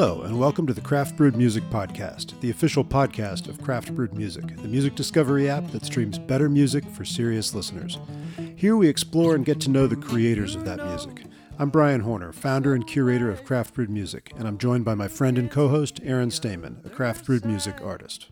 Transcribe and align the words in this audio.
Hello, 0.00 0.22
and 0.22 0.38
welcome 0.38 0.64
to 0.64 0.72
the 0.72 0.80
Craft 0.80 1.16
Brewed 1.16 1.34
Music 1.34 1.64
Podcast, 1.70 2.38
the 2.38 2.50
official 2.50 2.84
podcast 2.84 3.48
of 3.48 3.60
Craft 3.60 3.96
Brewed 3.96 4.14
Music, 4.14 4.56
the 4.58 4.68
music 4.68 4.94
discovery 4.94 5.50
app 5.50 5.68
that 5.72 5.84
streams 5.84 6.20
better 6.20 6.48
music 6.48 6.84
for 6.84 7.04
serious 7.04 7.52
listeners. 7.52 7.98
Here 8.54 8.76
we 8.76 8.86
explore 8.86 9.34
and 9.34 9.44
get 9.44 9.60
to 9.62 9.70
know 9.70 9.88
the 9.88 9.96
creators 9.96 10.54
of 10.54 10.64
that 10.66 10.86
music. 10.86 11.24
I'm 11.58 11.70
Brian 11.70 12.02
Horner, 12.02 12.32
founder 12.32 12.74
and 12.74 12.86
curator 12.86 13.28
of 13.28 13.42
Craft 13.42 13.74
Brewed 13.74 13.90
Music, 13.90 14.32
and 14.38 14.46
I'm 14.46 14.56
joined 14.56 14.84
by 14.84 14.94
my 14.94 15.08
friend 15.08 15.36
and 15.36 15.50
co 15.50 15.66
host, 15.66 15.98
Aaron 16.04 16.30
Stamen, 16.30 16.80
a 16.84 16.90
Craft 16.90 17.26
Brewed 17.26 17.44
Music 17.44 17.80
artist. 17.82 18.28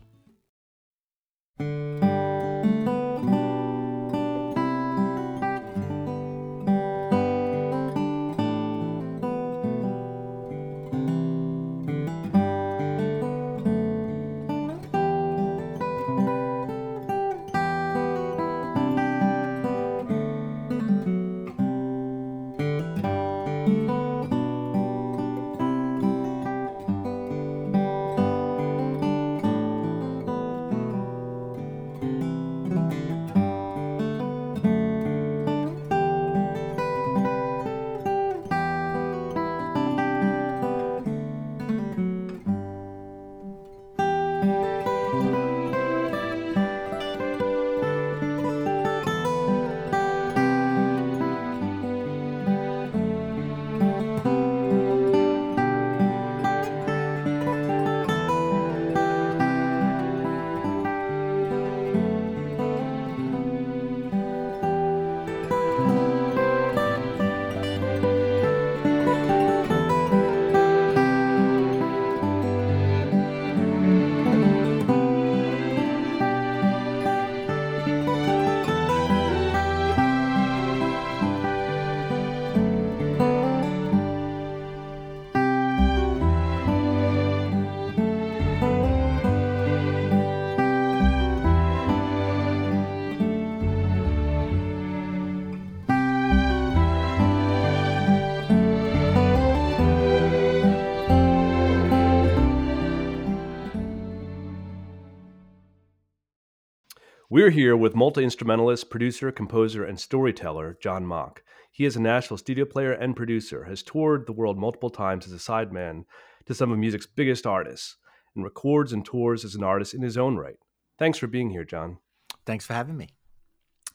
We're 107.37 107.51
here 107.51 107.77
with 107.77 107.93
multi 107.93 108.23
instrumentalist, 108.23 108.89
producer, 108.89 109.31
composer, 109.31 109.83
and 109.83 109.99
storyteller 109.99 110.75
John 110.81 111.05
Mock. 111.05 111.43
He 111.71 111.85
is 111.85 111.95
a 111.95 112.01
Nashville 112.01 112.39
studio 112.39 112.65
player 112.65 112.91
and 112.91 113.15
producer, 113.15 113.65
has 113.65 113.83
toured 113.83 114.25
the 114.25 114.33
world 114.33 114.57
multiple 114.57 114.89
times 114.89 115.27
as 115.27 115.33
a 115.33 115.35
sideman 115.35 116.05
to 116.47 116.55
some 116.55 116.71
of 116.71 116.79
music's 116.79 117.05
biggest 117.05 117.45
artists, 117.45 117.97
and 118.33 118.43
records 118.43 118.91
and 118.91 119.05
tours 119.05 119.45
as 119.45 119.53
an 119.53 119.63
artist 119.63 119.93
in 119.93 120.01
his 120.01 120.17
own 120.17 120.35
right. 120.35 120.57
Thanks 120.97 121.19
for 121.19 121.27
being 121.27 121.51
here, 121.51 121.63
John. 121.63 121.99
Thanks 122.47 122.65
for 122.65 122.73
having 122.73 122.97
me. 122.97 123.09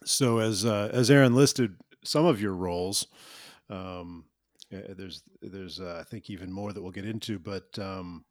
So, 0.05 0.39
as 0.39 0.65
uh, 0.65 0.91
as 0.93 1.11
Aaron 1.11 1.35
listed 1.35 1.75
some 2.05 2.25
of 2.25 2.41
your 2.41 2.55
roles, 2.55 3.09
um, 3.69 4.27
there's 4.71 5.25
there's 5.41 5.81
uh, 5.81 5.99
I 6.01 6.05
think 6.05 6.31
even 6.31 6.53
more 6.53 6.73
that 6.73 6.81
we'll 6.81 6.93
get 6.93 7.07
into, 7.07 7.41
but 7.41 7.77
um, 7.77 8.25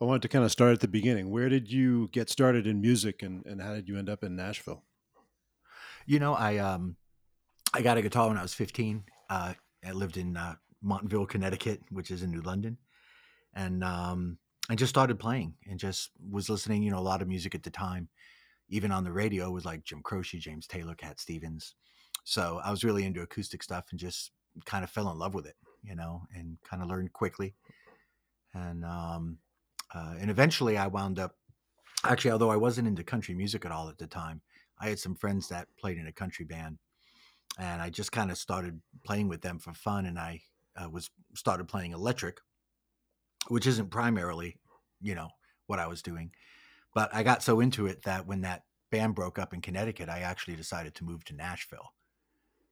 I 0.00 0.04
wanted 0.04 0.22
to 0.22 0.28
kind 0.28 0.44
of 0.44 0.52
start 0.52 0.72
at 0.72 0.80
the 0.80 0.88
beginning. 0.88 1.30
Where 1.30 1.48
did 1.48 1.72
you 1.72 2.08
get 2.08 2.28
started 2.28 2.66
in 2.66 2.82
music, 2.82 3.22
and, 3.22 3.44
and 3.46 3.62
how 3.62 3.72
did 3.72 3.88
you 3.88 3.96
end 3.96 4.10
up 4.10 4.22
in 4.22 4.36
Nashville? 4.36 4.84
You 6.04 6.18
know, 6.18 6.34
I 6.34 6.58
um, 6.58 6.96
I 7.72 7.80
got 7.80 7.96
a 7.96 8.02
guitar 8.02 8.28
when 8.28 8.36
I 8.36 8.42
was 8.42 8.52
15. 8.54 9.04
Uh, 9.30 9.54
I 9.84 9.92
lived 9.92 10.18
in 10.18 10.36
uh, 10.36 10.56
Montville, 10.82 11.26
Connecticut, 11.26 11.80
which 11.90 12.10
is 12.10 12.22
in 12.22 12.30
New 12.30 12.42
London, 12.42 12.76
and 13.54 13.82
um, 13.82 14.38
I 14.68 14.74
just 14.74 14.90
started 14.90 15.18
playing 15.18 15.54
and 15.66 15.80
just 15.80 16.10
was 16.30 16.50
listening. 16.50 16.82
You 16.82 16.90
know, 16.90 16.98
a 16.98 17.00
lot 17.00 17.22
of 17.22 17.28
music 17.28 17.54
at 17.54 17.62
the 17.62 17.70
time, 17.70 18.08
even 18.68 18.92
on 18.92 19.02
the 19.02 19.12
radio 19.12 19.50
was 19.50 19.64
like 19.64 19.84
Jim 19.84 20.02
Croce, 20.02 20.38
James 20.38 20.66
Taylor, 20.66 20.94
Cat 20.94 21.20
Stevens. 21.20 21.74
So 22.24 22.60
I 22.62 22.70
was 22.70 22.84
really 22.84 23.04
into 23.04 23.22
acoustic 23.22 23.62
stuff 23.62 23.86
and 23.92 23.98
just 24.00 24.32
kind 24.66 24.84
of 24.84 24.90
fell 24.90 25.10
in 25.10 25.18
love 25.18 25.32
with 25.32 25.46
it, 25.46 25.56
you 25.82 25.96
know, 25.96 26.22
and 26.34 26.58
kind 26.68 26.82
of 26.82 26.88
learned 26.88 27.12
quickly. 27.12 27.54
And 28.52 28.84
um, 28.84 29.38
uh, 29.94 30.14
and 30.18 30.30
eventually 30.30 30.76
I 30.76 30.86
wound 30.86 31.18
up, 31.18 31.36
actually, 32.04 32.32
although 32.32 32.50
I 32.50 32.56
wasn't 32.56 32.88
into 32.88 33.04
country 33.04 33.34
music 33.34 33.64
at 33.64 33.72
all 33.72 33.88
at 33.88 33.98
the 33.98 34.06
time, 34.06 34.40
I 34.78 34.88
had 34.88 34.98
some 34.98 35.14
friends 35.14 35.48
that 35.48 35.68
played 35.78 35.98
in 35.98 36.06
a 36.06 36.12
country 36.12 36.44
band. 36.44 36.78
And 37.58 37.80
I 37.80 37.88
just 37.88 38.12
kind 38.12 38.30
of 38.30 38.36
started 38.36 38.80
playing 39.04 39.28
with 39.28 39.40
them 39.40 39.58
for 39.58 39.72
fun. 39.72 40.04
And 40.06 40.18
I 40.18 40.42
uh, 40.76 40.90
was 40.90 41.10
started 41.34 41.68
playing 41.68 41.92
electric, 41.92 42.38
which 43.48 43.66
isn't 43.66 43.90
primarily, 43.90 44.58
you 45.00 45.14
know, 45.14 45.30
what 45.66 45.78
I 45.78 45.86
was 45.86 46.02
doing. 46.02 46.32
But 46.94 47.14
I 47.14 47.22
got 47.22 47.42
so 47.42 47.60
into 47.60 47.86
it 47.86 48.02
that 48.02 48.26
when 48.26 48.42
that 48.42 48.64
band 48.90 49.14
broke 49.14 49.38
up 49.38 49.54
in 49.54 49.62
Connecticut, 49.62 50.08
I 50.08 50.20
actually 50.20 50.56
decided 50.56 50.94
to 50.96 51.04
move 51.04 51.24
to 51.24 51.34
Nashville 51.34 51.92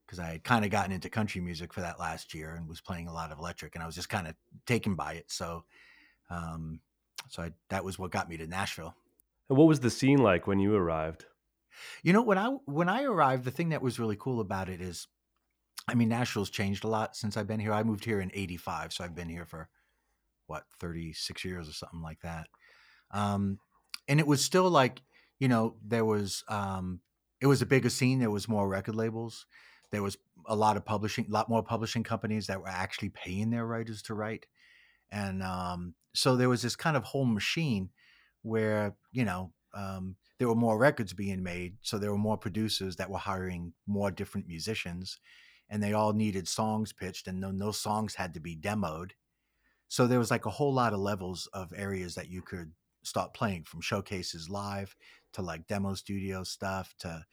because 0.05 0.19
I 0.19 0.33
had 0.33 0.45
kind 0.45 0.65
of 0.65 0.71
gotten 0.71 0.93
into 0.93 1.09
country 1.09 1.41
music 1.41 1.73
for 1.73 1.81
that 1.81 1.99
last 1.99 2.35
year 2.35 2.55
and 2.55 2.69
was 2.69 2.81
playing 2.81 3.09
a 3.09 3.13
lot 3.13 3.33
of 3.33 3.39
electric, 3.39 3.75
and 3.75 3.83
I 3.83 3.87
was 3.87 3.95
just 3.95 4.11
kind 4.11 4.27
of 4.27 4.35
taken 4.67 4.95
by 4.95 5.15
it. 5.15 5.31
So 5.31 5.65
um, 6.31 6.81
so 7.29 7.43
I, 7.43 7.53
that 7.71 7.85
was 7.85 7.99
what 7.99 8.11
got 8.11 8.29
me 8.29 8.37
to 8.37 8.47
Nashville. 8.47 8.95
And 9.49 9.59
what 9.59 9.69
was 9.69 9.81
the 9.81 9.91
scene 9.91 10.19
like 10.19 10.47
when 10.47 10.59
you 10.59 10.75
arrived? 10.75 11.27
You 12.03 12.13
know, 12.13 12.23
when 12.23 12.39
I 12.39 12.49
when 12.67 12.89
I 12.89 13.03
arrived, 13.03 13.45
the 13.45 13.51
thing 13.51 13.71
that 13.71 13.83
was 13.83 13.99
really 13.99 14.17
cool 14.19 14.41
about 14.41 14.69
it 14.69 14.81
is, 14.81 15.09
I 15.89 15.95
mean, 15.95 16.09
Nashville's 16.09 16.51
changed 16.51 16.85
a 16.85 16.89
lot 16.89 17.17
since 17.17 17.37
I've 17.37 17.47
been 17.47 17.61
here. 17.61 17.73
I 17.73 17.83
moved 17.83 18.05
here 18.05 18.21
in 18.21 18.31
'85, 18.33 18.93
so 18.93 19.05
I've 19.05 19.15
been 19.15 19.29
here 19.29 19.45
for 19.45 19.69
what 20.47 20.65
36 20.79 21.45
years 21.45 21.69
or 21.69 21.73
something 21.73 22.03
like 22.03 22.21
that. 22.21 22.49
Um, 23.11 23.59
and 24.09 24.21
it 24.21 24.27
was 24.27 24.45
still 24.45 24.69
like, 24.69 25.01
you 25.39 25.49
know, 25.49 25.77
there 25.85 26.05
was 26.05 26.45
um, 26.49 27.01
it 27.41 27.47
was 27.47 27.63
a 27.63 27.67
bigger 27.67 27.91
scene. 27.91 28.19
There 28.19 28.31
was 28.31 28.49
more 28.49 28.69
record 28.69 28.95
labels. 28.95 29.47
There 29.91 30.03
was 30.03 30.17
a 30.47 30.57
lot 30.57 30.77
of 30.77 30.85
publishing, 30.85 31.27
a 31.29 31.33
lot 31.33 31.49
more 31.49 31.63
publishing 31.63 32.03
companies 32.03 32.47
that 32.47 32.61
were 32.61 32.69
actually 32.69 33.11
paying 33.11 33.51
their 33.51 33.67
writers 33.67 34.03
to 34.03 34.15
write 34.15 34.47
and 35.15 35.43
um, 35.43 35.95
so 36.13 36.37
there 36.37 36.49
was 36.49 36.61
this 36.61 36.77
kind 36.77 36.97
of 36.97 37.05
whole 37.05 37.25
machine 37.25 37.91
where 38.43 38.95
you 39.13 39.25
know 39.25 39.53
um, 39.75 40.17
there 40.39 40.49
were 40.49 40.55
more 40.55 40.77
records 40.77 41.13
being 41.13 41.43
made 41.43 41.77
so 41.81 41.99
there 41.99 42.11
were 42.11 42.19
more 42.19 42.37
producers 42.37 42.97
that 42.97 43.11
were 43.11 43.19
hiring 43.19 43.73
more 43.87 44.11
different 44.11 44.47
musicians 44.49 45.19
and 45.71 45.83
they 45.83 45.93
all 45.93 46.13
needed 46.13 46.49
songs 46.49 46.93
pitched 46.93 47.27
and 47.27 47.43
then 47.43 47.59
those 47.59 47.81
songs 47.81 48.15
had 48.15 48.35
to 48.35 48.41
be 48.41 48.57
demoed. 48.57 49.13
So 49.89 50.07
there 50.07 50.19
was 50.19 50.31
like 50.31 50.47
a 50.47 50.51
whole 50.51 50.75
lot 50.75 50.93
of 50.93 51.01
levels 51.01 51.49
of 51.53 51.73
areas 51.75 52.15
that 52.17 52.29
you 52.29 52.43
could 52.43 52.73
start 53.03 53.35
playing 53.35 53.65
from 53.65 53.81
showcases 53.81 54.49
live 54.49 54.97
to 55.35 55.43
like 55.43 55.67
demo 55.67 55.95
studio 55.95 56.43
stuff 56.43 56.95
to 57.01 57.25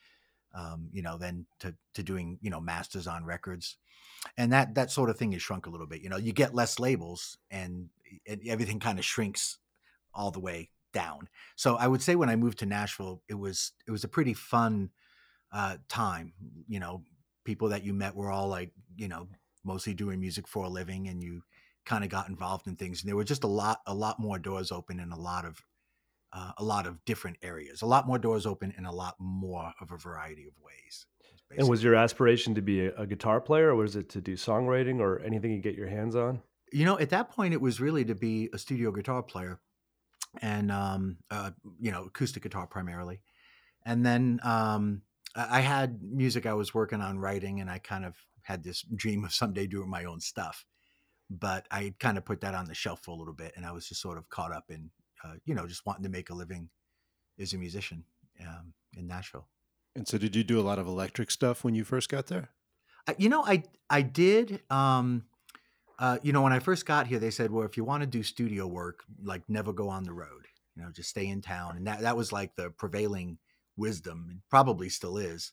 um, 0.53 0.89
you 0.91 1.01
know 1.01 1.17
then 1.17 1.45
to 1.59 1.73
to 1.93 2.03
doing 2.03 2.37
you 2.41 2.49
know 2.49 2.61
masters 2.61 3.07
on 3.07 3.25
records 3.25 3.77
and 4.37 4.53
that 4.53 4.75
that 4.75 4.91
sort 4.91 5.09
of 5.09 5.17
thing 5.17 5.31
has 5.31 5.41
shrunk 5.41 5.65
a 5.65 5.69
little 5.69 5.87
bit. 5.87 6.01
You 6.01 6.09
know, 6.09 6.17
you 6.17 6.33
get 6.33 6.55
less 6.55 6.79
labels, 6.79 7.37
and, 7.49 7.89
and 8.27 8.41
everything 8.47 8.79
kind 8.79 8.99
of 8.99 9.05
shrinks 9.05 9.57
all 10.13 10.31
the 10.31 10.39
way 10.39 10.69
down. 10.93 11.29
So 11.55 11.75
I 11.75 11.87
would 11.87 12.01
say 12.01 12.15
when 12.15 12.29
I 12.29 12.35
moved 12.35 12.59
to 12.59 12.65
Nashville, 12.65 13.21
it 13.27 13.35
was 13.35 13.71
it 13.87 13.91
was 13.91 14.03
a 14.03 14.09
pretty 14.09 14.33
fun 14.33 14.91
uh, 15.51 15.77
time. 15.89 16.33
You 16.67 16.79
know, 16.79 17.03
people 17.45 17.69
that 17.69 17.83
you 17.83 17.93
met 17.93 18.15
were 18.15 18.31
all 18.31 18.47
like 18.47 18.71
you 18.95 19.07
know 19.07 19.27
mostly 19.63 19.93
doing 19.93 20.19
music 20.19 20.47
for 20.47 20.65
a 20.65 20.69
living, 20.69 21.07
and 21.07 21.21
you 21.21 21.41
kind 21.85 22.03
of 22.03 22.09
got 22.09 22.29
involved 22.29 22.67
in 22.67 22.75
things. 22.75 23.01
And 23.01 23.09
there 23.09 23.15
were 23.15 23.23
just 23.23 23.43
a 23.43 23.47
lot 23.47 23.81
a 23.87 23.93
lot 23.93 24.19
more 24.19 24.37
doors 24.37 24.71
open 24.71 24.99
and 24.99 25.13
a 25.13 25.19
lot 25.19 25.45
of 25.45 25.61
uh, 26.33 26.51
a 26.57 26.63
lot 26.63 26.87
of 26.87 27.03
different 27.05 27.37
areas, 27.41 27.81
a 27.81 27.85
lot 27.85 28.07
more 28.07 28.17
doors 28.17 28.45
open 28.45 28.73
in 28.77 28.85
a 28.85 28.91
lot 28.91 29.15
more 29.19 29.73
of 29.81 29.91
a 29.91 29.97
variety 29.97 30.45
of 30.45 30.53
ways. 30.63 31.05
Basically. 31.49 31.61
And 31.61 31.69
was 31.69 31.83
your 31.83 31.95
aspiration 31.95 32.55
to 32.55 32.61
be 32.61 32.85
a, 32.85 33.05
guitar 33.05 33.41
player, 33.41 33.69
or 33.69 33.75
was 33.75 33.97
it 33.97 34.07
to 34.09 34.21
do 34.21 34.33
songwriting 34.33 34.99
or 34.99 35.19
anything 35.19 35.51
you 35.51 35.59
get 35.59 35.75
your 35.75 35.89
hands 35.89 36.15
on? 36.15 36.41
You 36.71 36.85
know, 36.85 36.97
at 36.97 37.09
that 37.09 37.31
point, 37.31 37.53
it 37.53 37.59
was 37.59 37.81
really 37.81 38.05
to 38.05 38.15
be 38.15 38.49
a 38.53 38.57
studio 38.57 38.91
guitar 38.91 39.21
player, 39.21 39.59
and 40.41 40.71
um, 40.71 41.17
uh, 41.29 41.51
you 41.79 41.91
know, 41.91 42.05
acoustic 42.05 42.43
guitar 42.43 42.67
primarily. 42.67 43.19
And 43.85 44.05
then 44.05 44.39
um, 44.43 45.01
I 45.35 45.59
had 45.59 46.01
music 46.01 46.45
I 46.45 46.53
was 46.53 46.73
working 46.73 47.01
on 47.01 47.19
writing, 47.19 47.59
and 47.59 47.69
I 47.69 47.79
kind 47.79 48.05
of 48.05 48.15
had 48.43 48.63
this 48.63 48.81
dream 48.95 49.25
of 49.25 49.33
someday 49.33 49.67
doing 49.67 49.89
my 49.89 50.05
own 50.05 50.21
stuff. 50.21 50.65
But 51.29 51.65
I 51.71 51.93
kind 51.99 52.17
of 52.17 52.25
put 52.25 52.41
that 52.41 52.55
on 52.55 52.65
the 52.65 52.73
shelf 52.73 53.01
for 53.03 53.11
a 53.11 53.15
little 53.15 53.33
bit, 53.33 53.53
and 53.57 53.65
I 53.65 53.71
was 53.71 53.87
just 53.87 54.01
sort 54.01 54.17
of 54.17 54.29
caught 54.29 54.53
up 54.53 54.65
in, 54.69 54.89
uh, 55.23 55.35
you 55.45 55.55
know, 55.55 55.67
just 55.67 55.85
wanting 55.85 56.03
to 56.03 56.09
make 56.09 56.29
a 56.29 56.33
living 56.33 56.69
as 57.39 57.53
a 57.53 57.57
musician 57.57 58.05
um, 58.41 58.73
in 58.93 59.07
Nashville. 59.07 59.47
And 59.95 60.07
so, 60.07 60.17
did 60.17 60.35
you 60.35 60.43
do 60.43 60.59
a 60.59 60.63
lot 60.63 60.79
of 60.79 60.87
electric 60.87 61.31
stuff 61.31 61.63
when 61.63 61.75
you 61.75 61.83
first 61.83 62.09
got 62.09 62.27
there? 62.27 62.49
I- 63.07 63.15
You 63.17 63.29
know, 63.29 63.43
I 63.43 63.63
I 63.89 64.01
did. 64.01 64.63
Um, 64.71 65.25
uh, 65.99 66.17
you 66.23 66.33
know, 66.33 66.41
when 66.41 66.53
I 66.53 66.59
first 66.59 66.85
got 66.85 67.07
here, 67.07 67.19
they 67.19 67.31
said, 67.31 67.51
"Well, 67.51 67.65
if 67.65 67.77
you 67.77 67.83
want 67.83 68.01
to 68.01 68.07
do 68.07 68.23
studio 68.23 68.67
work, 68.67 69.03
like 69.21 69.47
never 69.49 69.73
go 69.73 69.89
on 69.89 70.03
the 70.03 70.13
road. 70.13 70.47
You 70.75 70.83
know, 70.83 70.91
just 70.91 71.09
stay 71.09 71.27
in 71.27 71.41
town." 71.41 71.77
And 71.77 71.85
that 71.87 72.01
that 72.01 72.17
was 72.17 72.31
like 72.31 72.55
the 72.55 72.71
prevailing 72.71 73.37
wisdom, 73.75 74.27
and 74.29 74.41
probably 74.49 74.89
still 74.89 75.17
is. 75.17 75.51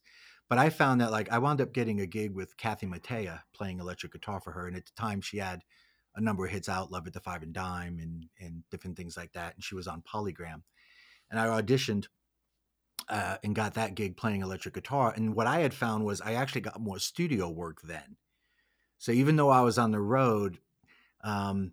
But 0.48 0.58
I 0.58 0.70
found 0.70 1.00
that 1.00 1.10
like 1.10 1.30
I 1.30 1.38
wound 1.38 1.60
up 1.60 1.72
getting 1.74 2.00
a 2.00 2.06
gig 2.06 2.32
with 2.34 2.56
Kathy 2.56 2.86
Mattea 2.86 3.42
playing 3.52 3.80
electric 3.80 4.12
guitar 4.12 4.40
for 4.40 4.52
her, 4.52 4.66
and 4.66 4.76
at 4.76 4.86
the 4.86 4.92
time 4.96 5.20
she 5.20 5.38
had 5.38 5.62
a 6.18 6.20
number 6.20 6.44
of 6.44 6.50
hits 6.50 6.68
out, 6.68 6.92
"Love 6.92 7.06
at 7.06 7.12
the 7.12 7.20
Five 7.20 7.42
and 7.42 7.54
Dime," 7.54 7.98
and 8.00 8.26
and 8.40 8.62
different 8.70 8.96
things 8.96 9.16
like 9.16 9.32
that. 9.32 9.54
And 9.54 9.64
she 9.64 9.74
was 9.74 9.86
on 9.86 10.02
Polygram, 10.02 10.62
and 11.30 11.40
I 11.40 11.46
auditioned 11.46 12.08
uh, 13.08 13.36
and 13.42 13.54
got 13.54 13.74
that 13.74 13.94
gig 13.94 14.16
playing 14.16 14.42
electric 14.42 14.74
guitar. 14.74 15.12
And 15.16 15.34
what 15.34 15.46
I 15.46 15.60
had 15.60 15.72
found 15.72 16.04
was 16.04 16.20
I 16.20 16.34
actually 16.34 16.60
got 16.62 16.80
more 16.80 16.98
studio 16.98 17.48
work 17.48 17.80
then. 17.82 18.16
So 18.98 19.12
even 19.12 19.36
though 19.36 19.50
I 19.50 19.60
was 19.60 19.78
on 19.78 19.92
the 19.92 20.00
road, 20.00 20.58
um, 21.22 21.72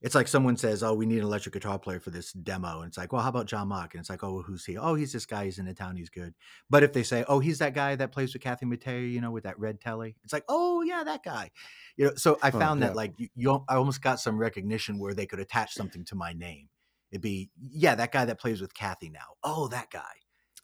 it's 0.00 0.14
like 0.14 0.28
someone 0.28 0.56
says, 0.56 0.82
"Oh, 0.82 0.94
we 0.94 1.06
need 1.06 1.18
an 1.18 1.24
electric 1.24 1.52
guitar 1.54 1.78
player 1.78 2.00
for 2.00 2.10
this 2.10 2.32
demo," 2.32 2.80
and 2.80 2.88
it's 2.88 2.98
like, 2.98 3.12
"Well, 3.12 3.22
how 3.22 3.28
about 3.28 3.46
John 3.46 3.68
Mock?" 3.68 3.94
And 3.94 4.00
it's 4.00 4.10
like, 4.10 4.24
"Oh, 4.24 4.42
who's 4.42 4.64
he? 4.64 4.76
Oh, 4.78 4.94
he's 4.94 5.12
this 5.12 5.26
guy. 5.26 5.44
He's 5.44 5.58
in 5.58 5.66
the 5.66 5.74
town. 5.74 5.96
He's 5.96 6.10
good." 6.10 6.34
But 6.70 6.82
if 6.82 6.92
they 6.92 7.02
say, 7.02 7.24
"Oh, 7.28 7.38
he's 7.40 7.58
that 7.58 7.74
guy 7.74 7.96
that 7.96 8.12
plays 8.12 8.32
with 8.32 8.42
Kathy 8.42 8.66
Mattea," 8.66 9.10
you 9.12 9.20
know, 9.20 9.30
with 9.30 9.44
that 9.44 9.58
red 9.58 9.80
telly, 9.80 10.16
it's 10.24 10.32
like, 10.32 10.44
"Oh, 10.48 10.82
yeah, 10.82 11.04
that 11.04 11.22
guy." 11.22 11.50
You 11.96 12.06
know, 12.06 12.14
so 12.16 12.38
I 12.42 12.50
Oh, 12.52 12.52
found 12.52 12.82
yeah. 12.82 12.94
that 12.94 12.94
like 12.94 13.14
you, 13.18 13.28
you, 13.34 13.64
I 13.68 13.74
almost 13.76 14.02
got 14.02 14.20
some 14.20 14.38
recognition 14.38 14.98
where 14.98 15.14
they 15.14 15.26
could 15.26 15.40
attach 15.40 15.74
something 15.74 16.04
to 16.06 16.14
my 16.14 16.32
name. 16.32 16.68
It'd 17.10 17.22
be, 17.22 17.50
"Yeah, 17.60 17.94
that 17.96 18.12
guy 18.12 18.24
that 18.24 18.40
plays 18.40 18.60
with 18.60 18.74
Kathy 18.74 19.10
now." 19.10 19.36
Oh, 19.42 19.68
that 19.68 19.90
guy. 19.90 20.12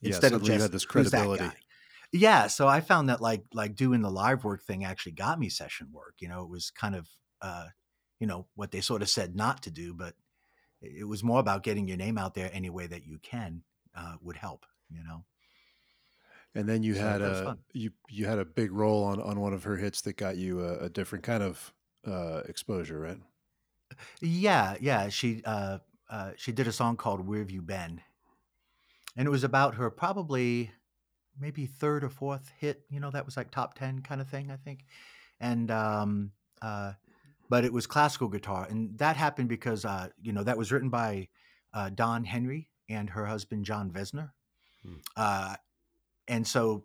Yeah, 0.01 0.21
Instead 0.21 0.33
of 0.35 0.41
suddenly 0.41 0.53
you 0.55 0.59
just 0.59 0.63
had 0.63 0.73
this 0.73 0.85
credibility. 0.87 1.53
Yeah, 2.13 2.47
so 2.47 2.69
I 2.69 2.81
found 2.81 3.09
that 3.09 3.21
like 3.21 3.45
like 3.53 3.75
doing 3.75 4.03
the 4.03 4.11
live 4.11 4.45
work 4.45 4.63
thing 4.63 4.85
actually 4.85 5.13
got 5.13 5.39
me 5.39 5.49
session 5.49 5.91
work. 5.93 6.17
You 6.21 6.29
know, 6.29 6.43
it 6.45 6.51
was 6.51 6.71
kind 6.71 6.95
of 6.95 7.09
uh, 7.43 7.69
you 8.19 8.27
know, 8.27 8.49
what 8.55 8.71
they 8.71 8.81
sort 8.81 9.03
of 9.03 9.09
said 9.09 9.37
not 9.37 9.63
to 9.65 9.71
do, 9.71 9.95
but 9.95 10.17
it 10.83 11.09
was 11.09 11.25
more 11.25 11.41
about 11.41 11.65
getting 11.65 11.89
your 11.89 11.97
name 11.99 12.19
out 12.19 12.35
there 12.35 12.51
any 12.53 12.71
way 12.71 12.87
that 12.87 13.07
you 13.07 13.19
can 13.21 13.65
uh, 13.95 14.17
would 14.23 14.37
help. 14.37 14.67
You 14.91 15.05
know, 15.05 15.25
And 16.55 16.69
then 16.69 16.83
you 16.83 16.95
So 16.95 17.03
had 17.05 17.21
a 17.21 17.59
you 17.73 17.93
you 18.09 18.27
had 18.27 18.39
a 18.39 18.45
big 18.45 18.73
role 18.73 19.05
on 19.05 19.21
on 19.21 19.41
one 19.41 19.53
of 19.53 19.65
her 19.65 19.77
hits 19.77 20.01
that 20.03 20.15
got 20.15 20.37
you 20.37 20.61
a, 20.65 20.85
a 20.85 20.89
different 20.89 21.25
kind 21.25 21.43
of 21.43 21.75
uh, 22.07 22.43
exposure, 22.47 22.99
right? 22.99 23.19
yeah, 24.21 24.77
yeah. 24.81 25.09
She 25.09 25.43
uh, 25.45 25.79
uh, 26.09 26.33
she 26.37 26.53
did 26.53 26.67
a 26.67 26.73
song 26.73 26.97
called 26.97 27.27
"Where 27.27 27.41
Have 27.41 27.51
You 27.51 27.63
Been," 27.63 28.03
and 29.17 29.27
it 29.27 29.31
was 29.31 29.45
about 29.45 29.75
her 29.77 29.91
probably 29.91 30.73
maybe 31.39 31.67
third 31.67 32.05
or 32.05 32.11
fourth 32.11 32.51
hit. 32.59 32.85
You 32.91 33.01
know, 33.01 33.11
that 33.11 33.25
was 33.27 33.37
like 33.37 33.51
top 33.51 33.75
ten 33.75 34.03
kind 34.03 34.21
of 34.21 34.29
thing, 34.29 34.51
I 34.51 34.57
think. 34.57 34.87
And 35.41 35.71
um, 35.71 36.33
uh, 36.63 36.95
but 37.49 37.65
it 37.65 37.73
was 37.73 37.87
classical 37.87 38.29
guitar, 38.29 38.67
and 38.69 38.99
that 38.99 39.17
happened 39.17 39.49
because 39.49 39.85
uh, 39.85 40.09
you 40.21 40.33
know 40.33 40.43
that 40.43 40.59
was 40.59 40.73
written 40.73 40.91
by 40.91 41.29
uh, 41.73 41.91
Don 41.91 42.25
Henry 42.25 42.69
and 42.89 43.11
her 43.11 43.27
husband 43.27 43.65
Jon 43.65 43.91
Vezner. 43.91 44.31
Hmm. 44.83 44.95
Uh, 45.17 45.57
and 46.29 46.47
so, 46.47 46.85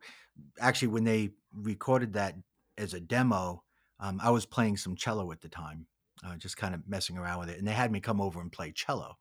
actually, 0.59 0.89
when 0.89 1.03
they 1.03 1.31
recorded 1.53 2.13
that 2.13 2.35
as 2.77 2.93
a 2.93 2.99
demo, 2.99 3.63
um, 3.99 4.19
I 4.21 4.31
was 4.31 4.45
playing 4.45 4.77
some 4.77 4.95
cello 4.95 5.31
at 5.31 5.41
the 5.41 5.49
time, 5.49 5.87
uh, 6.25 6.35
just 6.35 6.57
kind 6.57 6.75
of 6.75 6.87
messing 6.87 7.17
around 7.17 7.39
with 7.39 7.49
it, 7.49 7.57
and 7.57 7.67
they 7.67 7.73
had 7.73 7.91
me 7.91 7.99
come 7.99 8.21
over 8.21 8.41
and 8.41 8.51
play 8.51 8.71
cello. 8.71 9.17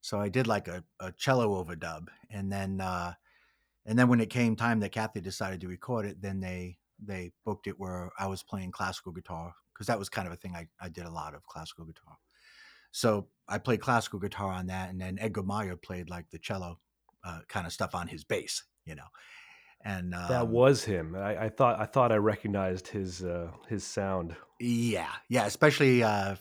So 0.00 0.20
I 0.20 0.28
did 0.28 0.46
like 0.46 0.68
a, 0.68 0.84
a 1.00 1.12
cello 1.12 1.62
overdub, 1.62 2.08
and 2.30 2.52
then 2.52 2.80
uh, 2.80 3.14
and 3.84 3.98
then 3.98 4.08
when 4.08 4.20
it 4.20 4.30
came 4.30 4.56
time 4.56 4.80
that 4.80 4.92
Kathy 4.92 5.20
decided 5.20 5.60
to 5.62 5.68
record 5.68 6.06
it, 6.06 6.20
then 6.20 6.40
they 6.40 6.78
they 6.98 7.32
booked 7.44 7.66
it 7.66 7.78
where 7.78 8.10
I 8.18 8.26
was 8.26 8.42
playing 8.42 8.72
classical 8.72 9.12
guitar 9.12 9.54
because 9.76 9.88
that 9.88 9.98
was 9.98 10.08
kind 10.08 10.26
of 10.26 10.32
a 10.32 10.36
thing 10.36 10.54
I, 10.54 10.68
I 10.80 10.88
did 10.88 11.04
a 11.04 11.10
lot 11.10 11.34
of 11.34 11.44
classical 11.46 11.84
guitar. 11.84 12.16
So 12.92 13.28
I 13.46 13.58
played 13.58 13.80
classical 13.80 14.18
guitar 14.18 14.52
on 14.52 14.66
that, 14.68 14.88
and 14.90 14.98
then 15.00 15.18
Edgar 15.20 15.42
Meyer 15.42 15.76
played 15.76 16.08
like 16.08 16.30
the 16.30 16.38
cello 16.38 16.78
uh, 17.24 17.40
kind 17.48 17.66
of 17.66 17.72
stuff 17.72 17.94
on 17.94 18.08
his 18.08 18.24
bass, 18.24 18.64
you 18.86 18.94
know. 18.94 19.08
And 19.84 20.14
um, 20.14 20.28
That 20.28 20.48
was 20.48 20.84
him. 20.84 21.14
I, 21.14 21.44
I 21.44 21.48
thought 21.50 21.78
I 21.78 21.84
thought 21.84 22.10
I 22.10 22.16
recognized 22.16 22.88
his 22.88 23.22
uh, 23.22 23.50
his 23.68 23.84
sound. 23.84 24.34
Yeah, 24.58 25.12
yeah. 25.28 25.44
Especially 25.46 26.02
uh, 26.02 26.36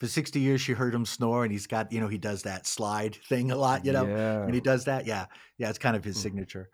for 0.00 0.08
sixty 0.08 0.40
years, 0.40 0.60
she 0.60 0.72
heard 0.72 0.94
him 0.94 1.06
snore, 1.06 1.44
and 1.44 1.52
he's 1.52 1.68
got 1.68 1.92
you 1.92 2.00
know 2.00 2.08
he 2.08 2.18
does 2.18 2.42
that 2.42 2.66
slide 2.66 3.14
thing 3.14 3.50
a 3.52 3.56
lot, 3.56 3.84
you 3.86 3.92
know. 3.92 4.06
yeah. 4.06 4.44
When 4.44 4.54
he 4.54 4.60
does 4.60 4.84
that, 4.86 5.06
yeah, 5.06 5.26
yeah, 5.58 5.70
it's 5.70 5.78
kind 5.78 5.94
of 5.96 6.02
his 6.04 6.16
Mhm. 6.16 6.22
signature. 6.22 6.68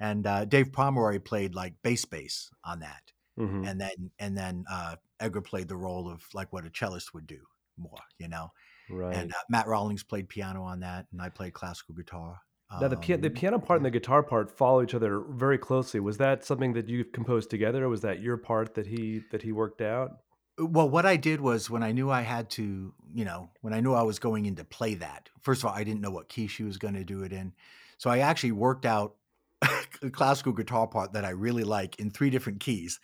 And 0.00 0.26
uh, 0.26 0.44
Dave 0.44 0.70
Pomeroy 0.72 1.18
played 1.18 1.54
like 1.56 1.74
bass 1.82 2.04
bass 2.04 2.50
on 2.64 2.78
that, 2.80 3.12
Mhm. 3.38 3.68
and 3.70 3.80
then 3.80 4.10
and 4.18 4.36
then 4.36 4.64
uh, 4.70 4.96
Edgar 5.20 5.40
played 5.42 5.68
the 5.68 5.76
role 5.76 6.08
of 6.10 6.22
like 6.34 6.52
what 6.52 6.66
a 6.66 6.70
cellist 6.70 7.14
would 7.14 7.26
do 7.26 7.46
more, 7.76 8.00
you 8.18 8.28
know. 8.28 8.52
Right. 8.88 9.14
And 9.16 9.32
uh, 9.32 9.36
Matt 9.48 9.66
Rollings 9.66 10.02
played 10.02 10.28
piano 10.28 10.62
on 10.62 10.80
that, 10.80 11.06
and 11.12 11.22
I 11.22 11.28
played 11.30 11.52
classical 11.54 11.94
guitar. 11.94 12.40
now 12.80 12.88
the 12.88 12.96
pia- 12.96 13.18
the 13.18 13.28
Um, 13.28 13.34
piano 13.34 13.58
part 13.58 13.78
and 13.78 13.86
the 13.86 13.90
guitar 13.90 14.22
part 14.22 14.50
follow 14.50 14.82
each 14.82 14.94
other 14.94 15.20
very 15.20 15.58
closely. 15.58 16.00
Was 16.00 16.18
that 16.18 16.44
something 16.44 16.72
that 16.74 16.88
you 16.88 17.04
composed 17.04 17.50
together, 17.50 17.84
or 17.84 17.88
was 17.88 18.02
that 18.02 18.20
your 18.20 18.36
part 18.36 18.74
that 18.74 18.86
he 18.86 19.20
that 19.30 19.42
he 19.42 19.52
worked 19.52 19.80
out? 19.80 20.22
Well, 20.58 20.90
what 20.90 21.06
I 21.06 21.16
did 21.16 21.40
was 21.40 21.70
when 21.70 21.84
I 21.84 21.92
knew 21.92 22.10
I 22.10 22.22
had 22.22 22.50
to, 22.50 22.92
you 23.14 23.24
know, 23.24 23.50
when 23.60 23.72
I 23.72 23.80
knew 23.80 23.94
I 23.94 24.02
was 24.02 24.18
going 24.18 24.44
in 24.46 24.56
to 24.56 24.64
play 24.64 24.94
that, 24.94 25.28
first 25.40 25.62
of 25.62 25.66
all, 25.70 25.74
I 25.76 25.84
didn't 25.84 26.00
know 26.00 26.10
what 26.10 26.28
key 26.28 26.48
she 26.48 26.64
was 26.64 26.78
going 26.78 26.94
to 26.94 27.04
do 27.04 27.22
it 27.22 27.32
in. 27.32 27.54
So 27.96 28.10
I 28.10 28.18
actually 28.18 28.52
worked 28.52 28.84
out 28.84 29.16
classical 30.12 30.52
guitar 30.52 30.86
part 30.86 31.12
that 31.12 31.24
I 31.24 31.30
really 31.30 31.64
like 31.64 31.98
in 31.98 32.10
three 32.10 32.30
different 32.30 32.60
keys. 32.60 33.00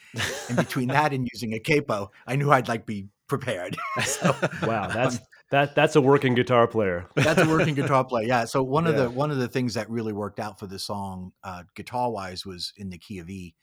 And 0.48 0.56
between 0.56 0.88
that 0.88 1.12
and 1.12 1.28
using 1.32 1.54
a 1.54 1.58
capo, 1.58 2.10
I 2.26 2.36
knew 2.36 2.50
I'd 2.50 2.68
like 2.68 2.86
be 2.86 3.08
prepared. 3.28 3.76
so, 4.04 4.34
Wow, 4.62 4.88
that's 4.88 5.16
um, 5.16 5.22
that 5.50 5.74
that's 5.74 5.96
a 5.96 6.00
working 6.00 6.34
guitar 6.34 6.66
player. 6.66 7.06
that's 7.14 7.40
a 7.40 7.48
working 7.48 7.74
guitar 7.74 8.04
player. 8.04 8.26
Yeah. 8.26 8.44
So 8.44 8.62
one 8.62 8.86
of 8.86 8.96
the 8.96 9.10
one 9.10 9.30
of 9.30 9.38
the 9.38 9.48
things 9.48 9.74
that 9.74 9.88
really 9.90 10.12
worked 10.12 10.40
out 10.40 10.58
for 10.58 10.66
the 10.66 10.78
song, 10.78 11.32
uh, 11.42 11.64
guitar 11.74 12.10
wise, 12.10 12.46
was 12.46 12.72
in 12.76 12.90
the 12.90 12.98
key 12.98 13.18
of 13.18 13.28
E, 13.28 13.54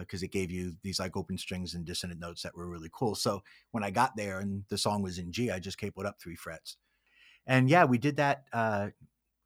because 0.00 0.22
it 0.22 0.32
gave 0.32 0.50
you 0.50 0.74
these 0.82 0.98
like 0.98 1.16
open 1.16 1.38
strings 1.38 1.74
and 1.74 1.84
dissonant 1.84 2.20
notes 2.20 2.42
that 2.42 2.56
were 2.56 2.68
really 2.68 2.90
cool. 2.92 3.14
So 3.14 3.42
when 3.72 3.84
I 3.84 3.90
got 3.90 4.16
there 4.16 4.40
and 4.40 4.64
the 4.70 4.78
song 4.78 5.02
was 5.02 5.18
in 5.18 5.32
G, 5.32 5.50
I 5.50 5.58
just 5.58 5.78
capoed 5.78 6.06
up 6.06 6.20
three 6.20 6.36
frets, 6.36 6.76
and 7.46 7.68
yeah, 7.68 7.84
we 7.84 7.98
did 7.98 8.16
that. 8.16 8.44
Uh, 8.52 8.88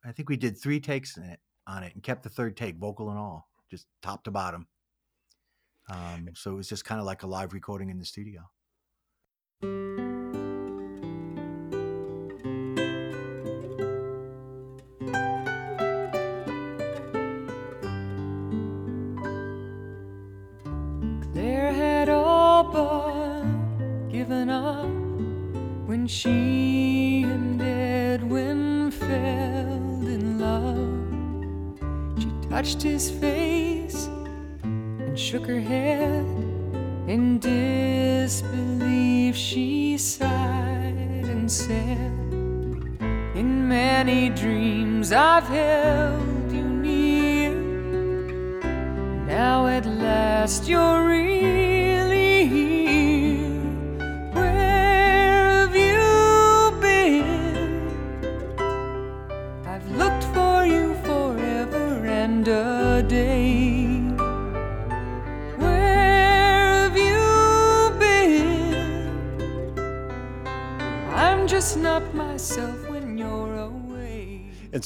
I 0.05 0.13
think 0.13 0.29
we 0.29 0.37
did 0.37 0.57
three 0.57 0.81
takes 0.81 1.17
in 1.17 1.25
it 1.25 1.41
on 1.69 1.85
it 1.85 1.95
and 1.95 2.03
kept 2.03 2.25
the 2.25 2.29
third 2.29 2.57
take, 2.57 2.77
vocal 2.77 3.11
and 3.11 3.19
all, 3.19 3.49
just 3.71 3.87
top 4.03 4.25
to 4.25 4.31
bottom. 4.31 4.67
Um, 5.91 6.31
so 6.35 6.51
it 6.53 6.57
was 6.57 6.69
just 6.69 6.85
kind 6.85 7.01
of 7.01 7.07
like 7.07 7.23
a 7.23 7.27
live 7.27 7.53
recording 7.53 7.91
in 7.91 7.99
the 7.99 8.05
studio. 8.05 8.43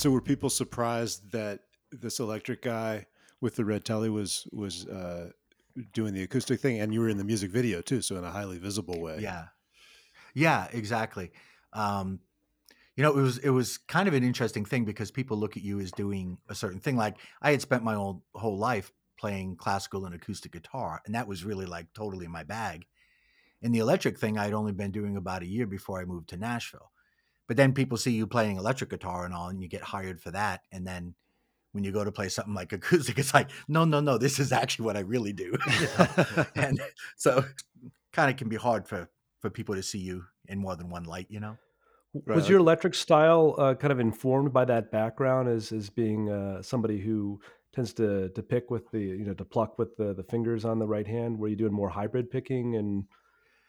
So, 0.02 0.11
were 0.11 0.21
people 0.21 0.50
surprised 0.50 1.30
that 1.32 1.61
this 1.90 2.18
electric 2.18 2.62
guy 2.62 3.06
with 3.40 3.56
the 3.56 3.64
red 3.64 3.85
telly 3.85 4.11
was 4.11 4.47
was 4.52 4.87
uh, 4.87 5.30
doing 5.92 6.14
the 6.14 6.23
acoustic 6.23 6.61
thing, 6.61 6.80
and 6.80 6.92
you 6.92 7.00
were 7.00 7.09
in 7.09 7.18
the 7.18 7.25
music 7.25 7.50
video 7.50 7.80
too, 7.80 8.02
so 8.02 8.16
in 8.16 8.25
a 8.25 8.30
highly 8.30 8.59
visible 8.59 9.00
way? 9.00 9.18
Yeah, 9.21 9.47
yeah, 10.35 10.68
exactly. 10.73 11.32
Um, 11.73 12.21
you 12.97 13.02
know, 13.02 13.11
it 13.11 13.23
was 13.23 13.38
it 13.38 13.50
was 13.50 13.78
kind 13.78 14.09
of 14.09 14.14
an 14.14 14.25
interesting 14.25 14.64
thing 14.64 14.85
because 14.85 15.11
people 15.11 15.37
look 15.37 15.56
at 15.56 15.62
you 15.62 15.80
as 15.80 15.92
doing 15.92 16.38
a 16.49 16.54
certain 16.54 16.80
thing. 16.80 16.97
Like 16.97 17.16
I 17.40 17.52
had 17.52 17.62
spent 17.62 17.82
my 17.82 17.94
whole 17.94 18.23
whole 18.35 18.59
life 18.59 18.92
playing 19.18 19.56
classical 19.56 20.04
and 20.04 20.14
acoustic 20.14 20.52
guitar, 20.52 21.00
and 21.06 21.14
that 21.14 21.28
was 21.28 21.44
really 21.44 21.66
like 21.66 21.92
totally 21.94 22.26
my 22.26 22.42
bag. 22.42 22.87
And 23.62 23.75
the 23.75 23.78
electric 23.78 24.18
thing 24.18 24.37
I'd 24.37 24.52
only 24.52 24.73
been 24.73 24.90
doing 24.90 25.16
about 25.16 25.42
a 25.42 25.47
year 25.47 25.66
before 25.66 26.00
I 26.00 26.04
moved 26.04 26.28
to 26.30 26.37
Nashville. 26.37 26.91
But 27.49 27.56
then 27.56 27.72
people 27.72 27.99
see 27.99 28.12
you 28.12 28.26
playing 28.26 28.56
electric 28.56 28.90
guitar 28.90 29.25
and 29.25 29.34
all, 29.34 29.49
and 29.49 29.62
you 29.62 29.68
get 29.68 29.82
hired 29.82 30.20
for 30.20 30.30
that. 30.30 30.62
And 30.70 30.87
then 30.87 31.14
when 31.72 31.84
you 31.84 31.92
go 31.92 32.04
to 32.04 32.12
play 32.12 32.28
something 32.28 32.54
like 32.54 32.72
acoustic, 32.72 33.18
it's 33.18 33.34
like, 33.34 33.50
no, 33.68 33.84
no, 33.84 34.00
no, 34.00 34.18
this 34.18 34.38
is 34.38 34.52
actually 34.52 34.87
what 34.87 34.96
I 34.96 35.00
really 35.00 35.32
do. 35.32 35.56
you 35.80 35.88
know? 35.99 36.46
and 36.54 36.80
so 37.16 37.44
kind 38.12 38.30
of 38.30 38.37
can 38.37 38.49
be 38.49 38.56
hard 38.56 38.87
for 38.87 39.08
for 39.40 39.50
people 39.50 39.75
to 39.75 39.82
see 39.82 39.99
you 39.99 40.25
in 40.46 40.58
more 40.58 40.76
than 40.76 40.88
one 40.88 41.02
light, 41.02 41.26
you 41.28 41.40
know? 41.40 41.56
Right, 42.14 42.37
Was 42.37 42.49
your 42.49 42.61
electric 42.61 42.94
style 42.94 43.56
uh, 43.58 43.75
kind 43.75 43.92
of 43.92 43.99
informed 43.99 44.52
by 44.52 44.64
that 44.66 44.92
background 44.92 45.49
as 45.49 45.72
as 45.72 45.90
being 45.90 46.30
uh, 46.30 46.62
somebody 46.62 47.00
who 47.00 47.40
tends 47.75 47.92
to 47.94 48.28
to 48.28 48.42
pick 48.42 48.70
with 48.70 48.90
the 48.90 49.00
you 49.00 49.25
know 49.25 49.34
to 49.34 49.44
pluck 49.44 49.78
with 49.78 49.96
the 49.96 50.14
the 50.14 50.22
fingers 50.22 50.64
on 50.64 50.78
the 50.78 50.87
right 50.87 51.06
hand? 51.06 51.38
Were 51.38 51.49
you 51.49 51.56
doing 51.56 51.72
more 51.72 51.88
hybrid 51.88 52.30
picking 52.30 52.76
and 52.76 53.04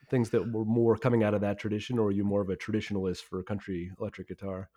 things 0.09 0.29
that 0.31 0.51
were 0.51 0.65
more 0.65 0.97
coming 0.97 1.23
out 1.23 1.33
of 1.33 1.41
that 1.41 1.59
tradition, 1.59 1.97
or 1.99 2.07
are 2.07 2.11
you 2.11 2.23
more 2.23 2.41
of 2.41 2.49
a 2.49 2.55
traditionalist 2.55 3.21
for 3.23 3.43
country 3.43 3.91
electric 3.99 4.27
guitar? 4.27 4.69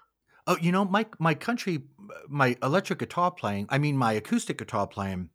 Oh, 0.46 0.56
you 0.60 0.70
know, 0.72 0.84
my 0.84 1.06
my 1.18 1.34
country, 1.34 1.84
my 2.28 2.56
electric 2.62 3.00
guitar 3.00 3.30
playing, 3.30 3.66
I 3.68 3.78
mean, 3.78 3.96
my 3.96 4.12
acoustic 4.12 4.58
guitar 4.58 4.86
playing 4.86 5.30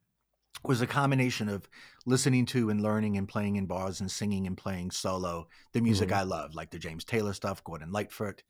was 0.64 0.82
a 0.82 0.88
combination 0.88 1.50
of 1.50 1.68
listening 2.06 2.46
to 2.48 2.70
and 2.70 2.82
learning 2.82 3.18
and 3.18 3.28
playing 3.28 3.56
in 3.56 3.66
bars 3.66 4.00
and 4.00 4.12
singing 4.12 4.48
and 4.48 4.58
playing 4.58 4.92
solo 4.92 5.48
the 5.74 5.82
music 5.82 6.10
Mhm. 6.10 6.16
I 6.18 6.24
loved, 6.24 6.56
like 6.56 6.72
the 6.72 6.80
James 6.80 7.04
Taylor 7.06 7.34
stuff, 7.34 7.64
Gordon 7.64 7.92
Lightfoot. 7.92 8.44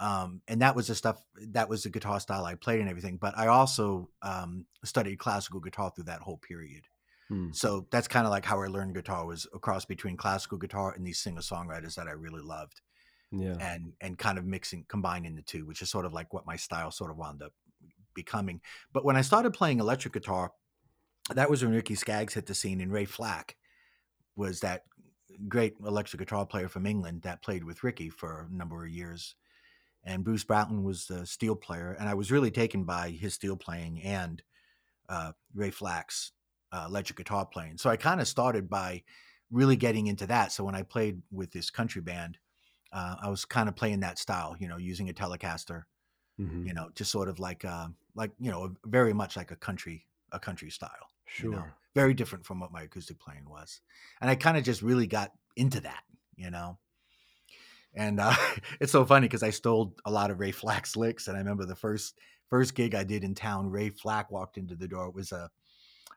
Um, 0.00 0.42
and 0.48 0.62
that 0.62 0.76
was 0.76 0.88
the 0.88 0.94
stuff 0.94 1.22
that 1.36 1.68
was 1.68 1.84
the 1.84 1.90
guitar 1.90 2.20
style 2.20 2.44
I 2.44 2.56
played 2.56 2.80
and 2.80 2.88
everything. 2.88 3.16
But 3.18 3.38
I 3.38 3.46
also 3.48 4.10
um, 4.22 4.66
studied 4.84 5.18
classical 5.18 5.60
guitar 5.60 5.92
through 5.94 6.04
that 6.06 6.20
whole 6.22 6.38
period. 6.38 6.84
Hmm. 7.28 7.52
So 7.52 7.86
that's 7.90 8.08
kind 8.08 8.26
of 8.26 8.30
like 8.30 8.44
how 8.44 8.60
I 8.62 8.66
learned 8.66 8.94
guitar 8.94 9.26
was 9.26 9.46
a 9.54 9.58
cross 9.58 9.84
between 9.84 10.16
classical 10.16 10.58
guitar 10.58 10.92
and 10.92 11.06
these 11.06 11.18
singer 11.18 11.40
songwriters 11.40 11.94
that 11.94 12.06
I 12.06 12.12
really 12.12 12.42
loved 12.42 12.80
Yeah. 13.30 13.56
and 13.60 13.94
and 14.00 14.18
kind 14.18 14.38
of 14.38 14.44
mixing 14.44 14.84
combining 14.88 15.34
the 15.34 15.42
two 15.42 15.66
which 15.66 15.82
is 15.82 15.90
sort 15.90 16.04
of 16.06 16.12
like 16.12 16.32
what 16.32 16.46
my 16.46 16.56
style 16.56 16.90
sort 16.90 17.10
of 17.10 17.16
wound 17.16 17.42
up 17.42 17.52
becoming 18.14 18.60
but 18.92 19.04
when 19.04 19.16
i 19.16 19.22
started 19.22 19.52
playing 19.52 19.80
electric 19.80 20.12
guitar 20.14 20.52
that 21.34 21.50
was 21.50 21.64
when 21.64 21.72
ricky 21.74 21.96
skaggs 21.96 22.34
hit 22.34 22.46
the 22.46 22.54
scene 22.54 22.80
and 22.80 22.92
ray 22.92 23.04
flacke 23.06 23.54
was 24.36 24.60
that 24.60 24.84
great 25.48 25.74
electric 25.84 26.20
guitar 26.20 26.46
player 26.46 26.68
from 26.68 26.86
england 26.86 27.22
that 27.22 27.42
played 27.42 27.64
with 27.64 27.82
ricky 27.82 28.08
for 28.08 28.46
a 28.48 28.54
number 28.54 28.84
of 28.84 28.90
years 28.92 29.34
and 30.04 30.22
bruce 30.22 30.44
bouton 30.44 30.84
was 30.84 31.06
the 31.06 31.26
steel 31.26 31.56
player 31.56 31.96
and 31.98 32.08
i 32.08 32.14
was 32.14 32.30
really 32.30 32.52
taken 32.52 32.84
by 32.84 33.10
his 33.10 33.34
steel 33.34 33.56
playing 33.56 34.00
and 34.02 34.42
uh, 35.08 35.32
ray 35.54 35.70
flacke's 35.72 36.32
uh, 36.74 36.86
electric 36.88 37.16
guitar 37.18 37.46
playing 37.46 37.78
so 37.78 37.88
i 37.90 37.96
kind 37.96 38.20
of 38.20 38.28
started 38.28 38.68
by 38.68 39.02
really 39.50 39.76
getting 39.76 40.08
into 40.08 40.26
that 40.26 40.52
so 40.52 40.64
when 40.64 40.74
i 40.74 40.82
played 40.82 41.22
with 41.30 41.50
this 41.52 41.70
country 41.70 42.02
band 42.02 42.38
uh, 42.92 43.16
I 43.22 43.28
was 43.28 43.44
kind 43.44 43.68
of 43.68 43.74
playing 43.74 44.00
that 44.00 44.20
style, 44.20 44.54
you 44.60 44.68
know, 44.68 44.76
using 44.76 45.08
a 45.10 45.12
Telecaster, 45.12 45.82
Mhm. 46.38 46.66
you 46.66 46.72
know, 46.74 46.90
just 46.94 47.10
sort 47.10 47.28
of 47.28 47.40
like, 47.40 47.64
uh, 47.64 47.88
like 48.14 48.30
you 48.38 48.50
know, 48.52 48.76
very 48.86 49.12
much 49.12 49.36
like 49.36 49.50
a 49.50 49.56
country, 49.56 50.06
a 50.32 50.38
country 50.38 50.70
style. 50.70 51.08
Sure. 51.26 51.50
you 51.50 51.56
know, 51.56 51.66
very 51.96 52.14
different 52.14 52.46
from 52.46 52.60
what 52.60 52.70
my 52.70 52.82
acoustic 52.82 53.18
playing 53.18 53.48
was, 53.48 53.80
and 54.20 54.30
I 54.30 54.36
kind 54.36 54.56
of 54.56 54.62
just 54.62 54.82
really 54.82 55.08
got 55.08 55.32
into 55.56 55.80
that, 55.80 56.04
you 56.36 56.50
know. 56.50 56.78
And 57.94 58.20
uh, 58.20 58.34
it's 58.80 58.92
so 58.92 59.04
funny 59.04 59.26
because 59.26 59.42
I 59.42 59.50
stole 59.50 59.96
a 60.04 60.10
lot 60.10 60.30
of 60.30 60.40
Ray 60.40 60.52
Flacke's 60.52 60.96
licks, 60.96 61.28
and 61.28 61.36
I 61.36 61.40
remember 61.40 61.64
the 61.66 61.76
first 61.76 62.18
first 62.50 62.74
gig 62.74 62.94
I 62.94 63.04
did 63.04 63.24
in 63.24 63.34
town. 63.34 63.70
Ray 63.70 63.90
Flacke 63.90 64.30
walked 64.30 64.58
into 64.58 64.76
the 64.76 64.88
door. 64.88 65.08
It 65.08 65.14
was 65.14 65.32
a, 65.32 65.50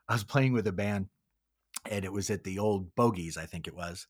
I 0.08 0.14
was 0.14 0.24
playing 0.24 0.52
with 0.52 0.66
a 0.66 0.72
band, 0.72 1.06
and 1.88 2.04
it 2.04 2.12
was 2.12 2.30
at 2.30 2.44
the 2.44 2.58
old 2.58 2.94
Bogies, 2.94 3.36
I 3.36 3.46
think 3.46 3.66
it 3.66 3.74
was, 3.74 4.06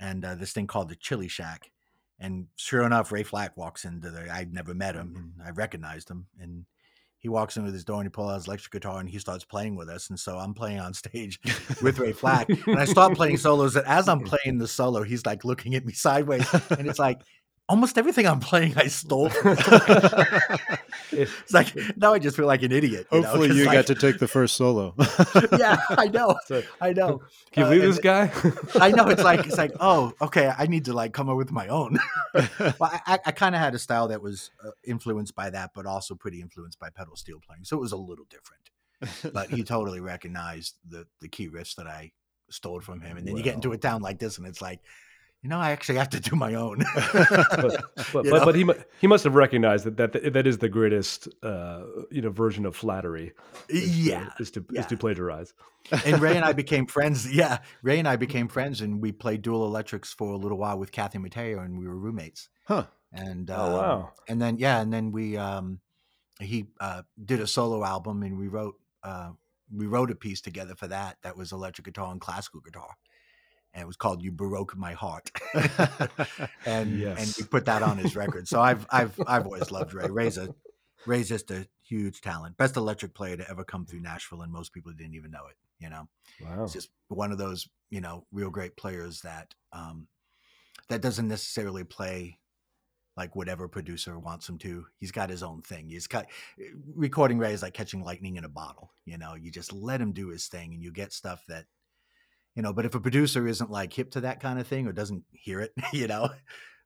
and 0.00 0.24
uh, 0.24 0.34
this 0.34 0.52
thing 0.52 0.66
called 0.66 0.88
the 0.88 0.96
Chili 0.96 1.28
Shack. 1.28 1.70
And 2.18 2.46
sure 2.56 2.82
enough, 2.82 3.12
Ray 3.12 3.24
Flacke 3.24 3.56
walks 3.56 3.84
into 3.84 4.10
there. 4.10 4.28
I'd 4.32 4.52
never 4.52 4.74
met 4.74 4.94
him, 4.94 5.34
and 5.36 5.46
I 5.46 5.50
recognized 5.50 6.10
him. 6.10 6.26
And 6.40 6.64
he 7.18 7.28
walks 7.28 7.56
in 7.56 7.64
with 7.64 7.74
his 7.74 7.84
door 7.84 7.96
and 7.96 8.06
he 8.06 8.10
pulls 8.10 8.30
out 8.30 8.34
his 8.36 8.46
electric 8.46 8.72
guitar 8.72 9.00
and 9.00 9.08
he 9.08 9.18
starts 9.18 9.44
playing 9.44 9.74
with 9.74 9.88
us. 9.88 10.10
And 10.10 10.20
so 10.20 10.38
I'm 10.38 10.54
playing 10.54 10.78
on 10.78 10.94
stage 11.04 11.40
with 11.82 11.98
Ray 11.98 12.12
Flacke, 12.12 12.66
and 12.66 12.78
I 12.78 12.84
start 12.84 13.14
playing 13.14 13.36
solos. 13.38 13.76
And 13.76 13.86
as 13.86 14.08
I'm 14.08 14.20
playing 14.20 14.58
the 14.58 14.68
solo, 14.68 15.02
he's 15.02 15.26
like 15.26 15.44
looking 15.44 15.74
at 15.74 15.84
me 15.84 15.92
sideways, 15.92 16.46
and 16.70 16.86
it's 16.86 16.98
like 16.98 17.20
almost 17.68 17.98
everything 17.98 18.26
I'm 18.26 18.40
playing 18.40 18.74
I 18.76 18.86
stole. 18.88 19.28
From 19.28 19.56
him. 19.56 19.56
If- 21.12 21.42
it's 21.42 21.52
like 21.52 21.74
now 21.96 22.12
I 22.12 22.18
just 22.18 22.36
feel 22.36 22.46
like 22.46 22.62
an 22.62 22.72
idiot. 22.72 23.06
you 23.12 23.20
know, 23.20 23.42
you 23.42 23.64
like- 23.64 23.74
got 23.74 23.86
to 23.88 23.94
take 23.94 24.18
the 24.18 24.28
first 24.28 24.56
solo. 24.56 24.94
yeah, 25.58 25.76
I 25.90 26.06
know, 26.08 26.36
so, 26.46 26.62
I 26.80 26.92
know. 26.92 27.22
can 27.52 27.62
you 27.62 27.64
Uh, 27.64 27.70
believe 27.70 27.82
this 27.82 27.98
guy? 27.98 28.30
I 28.80 28.90
know 28.90 29.06
it's 29.08 29.22
like 29.22 29.46
it's 29.46 29.58
like 29.58 29.72
oh 29.80 30.12
okay 30.20 30.52
I 30.56 30.66
need 30.66 30.84
to 30.86 30.92
like 30.92 31.12
come 31.12 31.28
up 31.28 31.36
with 31.36 31.52
my 31.52 31.68
own. 31.68 31.98
well, 32.34 32.74
I, 32.80 33.00
I, 33.06 33.18
I 33.26 33.32
kind 33.32 33.54
of 33.54 33.60
had 33.60 33.74
a 33.74 33.78
style 33.78 34.08
that 34.08 34.22
was 34.22 34.50
uh, 34.64 34.70
influenced 34.84 35.34
by 35.34 35.50
that, 35.50 35.70
but 35.74 35.86
also 35.86 36.14
pretty 36.14 36.40
influenced 36.40 36.78
by 36.78 36.90
pedal 36.90 37.16
steel 37.16 37.40
playing, 37.46 37.64
so 37.64 37.76
it 37.76 37.80
was 37.80 37.92
a 37.92 37.96
little 37.96 38.26
different. 38.30 38.62
But 39.34 39.50
he 39.50 39.62
totally 39.62 40.00
recognized 40.00 40.76
the 40.88 41.06
the 41.20 41.28
key 41.28 41.48
riffs 41.48 41.74
that 41.76 41.86
I 41.86 42.12
stole 42.50 42.80
from 42.80 43.00
him, 43.00 43.16
and 43.16 43.26
then 43.26 43.36
you 43.36 43.42
get 43.42 43.54
into 43.54 43.72
a 43.72 43.78
town 43.78 44.00
like 44.02 44.18
this, 44.18 44.38
and 44.38 44.46
it's 44.46 44.62
like, 44.62 44.80
you 45.42 45.48
know, 45.50 45.58
I 45.58 45.70
actually 45.70 45.98
have 45.98 46.08
to 46.10 46.20
do 46.20 46.34
my 46.36 46.54
own. 46.54 46.78
but 46.94 47.84
but, 48.12 48.24
You 48.24 48.30
but, 48.30 48.38
know? 48.38 48.44
but 48.44 48.54
he 48.54 48.68
he 49.00 49.06
must 49.06 49.24
have 49.24 49.34
recognized 49.34 49.84
that 49.84 49.96
that 49.98 50.32
that 50.32 50.46
is 50.46 50.58
the 50.58 50.68
greatest 50.68 51.28
uh, 51.42 51.82
you 52.10 52.22
know 52.22 52.30
version 52.30 52.66
of 52.66 52.74
flattery. 52.74 53.32
is 53.68 53.82
to- 53.82 53.88
yeah, 53.88 54.28
is 54.40 54.50
to 54.52 54.64
is 54.74 54.86
to 54.86 54.96
plagiarize. 54.96 55.54
and 56.04 56.20
Ray 56.20 56.36
and 56.36 56.44
I 56.44 56.52
became 56.64 56.86
friends. 56.86 57.32
Yeah, 57.32 57.58
Ray 57.82 57.98
and 57.98 58.08
I 58.08 58.16
became 58.16 58.48
friends, 58.48 58.80
and 58.80 59.00
we 59.00 59.12
played 59.12 59.42
dual 59.42 59.64
electrics 59.66 60.12
for 60.12 60.32
a 60.32 60.36
little 60.36 60.58
while 60.58 60.78
with 60.78 60.90
Kathy 60.90 61.18
Mattea, 61.18 61.64
and 61.64 61.78
we 61.78 61.86
were 61.86 61.96
roommates. 61.96 62.48
Huh. 62.66 62.86
And 63.12 63.50
Oh, 63.50 63.54
um, 63.66 63.72
wow. 63.72 64.12
And 64.28 64.42
then 64.42 64.58
yeah, 64.58 64.80
and 64.80 64.92
then 64.92 65.12
we 65.12 65.36
um, 65.36 65.80
he 66.40 66.66
uh, 66.80 67.02
did 67.24 67.40
a 67.40 67.46
solo 67.46 67.84
album, 67.84 68.22
and 68.24 68.36
we 68.38 68.48
wrote 68.48 68.74
uh, 69.04 69.30
we 69.72 69.86
wrote 69.86 70.10
a 70.10 70.14
piece 70.16 70.40
together 70.40 70.74
for 70.74 70.88
that. 70.88 71.18
That 71.22 71.36
was 71.36 71.52
electric 71.52 71.84
guitar 71.84 72.10
and 72.10 72.20
classical 72.20 72.60
guitar, 72.60 72.96
and 73.76 73.82
it 73.82 73.86
was 73.86 73.96
called 73.96 74.22
"You 74.24 74.32
Baroque 74.32 74.76
My 74.76 74.94
Heart." 74.94 75.30
and 76.64 77.06
and 77.16 77.34
Yes. 77.34 77.38
we 77.38 77.44
put 77.44 77.66
that 77.66 77.82
on 77.84 77.98
his 77.98 78.16
record. 78.16 78.48
So 78.48 78.60
I've 78.60 78.86
I've 78.90 79.20
I've 79.26 79.46
always 79.46 79.70
loved 79.70 79.94
Ray. 79.94 80.08
Ray's 80.10 80.38
a 80.38 80.50
Ray's 81.06 81.28
just 81.28 81.50
a 81.52 81.68
huge 81.84 82.20
talent, 82.22 82.56
best 82.56 82.76
electric 82.76 83.14
player 83.14 83.36
to 83.36 83.48
ever 83.50 83.64
come 83.64 83.86
through 83.86 84.00
Nashville, 84.00 84.42
and 84.42 84.52
most 84.52 84.72
people 84.72 84.92
didn't 84.92 85.14
even 85.14 85.30
know 85.30 85.46
it. 85.50 85.56
You 85.78 85.90
know 85.90 86.08
Wow. 86.40 86.64
it's 86.64 86.72
just 86.72 86.90
one 87.08 87.32
of 87.32 87.38
those 87.38 87.68
you 87.90 88.00
know 88.00 88.26
real 88.32 88.50
great 88.50 88.76
players 88.76 89.20
that 89.22 89.54
um 89.72 90.08
that 90.88 91.02
doesn't 91.02 91.28
necessarily 91.28 91.84
play 91.84 92.38
like 93.16 93.36
whatever 93.36 93.68
producer 93.68 94.18
wants 94.18 94.48
him 94.48 94.58
to 94.58 94.86
he's 94.98 95.12
got 95.12 95.30
his 95.30 95.42
own 95.42 95.62
thing 95.62 95.88
he's 95.88 96.06
got 96.06 96.26
recording 96.94 97.38
ray 97.38 97.52
is 97.52 97.62
like 97.62 97.74
catching 97.74 98.02
lightning 98.02 98.36
in 98.36 98.44
a 98.44 98.48
bottle 98.48 98.92
you 99.04 99.18
know 99.18 99.34
you 99.34 99.50
just 99.50 99.72
let 99.72 100.00
him 100.00 100.12
do 100.12 100.28
his 100.28 100.48
thing 100.48 100.74
and 100.74 100.82
you 100.82 100.92
get 100.92 101.12
stuff 101.12 101.44
that 101.48 101.66
you 102.56 102.62
know 102.62 102.72
but 102.72 102.86
if 102.86 102.94
a 102.96 103.00
producer 103.00 103.46
isn't 103.48 103.70
like 103.70 103.92
hip 103.92 104.10
to 104.12 104.22
that 104.22 104.40
kind 104.40 104.60
of 104.60 104.66
thing 104.66 104.86
or 104.88 104.92
doesn't 104.92 105.24
hear 105.32 105.60
it 105.60 105.72
you 105.94 106.08
know 106.08 106.30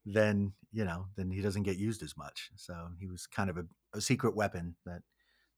then 0.07 0.55
you 0.73 0.85
know 0.85 1.07
then 1.17 1.31
he 1.31 1.41
doesn't 1.43 1.65
get 1.65 1.79
used 1.79 2.03
as 2.03 2.17
much 2.17 2.51
so 2.57 2.91
he 2.99 3.07
was 3.07 3.27
kind 3.27 3.51
of 3.51 3.59
a, 3.59 3.67
a 3.95 4.01
secret 4.01 4.37
weapon 4.37 4.77
that 4.87 5.03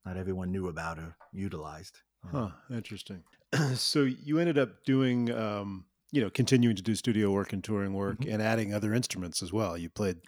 not 0.05 0.17
everyone 0.17 0.53
knew 0.53 0.69
about 0.69 0.99
or 0.99 1.17
utilized 1.33 2.01
you 2.25 2.31
know. 2.31 2.41
Huh, 2.41 2.51
interesting. 2.71 3.25
so 3.75 4.03
you 4.03 4.39
ended 4.39 4.59
up 4.59 4.85
doing, 4.85 5.31
um, 5.31 5.87
you 6.13 6.21
know, 6.21 6.31
continuing 6.31 6.77
to 6.77 6.83
do 6.83 6.95
studio 6.95 7.31
work 7.31 7.53
and 7.53 7.63
touring 7.63 7.95
work, 7.95 8.25
Mhm. 8.25 8.27
and 8.27 8.41
adding 8.41 8.73
other 8.73 8.95
instruments 8.95 9.43
as 9.43 9.53
well. 9.53 9.77
You 9.77 9.91
played, 9.91 10.21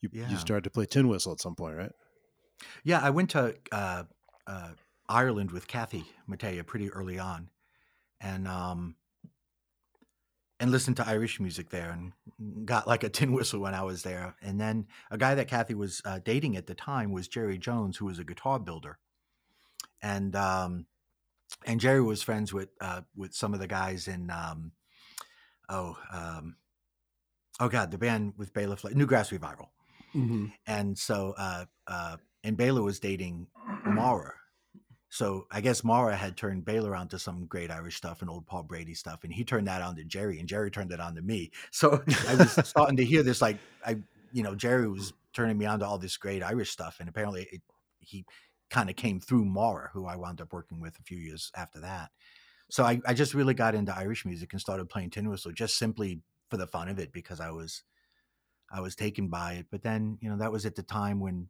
you 0.00 0.10
Yeah. 0.10 0.24
you 0.24 0.36
started 0.36 0.64
to 0.64 0.70
play 0.70 0.86
tin 0.86 1.08
whistle 1.08 1.32
at 1.32 1.40
some 1.40 1.54
point, 1.56 1.76
right? 1.76 1.92
Yeah, 2.84 3.00
I 3.00 3.10
went 3.10 3.30
to 3.30 3.56
uh, 3.72 4.04
uh, 4.46 4.74
Ireland 5.08 5.50
with 5.52 5.66
Kathy 5.66 6.10
Mattea 6.28 6.66
pretty 6.66 6.90
early 6.90 7.18
on, 7.18 7.50
and 8.20 8.48
um, 8.48 8.96
and 10.60 10.70
listened 10.70 10.96
to 10.96 11.06
Irish 11.06 11.38
music 11.40 11.70
there, 11.70 11.90
and 11.90 12.66
got 12.66 12.86
like 12.88 13.04
a 13.04 13.08
tin 13.08 13.32
whistle 13.36 13.60
when 13.60 13.74
I 13.74 13.82
was 13.82 14.02
there. 14.02 14.34
And 14.42 14.60
then 14.60 14.86
a 15.10 15.18
guy 15.18 15.34
that 15.34 15.48
Kathy 15.48 15.74
was 15.74 16.02
uh, 16.04 16.18
dating 16.24 16.56
at 16.56 16.66
the 16.66 16.74
time 16.74 17.12
was 17.12 17.28
Jerry 17.28 17.58
Jones, 17.58 17.96
who 17.96 18.06
was 18.06 18.18
a 18.18 18.24
guitar 18.24 18.58
builder, 18.58 18.98
and 20.02 20.34
um, 20.36 20.86
and 21.64 21.80
Jerry 21.80 22.02
was 22.02 22.22
friends 22.22 22.52
with 22.52 22.70
uh, 22.80 23.02
with 23.16 23.34
some 23.34 23.54
of 23.54 23.60
the 23.60 23.66
guys 23.68 24.08
in 24.08 24.30
um, 24.30 24.72
oh 25.68 25.96
um, 26.12 26.56
oh 27.60 27.68
god, 27.68 27.90
the 27.90 27.98
band 27.98 28.34
with 28.36 28.52
Béla, 28.52 28.78
Fla- 28.78 28.90
Newgrass 28.92 29.30
Revival, 29.32 29.70
Mm-hmm. 30.14 30.46
and 30.66 30.98
so 30.98 31.34
uh, 31.38 31.64
uh, 31.86 32.16
and 32.44 32.56
Béla 32.56 32.82
was 32.82 32.98
dating 33.00 33.46
Maura. 33.84 34.32
So 35.10 35.46
I 35.50 35.60
guess 35.60 35.84
Maura 35.84 36.14
had 36.14 36.36
turned 36.36 36.64
Béla 36.64 36.98
onto 36.98 37.16
some 37.18 37.46
great 37.46 37.70
Irish 37.70 37.96
stuff 37.96 38.20
and 38.20 38.28
old 38.28 38.46
Paul 38.46 38.62
Brady 38.62 38.94
stuff, 38.94 39.24
and 39.24 39.32
he 39.32 39.42
turned 39.42 39.66
that 39.66 39.80
on 39.80 39.96
to 39.96 40.04
Jerry, 40.04 40.38
and 40.38 40.48
Jerry 40.48 40.70
turned 40.70 40.92
it 40.92 41.00
on 41.00 41.14
to 41.14 41.22
me. 41.22 41.50
So 41.70 42.02
I 42.28 42.34
was 42.34 42.52
starting 42.68 42.96
to 42.96 43.04
hear 43.04 43.22
this, 43.22 43.40
like 43.40 43.58
I, 43.86 43.96
you 44.32 44.42
know, 44.42 44.54
Jerry 44.54 44.88
was 44.88 45.12
turning 45.32 45.56
me 45.56 45.66
on 45.66 45.78
to 45.78 45.86
all 45.86 45.98
this 45.98 46.16
great 46.16 46.42
Irish 46.42 46.70
stuff, 46.70 46.96
and 47.00 47.08
apparently 47.08 47.48
it, 47.50 47.62
he 48.00 48.24
kind 48.70 48.90
of 48.90 48.96
came 48.96 49.20
through 49.20 49.44
Maura, 49.44 49.90
who 49.92 50.06
I 50.06 50.16
wound 50.16 50.40
up 50.40 50.52
working 50.52 50.80
with 50.80 50.98
a 50.98 51.02
few 51.02 51.18
years 51.18 51.50
after 51.56 51.80
that. 51.80 52.10
So 52.70 52.84
I, 52.84 53.00
I 53.06 53.14
just 53.14 53.32
really 53.32 53.54
got 53.54 53.74
into 53.74 53.96
Irish 53.96 54.26
music 54.26 54.52
and 54.52 54.60
started 54.60 54.90
playing 54.90 55.10
tin 55.10 55.30
whistle 55.30 55.52
just 55.52 55.78
simply 55.78 56.20
for 56.50 56.58
the 56.58 56.66
fun 56.66 56.88
of 56.88 56.98
it 56.98 57.12
because 57.12 57.40
I 57.40 57.50
was 57.50 57.82
I 58.70 58.80
was 58.80 58.94
taken 58.94 59.28
by 59.28 59.54
it. 59.54 59.66
But 59.70 59.82
then, 59.82 60.18
you 60.20 60.28
know, 60.28 60.36
that 60.38 60.52
was 60.52 60.66
at 60.66 60.74
the 60.74 60.82
time 60.82 61.20
when 61.20 61.48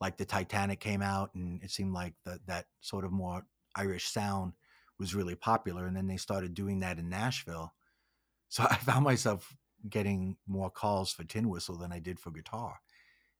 like 0.00 0.16
the 0.16 0.24
Titanic 0.24 0.80
came 0.80 1.02
out 1.02 1.34
and 1.34 1.62
it 1.62 1.70
seemed 1.70 1.92
like 1.92 2.14
that 2.24 2.46
that 2.46 2.66
sort 2.80 3.04
of 3.04 3.12
more 3.12 3.46
Irish 3.74 4.08
sound 4.08 4.54
was 4.98 5.14
really 5.14 5.34
popular. 5.34 5.86
And 5.86 5.96
then 5.96 6.06
they 6.06 6.16
started 6.16 6.54
doing 6.54 6.80
that 6.80 6.98
in 6.98 7.08
Nashville. 7.08 7.74
So 8.48 8.64
I 8.70 8.76
found 8.76 9.04
myself 9.04 9.56
getting 9.88 10.36
more 10.46 10.70
calls 10.70 11.12
for 11.12 11.24
tin 11.24 11.48
whistle 11.48 11.76
than 11.76 11.92
I 11.92 11.98
did 11.98 12.18
for 12.20 12.30
guitar 12.30 12.80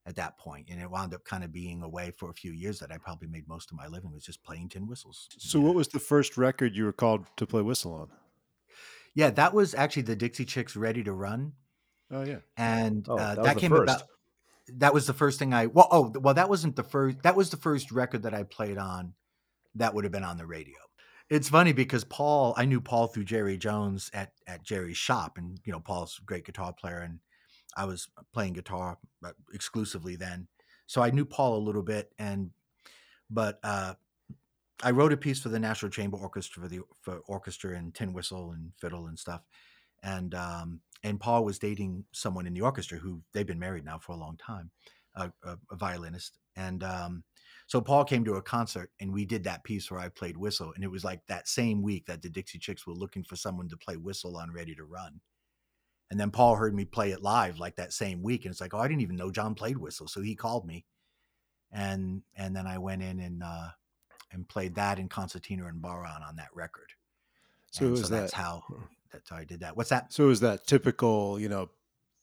at 0.07 0.17
that 0.17 0.39
point. 0.39 0.69
And 0.71 0.81
it 0.81 0.91
wound 0.91 1.15
up 1.15 1.25
kind 1.25 1.45
of 1.45 1.53
being 1.53 1.83
a 1.83 1.89
way 1.89 2.11
for 2.11 2.31
a 2.31 2.35
few 2.35 2.53
years 2.53 2.79
that 2.81 2.93
I 2.93 2.99
probably 2.99 3.29
made 3.29 3.49
most 3.49 3.71
of 3.71 3.77
my 3.77 3.87
living 3.87 4.13
was 4.13 4.25
just 4.25 4.43
playing 4.43 4.69
tin 4.69 4.87
whistles. 4.87 5.29
So, 5.39 5.61
what 5.61 5.75
was 5.75 5.89
the 5.89 6.01
first 6.01 6.37
record 6.37 6.77
you 6.77 6.85
were 6.85 6.93
called 6.93 7.27
to 7.37 7.47
play 7.47 7.63
whistle 7.63 7.95
on? 7.95 8.11
Yeah, 9.15 9.31
that 9.31 9.55
was 9.55 9.75
actually 9.75 10.03
the 10.03 10.17
Dixie 10.17 10.45
Chicks 10.45 10.77
Ready 10.77 11.03
to 11.05 11.13
Run. 11.13 11.55
Oh 12.11 12.23
yeah. 12.25 12.41
And 12.57 13.09
Oh, 13.09 13.17
uh, 13.17 13.35
that 13.37 13.43
that 13.45 13.59
came 13.59 13.71
first. 13.71 14.01
about 14.01 14.09
that 14.69 14.95
was 14.95 15.07
the 15.07 15.13
first 15.13 15.39
thing 15.39 15.53
I 15.53 15.67
well 15.67 15.89
oh 15.91 16.13
well 16.21 16.35
that 16.35 16.49
wasn't 16.49 16.77
the 16.77 16.83
first 16.83 17.23
that 17.23 17.37
was 17.37 17.51
the 17.51 17.57
first 17.57 17.93
record 17.93 18.23
that 18.23 18.35
I 18.35 18.45
played 18.45 18.79
on 18.79 19.15
that 19.75 19.95
would 19.95 20.05
have 20.05 20.13
been 20.13 20.25
on 20.25 20.39
the 20.39 20.47
radio. 20.47 20.77
It's 21.31 21.49
funny 21.49 21.73
because 21.73 22.05
Paul 22.05 22.55
I 22.57 22.65
knew 22.65 22.81
Paul 22.81 23.09
through 23.09 23.25
Jerry 23.25 23.57
Jones 23.57 24.11
at 24.15 24.33
at 24.47 24.63
Jerry's 24.63 24.97
shop 24.97 25.37
and 25.39 25.59
you 25.65 25.73
know 25.73 25.81
Paul's 25.81 26.19
a 26.21 26.25
great 26.25 26.47
guitar 26.47 26.73
player 26.73 26.99
and 26.99 27.19
I 27.77 27.85
was 27.85 28.09
playing 28.33 28.55
guitar 28.55 28.99
uh, 29.25 29.33
exclusively 29.53 30.17
then. 30.17 30.49
So 30.87 31.03
I 31.03 31.11
knew 31.11 31.25
Paul 31.25 31.57
a 31.57 31.67
little 31.67 31.83
bit 31.83 32.13
and 32.19 32.51
but 33.31 33.59
uh 33.63 33.95
I 34.83 34.91
wrote 34.91 35.13
a 35.13 35.17
piece 35.17 35.41
for 35.41 35.49
the 35.51 35.59
National 35.59 35.91
Chamber 35.91 36.17
Orchestra 36.17 36.63
for 36.63 36.69
the 36.69 36.81
for 37.03 37.19
orchestra 37.27 37.77
and 37.77 37.95
tin 37.95 38.13
whistle 38.13 38.53
and 38.53 38.73
fiddle 38.79 39.07
and 39.07 39.19
stuff. 39.19 39.43
And 40.03 40.35
um 40.35 40.81
and 41.05 41.21
Paul 41.21 41.45
was 41.45 41.59
dating 41.61 42.05
someone 42.13 42.47
in 42.47 42.55
the 42.55 42.63
orchestra 42.63 42.99
who 42.99 43.21
they've 43.33 43.47
been 43.47 43.59
married 43.61 43.85
now 43.85 43.99
for 43.99 44.13
a 44.13 44.17
long 44.17 44.37
time, 44.37 44.71
a, 45.15 45.31
a, 45.45 45.57
a 45.71 45.77
violinist. 45.77 46.39
And 46.57 46.83
um, 46.83 47.23
so 47.67 47.81
Paul 47.81 48.05
came 48.05 48.25
to 48.25 48.35
a 48.35 48.43
concert 48.43 48.91
and 49.01 49.13
we 49.13 49.25
did 49.25 49.45
that 49.45 49.65
piece 49.65 49.91
where 49.91 50.01
I 50.01 50.09
played 50.09 50.37
whistle. 50.37 50.73
And 50.75 50.83
it 50.83 50.91
was 50.91 51.05
like 51.05 51.21
that 51.29 51.47
same 51.47 51.83
week 51.83 52.07
that 52.07 52.23
the 52.23 52.29
Dixie 52.31 52.59
Chicks 52.59 52.87
were 52.87 52.95
looking 52.95 53.23
for 53.23 53.37
someone 53.37 53.69
to 53.69 53.77
play 53.77 53.97
whistle 53.97 54.37
on 54.37 54.51
Ready 54.53 54.75
to 54.77 54.85
Run. 54.85 55.21
And 56.11 56.19
then 56.19 56.31
Paul 56.31 56.57
heard 56.57 56.75
me 56.75 56.85
play 56.85 57.11
it 57.11 57.23
live 57.23 57.59
like 57.59 57.77
that 57.77 57.93
same 57.93 58.23
week. 58.23 58.45
And 58.45 58.53
it's 58.53 58.61
like, 58.61 58.73
oh, 58.75 58.79
I 58.79 58.89
didn't 58.89 59.03
even 59.03 59.17
know 59.17 59.31
John 59.31 59.55
played 59.55 59.77
whistle. 59.77 60.09
So 60.09 60.23
he 60.23 60.35
called 60.35 60.67
me. 60.67 60.85
And 61.73 62.23
and 62.37 62.55
then 62.57 62.67
I 62.67 62.79
went 62.79 63.03
in 63.03 63.19
and 63.21 63.43
uh, 63.43 63.69
and 64.33 64.49
played 64.49 64.75
that 64.77 64.99
in 64.99 65.09
concertina 65.09 65.67
and 65.67 65.83
bodhrán 65.83 66.27
on 66.27 66.37
that 66.37 66.55
record. 66.55 66.93
So 67.73 67.87
And 67.87 67.95
is 67.95 68.09
that's 68.09 68.33
that- 68.33 68.37
how 68.41 68.63
that's 69.15 69.31
how 69.31 69.37
I 69.37 69.45
did 69.45 69.61
that. 69.61 69.77
What's 69.77 69.91
that? 69.91 70.13
So, 70.13 70.29
is 70.31 70.41
that 70.41 70.67
typical? 70.67 71.39
You 71.39 71.49
know, 71.49 71.71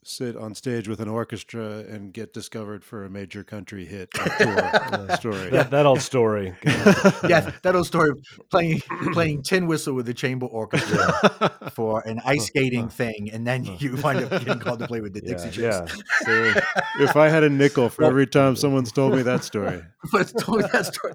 sit 0.04 0.36
on 0.36 0.54
stage 0.56 0.88
with 0.89 0.99
an 0.99 1.08
orchestra 1.08 1.86
and 1.88 2.12
get 2.12 2.34
discovered 2.34 2.84
for 2.84 3.06
a 3.06 3.10
major 3.10 3.43
country 3.43 3.86
hit 3.86 4.10
tour 4.12 4.25
uh, 4.41 5.15
story. 5.15 5.49
That, 5.51 5.71
that 5.71 5.86
old 5.86 6.01
story. 6.01 6.54
yeah, 6.63 7.51
that 7.62 7.75
old 7.75 7.88
story 7.88 8.10
of 8.10 8.19
playing 8.49 8.82
playing 9.13 9.43
tin 9.43 9.67
whistle 9.67 9.93
with 9.93 10.06
the 10.06 10.13
chamber 10.13 10.47
orchestra 10.47 11.69
for 11.73 12.06
an 12.06 12.19
ice 12.25 12.47
skating 12.47 12.89
thing, 12.89 13.30
and 13.32 13.47
then 13.47 13.63
you 13.63 13.95
wind 14.04 14.25
up 14.25 14.32
getting 14.43 14.60
called 14.60 14.80
to 14.80 14.88
play 14.88 14.99
with 14.99 15.13
the 15.13 15.21
Dixie 15.21 15.62
yeah, 15.62 15.86
Chicks. 15.86 16.04
yeah. 16.27 16.54
See? 16.54 17.04
if 17.04 17.15
I 17.15 17.30
had 17.30 17.43
a 17.43 17.49
nickel 17.49 17.88
for 17.88 18.04
every 18.04 18.27
time 18.27 18.58
someone's 18.58 18.91
told 18.91 19.15
me 19.15 19.21
that 19.21 19.45
story. 19.45 19.82
But 20.12 20.34
tell 20.38 20.56
me 20.56 20.65
that 20.73 20.88
story. 20.88 21.13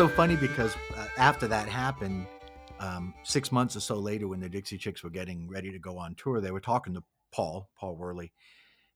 So 0.00 0.08
funny 0.08 0.34
because 0.34 0.74
uh, 0.96 1.04
after 1.18 1.46
that 1.46 1.68
happened, 1.68 2.26
um, 2.78 3.12
six 3.22 3.52
months 3.52 3.76
or 3.76 3.80
so 3.80 3.96
later, 3.96 4.28
when 4.28 4.40
the 4.40 4.48
Dixie 4.48 4.78
Chicks 4.78 5.02
were 5.02 5.10
getting 5.10 5.46
ready 5.46 5.70
to 5.70 5.78
go 5.78 5.98
on 5.98 6.14
tour, 6.14 6.40
they 6.40 6.52
were 6.52 6.58
talking 6.58 6.94
to 6.94 7.02
Paul, 7.32 7.68
Paul 7.76 7.96
Worley, 7.96 8.32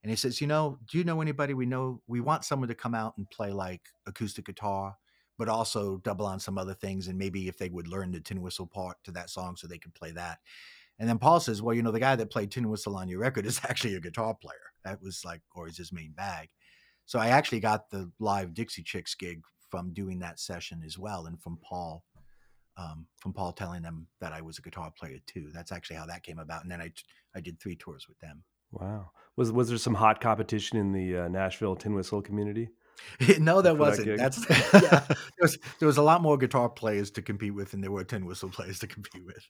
and 0.03 0.09
he 0.09 0.17
says, 0.17 0.40
"You 0.40 0.47
know, 0.47 0.79
do 0.90 0.97
you 0.97 1.05
know 1.05 1.21
anybody 1.21 1.53
we 1.53 1.67
know? 1.67 2.01
We 2.07 2.23
want 2.23 2.47
someone 2.47 2.71
to 2.71 2.75
come 2.75 2.95
out 2.95 3.19
and 3.19 3.29
play 3.29 3.53
like 3.53 3.83
acoustic 4.07 4.47
guitar, 4.47 4.97
but 5.37 5.51
also 5.51 5.99
double 5.99 6.25
on 6.25 6.40
some 6.40 6.57
other 6.57 6.73
things, 6.73 7.07
and 7.07 7.19
maybe 7.19 7.49
if 7.49 7.59
they 7.59 7.69
would 7.69 7.87
learn 7.87 8.11
the 8.11 8.21
tin 8.21 8.40
whistle 8.40 8.67
part 8.67 8.97
to 9.05 9.11
that 9.11 9.29
song, 9.29 9.57
so 9.57 9.67
they 9.67 9.77
could 9.77 9.93
play 9.93 10.12
that." 10.12 10.38
And 10.99 11.07
then 11.07 11.19
Paul 11.19 11.38
says, 11.38 11.61
"Well, 11.61 11.77
you 11.77 11.83
know, 11.83 11.93
the 11.93 12.01
guy 12.01 12.17
that 12.17 12.31
played 12.31 12.51
tin 12.51 12.71
whistle 12.71 12.97
on 12.97 13.11
your 13.11 13.19
record 13.19 13.45
is 13.45 13.61
actually 13.69 13.95
a 13.95 14.01
guitar 14.01 14.35
player. 14.35 14.73
That 14.87 15.03
was 15.03 15.23
like, 15.23 15.43
or 15.55 15.69
is 15.69 15.77
his 15.77 15.93
main 15.93 16.12
bag." 16.12 16.49
So 17.05 17.19
I 17.19 17.29
actually 17.29 17.61
got 17.61 17.90
the 17.90 18.11
live 18.19 18.55
Dixie 18.55 18.83
Chicks 18.83 19.14
gig 19.14 19.43
from 19.74 19.92
doing 19.92 20.20
that 20.20 20.38
session 20.38 20.82
as 20.87 20.96
well, 20.96 21.26
and 21.26 21.42
from 21.42 21.58
Paul, 21.60 22.04
um, 22.76 23.06
from 23.18 23.32
Paul 23.32 23.50
telling 23.50 23.82
them 23.82 24.06
that 24.20 24.32
I 24.32 24.40
was 24.40 24.56
a 24.56 24.62
guitar 24.62 24.92
player 24.96 25.18
too. 25.26 25.50
That's 25.52 25.72
actually 25.72 25.96
how 25.96 26.06
that 26.06 26.22
came 26.22 26.38
about. 26.38 26.62
And 26.62 26.70
then 26.70 26.80
I 26.80 26.92
I 27.34 27.40
did 27.40 27.58
three 27.58 27.74
tours 27.74 28.06
with 28.08 28.16
them. 28.20 28.44
Wow. 28.70 29.10
Was 29.34 29.50
was 29.50 29.70
there 29.70 29.78
some 29.78 29.94
hot 29.94 30.20
competition 30.20 30.78
in 30.78 30.92
the 30.92 31.18
uh, 31.18 31.28
Nashville 31.28 31.74
tin 31.74 31.92
whistle 31.92 32.22
community? 32.22 32.68
no, 33.40 33.62
there 33.62 33.72
that 33.72 33.78
wasn't. 33.80 34.06
gig? 34.06 34.18
That's 34.18 34.46
yeah. 34.48 35.04
There 35.08 35.42
was, 35.42 35.58
there 35.80 35.87
was 35.88 35.96
a 35.96 36.02
lot 36.02 36.22
more 36.22 36.38
guitar 36.38 36.68
players 36.68 37.10
to 37.12 37.22
compete 37.22 37.52
with 37.52 37.72
than 37.72 37.80
there 37.80 37.90
were 37.90 38.04
tin 38.04 38.26
whistle 38.26 38.50
players 38.50 38.78
to 38.78 38.87
compete 38.87 39.26
with. 39.26 39.44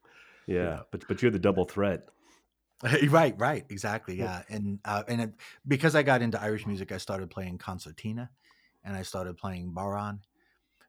Yeah, 0.46 0.80
but 0.90 1.06
but 1.06 1.20
you're 1.20 1.30
the 1.30 1.38
double 1.38 1.66
threat. 1.66 2.08
right, 3.08 3.34
right, 3.38 3.66
exactly. 3.68 4.16
Yeah, 4.16 4.42
and 4.48 4.78
uh, 4.86 5.02
and 5.06 5.20
it, 5.20 5.34
because 5.68 5.94
I 5.94 6.02
got 6.02 6.22
into 6.22 6.40
Irish 6.40 6.66
music, 6.66 6.92
I 6.92 6.96
started 6.96 7.30
playing 7.30 7.58
concertina, 7.58 8.30
and 8.84 8.96
I 8.96 9.02
started 9.02 9.36
playing 9.36 9.72
bodhrán. 9.72 10.20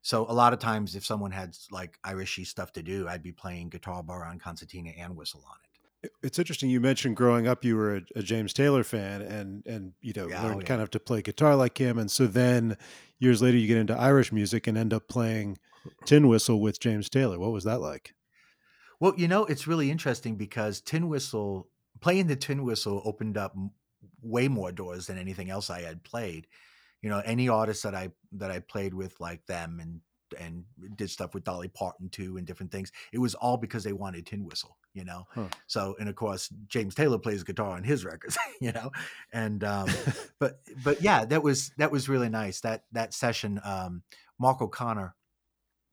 So 0.01 0.25
a 0.29 0.33
lot 0.33 0.53
of 0.53 0.59
times, 0.59 0.95
if 0.95 1.05
someone 1.05 1.31
had 1.31 1.57
like 1.71 1.97
Irishy 2.05 2.45
stuff 2.45 2.71
to 2.73 2.83
do, 2.83 3.07
I'd 3.07 3.23
be 3.23 3.31
playing 3.31 3.69
guitar, 3.69 4.03
bodhrán, 4.03 4.39
concertina, 4.39 4.91
and 4.97 5.15
whistle 5.15 5.43
on 5.49 5.57
it. 5.63 6.11
It's 6.21 6.37
interesting. 6.37 6.69
You 6.69 6.79
mentioned 6.79 7.15
growing 7.15 7.47
up, 7.47 7.65
you 7.65 7.75
were 7.75 7.95
a, 7.95 8.01
a 8.17 8.21
James 8.21 8.53
Taylor 8.53 8.83
fan, 8.83 9.23
and 9.23 9.65
and 9.65 9.93
you 10.01 10.13
know 10.15 10.27
Yeah, 10.27 10.45
oh, 10.45 10.59
yeah. 10.59 10.65
kind 10.65 10.81
of 10.81 10.91
to 10.91 10.99
play 10.99 11.23
guitar 11.23 11.55
like 11.55 11.79
him. 11.79 11.97
And 11.97 12.11
so 12.11 12.27
then 12.27 12.77
years 13.17 13.41
later, 13.41 13.57
you 13.57 13.67
get 13.67 13.77
into 13.77 13.97
Irish 13.97 14.31
music 14.31 14.67
and 14.67 14.77
end 14.77 14.93
up 14.93 15.07
playing 15.07 15.57
tin 16.05 16.27
whistle 16.27 16.61
with 16.61 16.79
James 16.79 17.09
Taylor. 17.09 17.39
What 17.39 17.51
was 17.51 17.63
that 17.63 17.81
like? 17.81 18.13
Well, 18.99 19.13
you 19.17 19.27
know, 19.27 19.45
it's 19.45 19.67
really 19.67 19.91
interesting 19.91 20.35
because 20.35 20.81
Tin 20.81 21.09
Whistle, 21.09 21.67
playing 21.99 22.27
the 22.27 22.35
Tin 22.35 22.63
Whistle 22.63 23.01
opened 23.05 23.37
up 23.37 23.55
way 24.21 24.47
more 24.47 24.71
doors 24.71 25.07
than 25.07 25.17
anything 25.17 25.49
else 25.49 25.69
I 25.69 25.81
had 25.81 26.03
played. 26.03 26.47
You 27.05 27.11
know, 27.11 27.21
any 27.23 27.47
artist 27.47 27.83
that 27.83 27.93
I 27.93 28.09
that 28.33 28.49
I 28.49 28.59
played 28.59 28.93
with 28.93 29.19
like 29.19 29.45
them 29.45 29.79
and 29.79 30.01
and 30.39 30.65
did 30.95 31.09
stuff 31.09 31.35
with 31.35 31.43
Dolly 31.43 31.67
Parton 31.67 32.09
too 32.09 32.37
and 32.37 32.47
different 32.47 32.71
things. 32.71 32.91
It 33.13 33.19
was 33.19 33.35
all 33.35 33.57
because 33.57 33.83
they 33.83 33.93
wanted 33.93 34.25
Tin 34.25 34.43
Whistle, 34.43 34.75
you 34.93 35.05
know. 35.05 35.27
Huh. 35.29 35.49
So 35.67 35.95
and 35.99 36.09
of 36.09 36.15
course 36.15 36.49
James 36.67 36.95
Taylor 36.95 37.19
plays 37.19 37.43
guitar 37.43 37.77
on 37.77 37.83
his 37.83 38.03
records, 38.03 38.37
you 38.59 38.71
know. 38.71 38.91
And 39.31 39.63
um 39.63 39.87
but 40.39 40.61
but 40.83 41.01
yeah, 41.01 41.25
that 41.25 41.43
was 41.43 41.71
that 41.77 41.91
was 41.91 42.09
really 42.09 42.29
nice. 42.29 42.61
That 42.61 42.85
that 42.91 43.13
session 43.13 43.61
um 43.63 44.01
Mark 44.39 44.61
O'Connor 44.61 45.15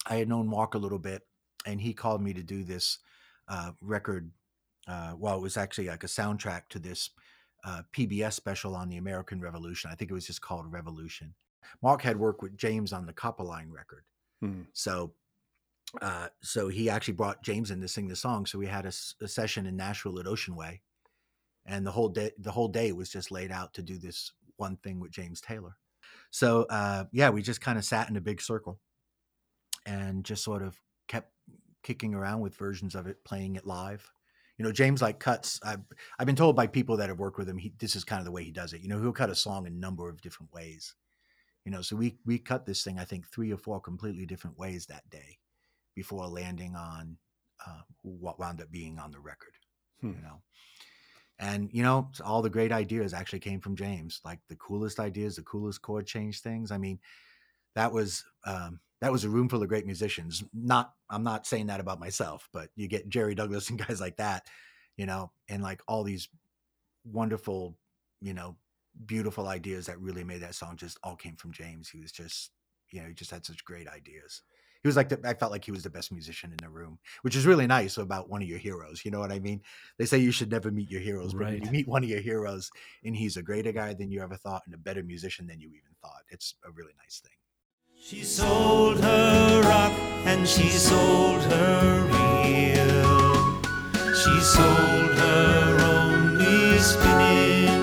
I 0.06 0.16
had 0.16 0.28
known 0.28 0.48
Mark 0.48 0.74
a 0.74 0.78
little 0.78 0.98
bit, 0.98 1.22
and 1.66 1.80
he 1.80 1.94
called 1.94 2.22
me 2.22 2.32
to 2.34 2.42
do 2.42 2.64
this 2.64 2.98
uh, 3.48 3.72
record. 3.80 4.30
Uh, 4.86 5.14
well, 5.16 5.36
it 5.36 5.42
was 5.42 5.56
actually 5.56 5.88
like 5.88 6.04
a 6.04 6.08
soundtrack 6.08 6.62
to 6.70 6.78
this 6.78 7.10
uh, 7.64 7.82
PBS 7.92 8.32
special 8.34 8.74
on 8.74 8.88
the 8.88 8.96
American 8.96 9.40
Revolution. 9.40 9.90
I 9.90 9.94
think 9.94 10.10
it 10.10 10.14
was 10.14 10.26
just 10.26 10.40
called 10.40 10.70
Revolution. 10.72 11.34
Mark 11.82 12.02
had 12.02 12.16
worked 12.18 12.42
with 12.42 12.56
James 12.56 12.92
on 12.92 13.06
the 13.06 13.12
Copperline 13.12 13.70
record, 13.70 14.04
Hmm. 14.40 14.62
so 14.72 15.14
uh, 16.00 16.28
so 16.40 16.68
he 16.68 16.88
actually 16.88 17.14
brought 17.14 17.42
James 17.42 17.70
in 17.70 17.80
to 17.80 17.88
sing 17.88 18.08
the 18.08 18.16
song. 18.16 18.46
So 18.46 18.58
we 18.58 18.66
had 18.66 18.86
a 18.86 18.92
session 19.28 19.66
in 19.66 19.76
Nashville 19.76 20.18
at 20.18 20.26
Ocean 20.26 20.56
Way, 20.56 20.80
and 21.66 21.86
the 21.86 21.90
whole 21.92 22.08
day 22.08 22.32
the 22.38 22.50
whole 22.50 22.68
day 22.68 22.92
was 22.92 23.10
just 23.10 23.30
laid 23.30 23.52
out 23.52 23.74
to 23.74 23.82
do 23.82 23.98
this 23.98 24.32
one 24.56 24.76
thing 24.78 25.00
with 25.00 25.12
James 25.12 25.40
Taylor. 25.40 25.76
So 26.30 26.62
uh, 26.64 27.04
yeah, 27.12 27.30
we 27.30 27.42
just 27.42 27.60
kind 27.60 27.78
of 27.78 27.84
sat 27.84 28.08
in 28.08 28.16
a 28.16 28.20
big 28.20 28.40
circle 28.40 28.80
and 29.86 30.24
just 30.24 30.42
sort 30.44 30.62
of 30.62 30.80
kept 31.08 31.32
kicking 31.82 32.14
around 32.14 32.40
with 32.40 32.54
versions 32.54 32.94
of 32.94 33.06
it, 33.06 33.22
playing 33.24 33.56
it 33.56 33.66
live. 33.66 34.10
You 34.62 34.68
know, 34.68 34.72
James 34.72 35.02
like 35.02 35.18
cuts. 35.18 35.58
I've 35.64 35.80
I've 36.20 36.26
been 36.28 36.36
told 36.36 36.54
by 36.54 36.68
people 36.68 36.96
that 36.98 37.08
have 37.08 37.18
worked 37.18 37.36
with 37.36 37.48
him, 37.48 37.58
he 37.58 37.72
this 37.80 37.96
is 37.96 38.04
kind 38.04 38.20
of 38.20 38.24
the 38.24 38.30
way 38.30 38.44
he 38.44 38.52
does 38.52 38.72
it. 38.72 38.80
You 38.80 38.86
know, 38.86 39.00
he'll 39.00 39.10
cut 39.10 39.28
a 39.28 39.34
song 39.34 39.66
a 39.66 39.70
number 39.70 40.08
of 40.08 40.20
different 40.20 40.52
ways. 40.52 40.94
You 41.64 41.72
know, 41.72 41.82
so 41.82 41.96
we 41.96 42.16
we 42.24 42.38
cut 42.38 42.64
this 42.64 42.84
thing 42.84 42.96
I 42.96 43.04
think 43.04 43.26
three 43.26 43.52
or 43.52 43.56
four 43.56 43.80
completely 43.80 44.24
different 44.24 44.56
ways 44.56 44.86
that 44.86 45.02
day 45.10 45.36
before 45.96 46.28
landing 46.28 46.76
on 46.76 47.16
uh, 47.66 47.80
what 48.02 48.38
wound 48.38 48.60
up 48.60 48.70
being 48.70 49.00
on 49.00 49.10
the 49.10 49.18
record. 49.18 49.54
Hmm. 50.00 50.12
You 50.12 50.22
know, 50.22 50.42
and 51.40 51.68
you 51.72 51.82
know 51.82 52.08
all 52.24 52.40
the 52.40 52.48
great 52.48 52.70
ideas 52.70 53.12
actually 53.12 53.40
came 53.40 53.58
from 53.58 53.74
James. 53.74 54.20
Like 54.24 54.38
the 54.48 54.54
coolest 54.54 55.00
ideas, 55.00 55.34
the 55.34 55.42
coolest 55.42 55.82
chord 55.82 56.06
change 56.06 56.40
things. 56.40 56.70
I 56.70 56.78
mean, 56.78 57.00
that 57.74 57.92
was 57.92 58.22
um, 58.46 58.78
that 59.02 59.10
was 59.10 59.24
a 59.24 59.28
room 59.28 59.48
full 59.48 59.60
of 59.60 59.68
great 59.68 59.84
musicians. 59.84 60.44
Not 60.54 60.92
I'm 61.10 61.24
not 61.24 61.44
saying 61.44 61.66
that 61.66 61.80
about 61.80 61.98
myself, 61.98 62.48
but 62.52 62.70
you 62.76 62.86
get 62.86 63.08
Jerry 63.08 63.34
Douglas 63.34 63.68
and 63.70 63.84
guys 63.86 64.00
like 64.00 64.16
that, 64.16 64.46
you 64.96 65.06
know, 65.06 65.32
and 65.50 65.62
like 65.62 65.82
all 65.88 66.04
these 66.04 66.28
wonderful, 67.04 67.76
you 68.20 68.32
know, 68.32 68.56
beautiful 69.04 69.48
ideas 69.48 69.86
that 69.86 70.00
really 70.00 70.22
made 70.22 70.42
that 70.42 70.54
song 70.54 70.76
just 70.76 70.98
all 71.02 71.16
came 71.16 71.34
from 71.34 71.52
James. 71.52 71.88
He 71.90 72.00
was 72.00 72.12
just, 72.12 72.52
you 72.90 73.02
know, 73.02 73.08
he 73.08 73.14
just 73.14 73.32
had 73.32 73.44
such 73.44 73.64
great 73.64 73.88
ideas. 73.88 74.42
He 74.82 74.88
was 74.88 74.96
like 74.96 75.08
the, 75.08 75.20
I 75.24 75.34
felt 75.34 75.50
like 75.50 75.64
he 75.64 75.72
was 75.72 75.82
the 75.82 75.90
best 75.90 76.12
musician 76.12 76.50
in 76.50 76.58
the 76.62 76.68
room, 76.68 76.98
which 77.22 77.34
is 77.34 77.46
really 77.46 77.66
nice 77.66 77.98
about 77.98 78.30
one 78.30 78.42
of 78.42 78.48
your 78.48 78.58
heroes. 78.58 79.04
You 79.04 79.10
know 79.10 79.20
what 79.20 79.32
I 79.32 79.40
mean? 79.40 79.62
They 79.98 80.06
say 80.06 80.18
you 80.18 80.32
should 80.32 80.50
never 80.50 80.70
meet 80.70 80.90
your 80.90 81.00
heroes, 81.00 81.34
but 81.34 81.64
you 81.64 81.70
meet 81.72 81.88
one 81.88 82.04
of 82.04 82.08
your 82.10 82.20
heroes 82.20 82.70
and 83.04 83.16
he's 83.16 83.36
a 83.36 83.42
greater 83.42 83.72
guy 83.72 83.94
than 83.94 84.12
you 84.12 84.20
ever 84.22 84.36
thought 84.36 84.62
and 84.66 84.74
a 84.74 84.78
better 84.78 85.02
musician 85.02 85.48
than 85.48 85.60
you 85.60 85.68
even 85.68 85.94
thought, 86.00 86.22
it's 86.30 86.54
a 86.64 86.70
really 86.70 86.92
nice 87.02 87.20
thing. 87.20 87.32
She 88.04 88.24
sold 88.24 88.98
her 88.98 89.62
rock 89.62 89.92
and 90.26 90.46
she 90.46 90.68
sold 90.70 91.40
her 91.42 92.02
reel. 92.10 93.62
She 94.12 94.40
sold 94.40 95.14
her 95.22 95.78
only 95.94 96.78
spinning 96.80 97.81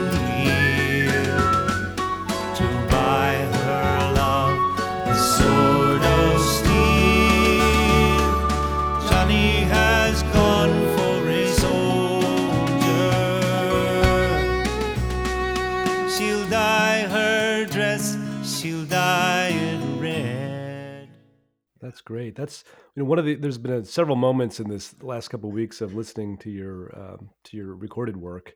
That's 21.90 22.02
great. 22.02 22.36
That's 22.36 22.64
you 22.96 23.02
know 23.02 23.10
one 23.10 23.18
of 23.18 23.26
the. 23.26 23.34
There's 23.34 23.58
been 23.58 23.74
a, 23.74 23.84
several 23.84 24.16
moments 24.16 24.60
in 24.60 24.70
this 24.70 24.94
last 25.02 25.30
couple 25.30 25.50
of 25.50 25.56
weeks 25.56 25.82
of 25.82 25.96
listening 25.96 26.38
to 26.38 26.52
your 26.52 26.96
um, 26.96 27.32
to 27.46 27.58
your 27.58 27.74
recorded 27.76 28.16
work 28.16 28.54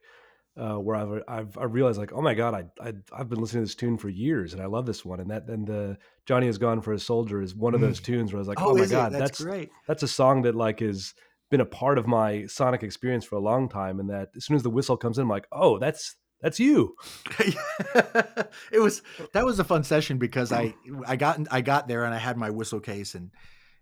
uh, 0.55 0.75
where 0.75 0.95
I've 0.95 1.23
I've 1.27 1.57
I 1.57 1.63
realized 1.63 1.97
like 1.97 2.13
oh 2.13 2.21
my 2.21 2.35
god 2.35 2.53
I, 2.53 2.89
I 2.89 2.93
I've 3.11 3.29
been 3.29 3.39
listening 3.41 3.63
to 3.63 3.67
this 3.67 3.73
tune 3.75 3.97
for 3.97 4.09
years 4.09 4.53
and 4.53 4.61
I 4.61 4.67
love 4.67 4.85
this 4.85 5.03
one 5.03 5.19
and 5.19 5.31
that 5.31 5.47
and 5.47 5.65
the 5.65 5.97
Johnny 6.27 6.45
has 6.45 6.59
gone 6.59 6.79
for 6.81 6.93
a 6.93 6.99
soldier 6.99 7.41
is 7.41 7.55
one 7.55 7.73
of 7.73 7.81
those 7.81 7.99
tunes 7.99 8.31
where 8.31 8.37
I 8.37 8.41
was 8.41 8.47
like 8.47 8.61
oh, 8.61 8.75
my 8.75 8.81
Mm. 8.81 8.83
is 8.83 8.91
it? 8.91 8.95
god 8.95 9.11
that's, 9.13 9.21
that's 9.21 9.43
great. 9.43 9.71
that's 9.87 10.03
a 10.03 10.07
song 10.07 10.43
that 10.43 10.53
like 10.53 10.83
is 10.83 11.15
been 11.49 11.61
a 11.61 11.65
part 11.65 11.97
of 11.97 12.05
my 12.05 12.45
sonic 12.45 12.83
experience 12.83 13.25
for 13.25 13.35
a 13.35 13.39
long 13.41 13.67
time 13.67 13.99
and 13.99 14.11
that 14.11 14.29
as 14.35 14.45
soon 14.45 14.55
as 14.55 14.61
the 14.61 14.69
whistle 14.69 14.95
comes 14.95 15.17
in 15.17 15.23
I'm 15.23 15.29
like 15.29 15.47
oh 15.51 15.79
that's 15.79 16.15
that's 16.43 16.59
you 16.59 16.95
it 17.39 18.79
was 18.79 19.01
that 19.33 19.45
was 19.45 19.57
a 19.59 19.63
fun 19.63 19.83
session 19.83 20.17
because 20.19 20.51
I 20.51 20.75
I 21.07 21.15
got 21.15 21.39
I 21.49 21.61
got 21.61 21.87
there 21.87 22.03
and 22.03 22.13
I 22.13 22.19
had 22.19 22.37
my 22.37 22.51
whistle 22.51 22.81
case 22.81 23.15
and 23.15 23.31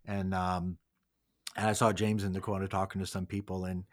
and 0.06 0.34
um 0.34 0.78
and 1.58 1.67
I 1.67 1.74
saw 1.74 1.91
James 1.91 2.24
in 2.24 2.32
the 2.32 2.39
corner 2.39 2.67
talking 2.67 3.02
to 3.02 3.08
some 3.08 3.26
people 3.26 3.65
and 3.65 3.84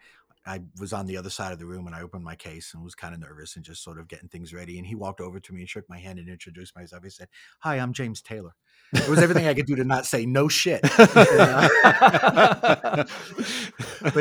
I 0.45 0.61
was 0.79 0.93
on 0.93 1.05
the 1.05 1.17
other 1.17 1.29
side 1.29 1.51
of 1.51 1.59
the 1.59 1.65
room 1.65 1.87
and 1.87 1.95
I 1.95 2.01
opened 2.01 2.23
my 2.23 2.35
case 2.35 2.71
and 2.73 2.83
was 2.83 2.95
kind 2.95 3.13
of 3.13 3.19
nervous 3.19 3.55
and 3.55 3.65
just 3.65 3.83
sort 3.83 3.99
of 3.99 4.07
getting 4.07 4.29
things 4.29 4.53
ready 4.53 4.77
and 4.77 4.87
he 4.87 4.95
walked 4.95 5.19
over 5.19 5.39
to 5.39 5.53
me 5.53 5.61
and 5.61 5.69
shook 5.69 5.89
my 5.89 5.97
hand 5.97 6.19
and 6.19 6.29
introduced 6.29 6.75
myself. 6.75 7.03
He 7.03 7.09
said, 7.09 7.27
"Hi, 7.61 7.75
I'm 7.75 7.91
James 7.91 8.21
Taylor." 8.21 8.53
It 8.91 9.07
was 9.07 9.19
everything 9.19 9.45
I 9.45 9.53
could 9.53 9.67
do 9.67 9.75
to 9.75 9.83
not 9.83 10.07
say 10.07 10.25
no 10.25 10.47
shit. 10.47 10.81
but 10.81 10.97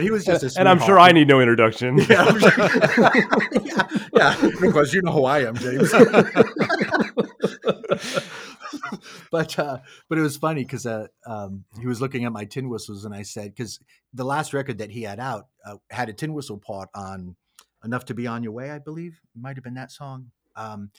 he 0.02 0.10
was 0.10 0.26
just 0.26 0.44
a 0.44 0.60
and 0.60 0.68
I'm 0.68 0.78
sure. 0.80 0.98
I 0.98 1.12
need 1.12 1.26
no 1.26 1.40
introduction 1.40 1.98
Yeah, 2.08 2.38
sure. 2.38 2.52
yeah, 3.62 3.88
yeah, 4.12 4.50
because 4.60 4.92
you 4.92 5.00
know 5.02 5.12
who 5.12 5.24
I 5.24 5.44
am, 5.44 5.56
James. 5.56 5.90
but 9.30 9.58
uh, 9.58 9.78
but 10.08 10.18
it 10.18 10.22
was 10.22 10.36
funny 10.36 10.64
because 10.64 10.84
uh, 10.84 11.06
um, 11.26 11.64
he 11.80 11.86
was 11.86 12.02
looking 12.02 12.24
at 12.26 12.32
my 12.32 12.44
tin 12.44 12.68
whistles, 12.68 13.06
and 13.06 13.14
I 13.14 13.22
said 13.22 13.54
because 13.54 13.80
the 14.12 14.24
last 14.24 14.52
record 14.52 14.78
that 14.78 14.90
he 14.90 15.02
had 15.02 15.18
out 15.18 15.46
uh, 15.64 15.76
had 15.90 16.10
a 16.10 16.12
tin 16.12 16.34
whistle 16.34 16.58
part 16.58 16.90
on 16.94 17.36
"Enough 17.84 18.04
to 18.06 18.14
Be 18.14 18.26
on 18.26 18.42
Your 18.42 18.52
Way," 18.52 18.70
I 18.70 18.80
believe 18.80 19.20
it 19.34 19.40
might 19.40 19.56
have 19.56 19.64
been 19.64 19.74
that 19.74 19.92
song, 19.92 20.30
um, 20.56 20.90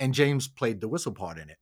and 0.00 0.12
James 0.12 0.48
played 0.48 0.80
the 0.80 0.88
whistle 0.88 1.12
part 1.12 1.38
in 1.38 1.48
it. 1.50 1.58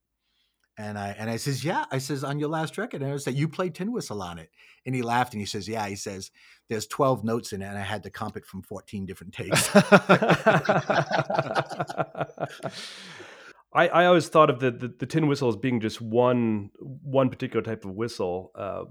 And 0.80 0.98
I 0.98 1.14
and 1.18 1.28
I 1.28 1.36
says, 1.36 1.62
yeah. 1.62 1.84
I 1.90 1.98
says 1.98 2.24
on 2.24 2.38
your 2.38 2.48
last 2.48 2.78
record, 2.78 3.02
and 3.02 3.12
I 3.12 3.16
said 3.18 3.34
you 3.34 3.48
played 3.48 3.74
tin 3.74 3.92
whistle 3.92 4.22
on 4.22 4.38
it, 4.38 4.48
and 4.86 4.94
he 4.94 5.02
laughed 5.02 5.34
and 5.34 5.40
he 5.40 5.46
says, 5.46 5.68
yeah. 5.68 5.86
He 5.86 5.94
says 5.94 6.30
there's 6.70 6.86
12 6.86 7.22
notes 7.22 7.52
in 7.52 7.60
it, 7.60 7.66
and 7.66 7.76
I 7.76 7.82
had 7.82 8.02
to 8.04 8.10
comp 8.10 8.38
it 8.38 8.46
from 8.46 8.62
14 8.62 9.04
different 9.04 9.34
takes. 9.34 9.68
I, 13.72 13.88
I 13.88 14.06
always 14.06 14.28
thought 14.28 14.48
of 14.48 14.58
the, 14.58 14.70
the, 14.70 14.88
the 14.88 15.06
tin 15.06 15.26
whistle 15.28 15.50
as 15.50 15.56
being 15.56 15.80
just 15.80 16.00
one 16.00 16.70
one 16.80 17.28
particular 17.28 17.62
type 17.62 17.84
of 17.84 17.92
whistle. 17.92 18.50
Uh, 18.54 18.84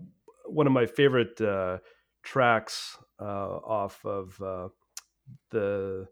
one 0.45 0.67
of 0.67 0.73
my 0.73 0.85
favorite 0.85 1.41
uh, 1.41 1.79
tracks 2.21 2.97
uh, 3.19 3.23
off 3.25 4.05
of 4.05 4.39
uh, 4.41 4.67
the 5.49 6.07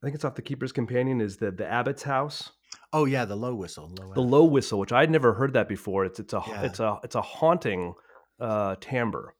I 0.00 0.06
think 0.06 0.14
it's 0.14 0.24
off 0.24 0.36
the 0.36 0.42
Keeper's 0.42 0.70
Companion 0.70 1.20
is 1.20 1.38
the 1.38 1.50
the 1.50 1.66
Abbot's 1.66 2.04
House, 2.04 2.52
oh 2.92 3.04
yeah, 3.04 3.24
the 3.24 3.36
low 3.36 3.54
whistle. 3.54 3.90
Low 3.98 4.12
the 4.14 4.20
low 4.20 4.44
whistle, 4.44 4.78
which 4.78 4.92
I'd 4.92 5.10
never 5.10 5.34
heard 5.34 5.52
that 5.54 5.68
before. 5.68 6.04
It's 6.04 6.20
it's 6.20 6.32
a 6.32 6.42
Yeah. 6.46 6.62
it's 6.62 6.80
a 6.80 6.98
it's 7.04 7.14
a 7.14 7.22
haunting 7.22 7.94
uh, 8.40 8.76
timbre. 8.80 9.34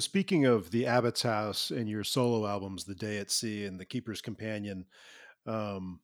So 0.00 0.04
speaking 0.04 0.46
of 0.46 0.70
the 0.70 0.86
Abbott's 0.86 1.20
House 1.20 1.70
and 1.70 1.86
your 1.86 2.04
solo 2.04 2.46
albums, 2.46 2.86
The 2.86 2.94
Day 2.94 3.18
at 3.18 3.30
Sea 3.30 3.66
and 3.66 3.78
The 3.78 3.84
Keeper's 3.84 4.22
Companion, 4.22 4.86
um, 5.46 6.00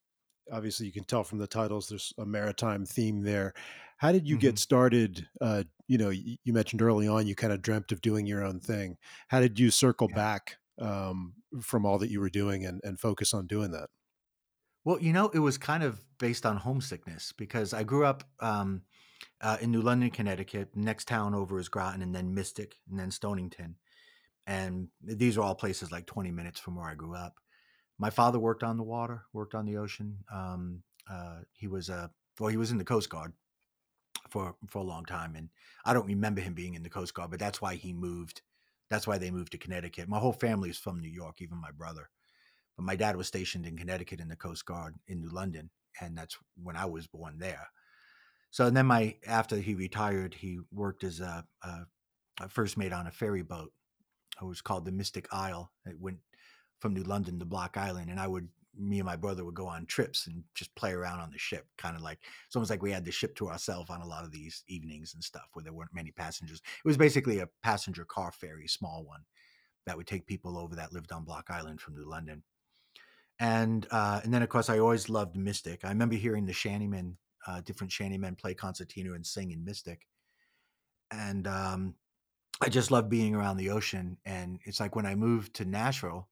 obviously 0.53 0.87
you 0.87 0.93
can 0.93 1.05
tell 1.05 1.25
from 1.25 1.39
the 1.39 1.47
titles 1.47 1.89
there's 1.89 2.13
a 2.19 2.27
maritime 2.27 2.87
theme 2.87 3.23
there. 3.23 3.55
How 3.99 4.13
did 4.13 4.29
you 4.29 4.37
Mhm. 4.37 4.39
get 4.39 4.59
started? 4.59 5.29
Uh, 5.41 5.65
you 5.89 5.99
know, 5.99 6.11
you, 6.11 6.37
you 6.45 6.53
mentioned 6.53 6.83
early 6.83 7.09
on 7.09 7.27
you 7.27 7.35
kind 7.37 7.53
of 7.55 7.63
dreamt 7.63 7.93
of 7.93 8.03
doing 8.03 8.27
your 8.27 8.45
own 8.45 8.61
thing. 8.61 8.99
How 9.29 9.41
did 9.41 9.59
you 9.59 9.71
circle 9.71 10.09
Yeah. 10.09 10.17
back 10.17 10.57
um, 10.79 11.35
from 11.63 11.87
all 11.87 11.99
that 11.99 12.11
you 12.11 12.21
were 12.21 12.31
doing 12.31 12.67
and, 12.67 12.81
and 12.85 13.01
focus 13.01 13.35
on 13.35 13.47
doing 13.47 13.73
that? 13.73 13.91
Well, 14.85 15.01
you 15.01 15.13
know, 15.13 15.29
it 15.31 15.41
was 15.41 15.59
kind 15.59 15.83
of 15.83 16.05
based 16.19 16.47
on 16.47 16.59
homesickness 16.59 17.33
because 17.33 17.75
I 17.75 17.83
grew 17.83 18.05
up 18.05 18.25
um, 18.41 18.83
uh, 19.41 19.59
in 19.61 19.71
New 19.73 19.83
London, 19.83 20.11
Connecticut. 20.11 20.77
Next 20.77 21.09
town 21.09 21.35
over 21.35 21.59
is 21.59 21.69
Groton, 21.69 22.03
and 22.03 22.15
then 22.15 22.35
Mystic, 22.35 22.77
and 22.89 22.99
then 22.99 23.11
Stonington. 23.11 23.79
And 24.47 24.89
these 25.03 25.37
are 25.37 25.43
all 25.43 25.55
places 25.55 25.91
like 25.91 26.07
20 26.07 26.31
minutes 26.31 26.61
from 26.61 26.77
where 26.77 26.87
I 26.87 26.95
grew 26.95 27.15
up. 27.15 27.35
My 27.99 28.11
father 28.11 28.39
worked 28.39 28.63
on 28.63 28.77
the 28.77 28.85
water, 28.85 29.23
worked 29.33 29.55
on 29.55 29.67
the 29.67 29.79
ocean. 29.79 30.19
Um, 30.33 30.83
uh, 31.11 31.41
he 31.53 31.67
was 31.67 31.89
a 31.89 32.11
well, 32.39 32.51
he 32.51 32.57
was 32.57 32.71
in 32.71 32.79
the 32.79 32.85
Coast 32.85 33.09
Guard 33.09 33.33
for 34.29 34.55
for 34.69 34.79
a 34.79 34.85
long 34.85 35.05
time, 35.05 35.35
and 35.35 35.49
I 35.85 35.95
don't 35.95 36.07
remember 36.07 36.41
him 36.41 36.55
being 36.55 36.75
in 36.75 36.83
the 36.83 36.91
Coast 36.91 37.15
Guard, 37.15 37.31
but 37.31 37.41
that's 37.41 37.61
why 37.61 37.75
he 37.75 37.93
moved. 37.93 38.43
That's 38.91 39.07
why 39.07 39.19
they 39.19 39.31
moved 39.31 39.53
to 39.53 39.59
Connecticut. 39.59 40.09
My 40.09 40.19
whole 40.19 40.33
family 40.33 40.71
is 40.71 40.79
from 40.79 41.01
New 41.01 41.11
York, 41.11 41.41
even 41.41 41.59
my 41.61 41.73
brother. 41.73 42.11
But 42.77 42.85
my 42.85 42.95
dad 42.95 43.17
was 43.17 43.27
stationed 43.27 43.67
in 43.67 43.77
Connecticut 43.77 44.21
in 44.21 44.29
the 44.29 44.37
Coast 44.37 44.65
Guard 44.67 44.95
in 45.09 45.21
New 45.21 45.31
London, 45.31 45.71
and 46.01 46.17
that's 46.17 46.37
when 46.63 46.77
I 46.77 46.85
was 46.85 47.07
born 47.07 47.39
there. 47.39 47.69
So 48.51 48.67
and 48.67 48.77
then 48.77 48.87
my 48.87 49.17
after 49.27 49.57
he 49.57 49.75
retired, 49.75 50.35
he 50.35 50.61
worked 50.73 51.05
as 51.05 51.21
a, 51.21 51.45
a, 51.63 51.81
a 52.41 52.49
first 52.49 52.77
mate 52.77 52.93
on 52.93 53.07
a 53.07 53.11
ferry 53.11 53.43
boat. 53.43 53.73
It 54.40 54.44
was 54.44 54.61
called 54.61 54.85
the 54.85 54.92
Mystic 54.92 55.27
Isle. 55.33 55.70
It 55.87 55.99
went 55.99 56.18
from 56.79 56.94
New 56.94 57.05
London 57.05 57.38
to 57.38 57.44
Block 57.44 57.77
Island, 57.77 58.11
and 58.11 58.20
I 58.20 58.27
would 58.27 58.49
me 58.79 58.99
and 58.99 59.07
my 59.07 59.16
brother 59.16 59.44
would 59.44 59.55
go 59.55 59.66
on 59.66 59.87
trips 59.87 60.27
and 60.27 60.44
just 60.55 60.75
play 60.75 60.92
around 60.92 61.20
on 61.20 61.31
the 61.31 61.38
ship, 61.38 61.66
kind 61.79 61.96
of 61.96 62.03
like 62.03 62.18
it's 62.46 62.55
almost 62.55 62.70
like 62.70 62.83
we 62.83 62.92
had 62.92 63.05
the 63.05 63.12
ship 63.12 63.35
to 63.37 63.49
ourselves 63.49 63.90
on 63.90 64.03
a 64.03 64.07
lot 64.07 64.25
of 64.25 64.31
these 64.31 64.64
evenings 64.68 65.14
and 65.14 65.25
stuff 65.25 65.49
where 65.53 65.62
there 65.62 65.72
weren't 65.72 65.94
many 65.94 66.11
passengers. 66.11 66.61
It 66.61 66.87
was 66.87 66.96
basically 66.96 67.38
a 67.38 67.49
passenger 67.62 68.05
car 68.05 68.33
ferry, 68.33 68.68
small 68.68 69.05
one, 69.05 69.22
that 69.87 69.96
would 69.96 70.07
take 70.07 70.27
people 70.27 70.59
over 70.59 70.75
that 70.77 70.92
lived 70.92 71.12
on 71.12 71.25
Block 71.25 71.46
Island 71.51 71.81
from 71.81 71.94
New 71.94 72.09
London. 72.09 72.42
And 73.38 73.87
uh, 73.90 74.20
and 74.25 74.33
then 74.33 74.42
of 74.42 74.49
course 74.49 74.68
I 74.68 74.79
always 74.79 75.09
loved 75.09 75.37
Mystic. 75.37 75.85
I 75.85 75.88
remember 75.88 76.16
hearing 76.16 76.46
the 76.46 76.53
Shantymen, 76.53 77.16
uh, 77.46 77.61
different 77.62 77.92
Shantymen 77.92 78.37
play 78.37 78.55
concertina 78.55 79.12
and 79.12 79.27
sing 79.27 79.51
in 79.51 79.64
Mystic, 79.64 80.07
and 81.11 81.46
um, 81.46 81.94
I 82.61 82.69
just 82.69 82.90
love 82.90 83.09
being 83.09 83.35
around 83.35 83.59
the 83.59 83.71
ocean. 83.71 84.16
And 84.25 84.59
it's 84.64 84.81
like 84.81 84.97
when 84.97 85.07
I 85.07 85.14
moved 85.14 85.55
to 85.55 85.64
Nashville, 85.64 86.29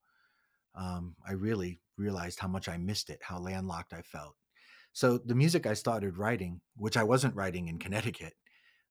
um, 0.74 1.16
I 1.26 1.32
really 1.32 1.80
realized 1.96 2.40
how 2.40 2.48
much 2.48 2.68
I 2.68 2.76
missed 2.76 3.10
it, 3.10 3.20
how 3.22 3.38
landlocked 3.38 3.92
I 3.92 4.02
felt. 4.02 4.34
So 4.92 5.18
the 5.18 5.34
music 5.34 5.66
I 5.66 5.74
started 5.74 6.18
writing, 6.18 6.60
which 6.76 6.96
I 6.96 7.02
wasn't 7.02 7.34
writing 7.34 7.68
in 7.68 7.78
Connecticut, 7.78 8.34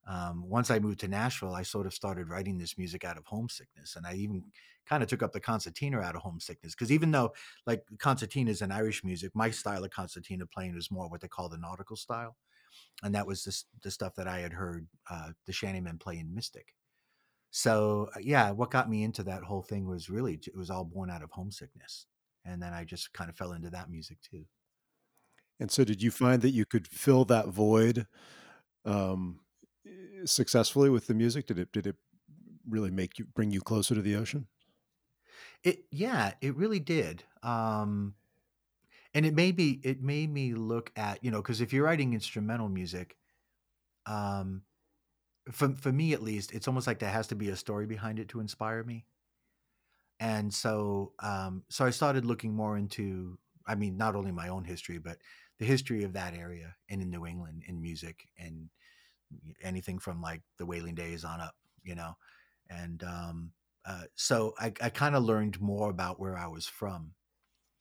um, 0.06 0.48
once 0.50 0.70
I 0.70 0.80
moved 0.80 1.00
to 1.02 1.08
Nashville, 1.08 1.56
I 1.56 1.64
sort 1.64 1.86
of 1.86 1.94
started 1.94 2.30
writing 2.30 2.58
this 2.58 2.78
music 2.78 3.06
out 3.06 3.18
of 3.18 3.26
homesickness, 3.26 3.96
and 3.96 4.06
I 4.06 4.16
even 4.16 4.44
kind 4.86 5.02
of 5.02 5.08
took 5.08 5.24
up 5.24 5.32
the 5.32 5.40
concertina 5.40 6.02
out 6.02 6.16
of 6.16 6.22
homesickness 6.22 6.76
because 6.76 6.92
even 6.92 7.10
though 7.12 7.32
like 7.66 7.84
concertina 8.00 8.52
is 8.52 8.62
an 8.62 8.72
Irish 8.72 9.06
music, 9.06 9.32
my 9.34 9.50
style 9.50 9.82
of 9.86 9.92
concertina 9.92 10.46
playing 10.46 10.76
was 10.76 10.92
more 10.92 11.08
what 11.08 11.22
they 11.22 11.30
call 11.30 11.48
the 11.48 11.58
nautical 11.58 11.96
style, 11.96 12.36
and 13.02 13.16
that 13.16 13.26
was 13.26 13.46
this, 13.46 13.64
the 13.82 13.92
stuff 13.92 14.14
that 14.16 14.28
I 14.28 14.40
had 14.40 14.52
heard 14.52 14.88
uh, 15.10 15.30
the 15.46 15.54
Shantymen 15.54 16.00
play 16.00 16.20
in 16.20 16.36
Mystic. 16.36 16.74
So 17.56 18.10
uh, 18.16 18.20
yeah, 18.20 18.50
what 18.50 18.72
got 18.72 18.90
me 18.90 19.04
into 19.04 19.22
that 19.26 19.44
whole 19.44 19.62
thing 19.62 19.86
was 19.86 20.10
really 20.10 20.40
it 20.48 20.56
was 20.58 20.72
all 20.72 20.84
born 20.84 21.12
out 21.12 21.22
of 21.22 21.30
homesickness, 21.30 22.08
and 22.44 22.60
then 22.60 22.74
I 22.74 22.84
just 22.84 23.14
kind 23.14 23.30
of 23.30 23.38
fell 23.38 23.52
into 23.54 23.70
that 23.70 23.92
music 23.92 24.18
too. 24.22 24.46
And 25.60 25.70
so, 25.70 25.84
did 25.84 26.02
you 26.02 26.10
find 26.10 26.42
that 26.42 26.50
you 26.50 26.66
could 26.66 26.88
fill 26.88 27.26
that 27.26 27.48
void 27.48 28.08
um, 28.86 29.42
eh, 29.86 30.26
successfully 30.26 30.90
with 30.90 31.08
the 31.08 31.14
music? 31.14 31.48
Did 31.48 31.60
it 31.60 31.72
did 31.72 31.88
it 31.88 31.98
really 32.68 32.92
make 32.92 33.20
you 33.20 33.26
bring 33.26 33.52
you 33.52 33.62
closer 33.62 33.96
to 33.96 34.02
the 34.02 34.16
ocean? 34.16 34.48
It 35.64 35.86
yeah, 35.92 36.34
it 36.42 36.56
really 36.56 36.80
did. 36.80 37.24
Um, 37.42 38.16
and 39.14 39.26
it 39.26 39.36
made 39.36 39.58
me 39.58 39.80
it 39.84 40.02
made 40.02 40.32
me 40.32 40.54
look 40.54 40.92
at 40.96 41.24
you 41.24 41.32
know 41.32 41.42
because 41.42 41.62
if 41.62 41.74
you're 41.74 41.86
writing 41.86 42.14
instrumental 42.14 42.70
music, 42.70 43.18
um, 44.06 44.64
for 45.52 45.70
for 45.76 45.92
me 45.92 46.14
at 46.14 46.22
least, 46.22 46.54
it's 46.54 46.68
almost 46.68 46.88
like 46.88 47.00
there 47.00 47.12
has 47.12 47.28
to 47.28 47.36
be 47.36 47.50
a 47.50 47.56
story 47.56 47.86
behind 47.86 48.20
it 48.20 48.30
to 48.30 48.40
inspire 48.40 48.84
me. 48.84 49.06
And 50.20 50.54
so 50.54 51.14
um, 51.20 51.66
so 51.70 51.86
I 51.86 51.90
started 51.90 52.26
looking 52.26 52.56
more 52.56 52.78
into 52.78 53.40
I 53.66 53.76
mean 53.76 53.98
not 53.98 54.16
only 54.16 54.32
my 54.32 54.48
own 54.50 54.64
history 54.66 54.98
but 54.98 55.20
the 55.58 55.66
history 55.66 56.04
of 56.04 56.14
that 56.14 56.34
area 56.34 56.76
and 56.90 57.02
in 57.02 57.10
New 57.10 57.26
England 57.26 57.64
in 57.68 57.82
music 57.82 58.30
and 58.38 58.70
anything 59.62 60.00
from 60.00 60.22
like 60.22 60.44
the 60.58 60.66
whaling 60.66 60.96
days 60.96 61.24
on 61.26 61.42
up, 61.42 61.58
you 61.84 61.96
know. 61.96 62.16
And 62.70 63.04
um, 63.04 63.54
uh, 63.86 64.06
so 64.16 64.56
I, 64.60 64.74
I 64.82 64.90
kind 64.90 65.16
of 65.16 65.24
learned 65.24 65.62
more 65.62 65.90
about 65.90 66.20
where 66.20 66.38
I 66.38 66.48
was 66.48 66.68
from, 66.68 67.16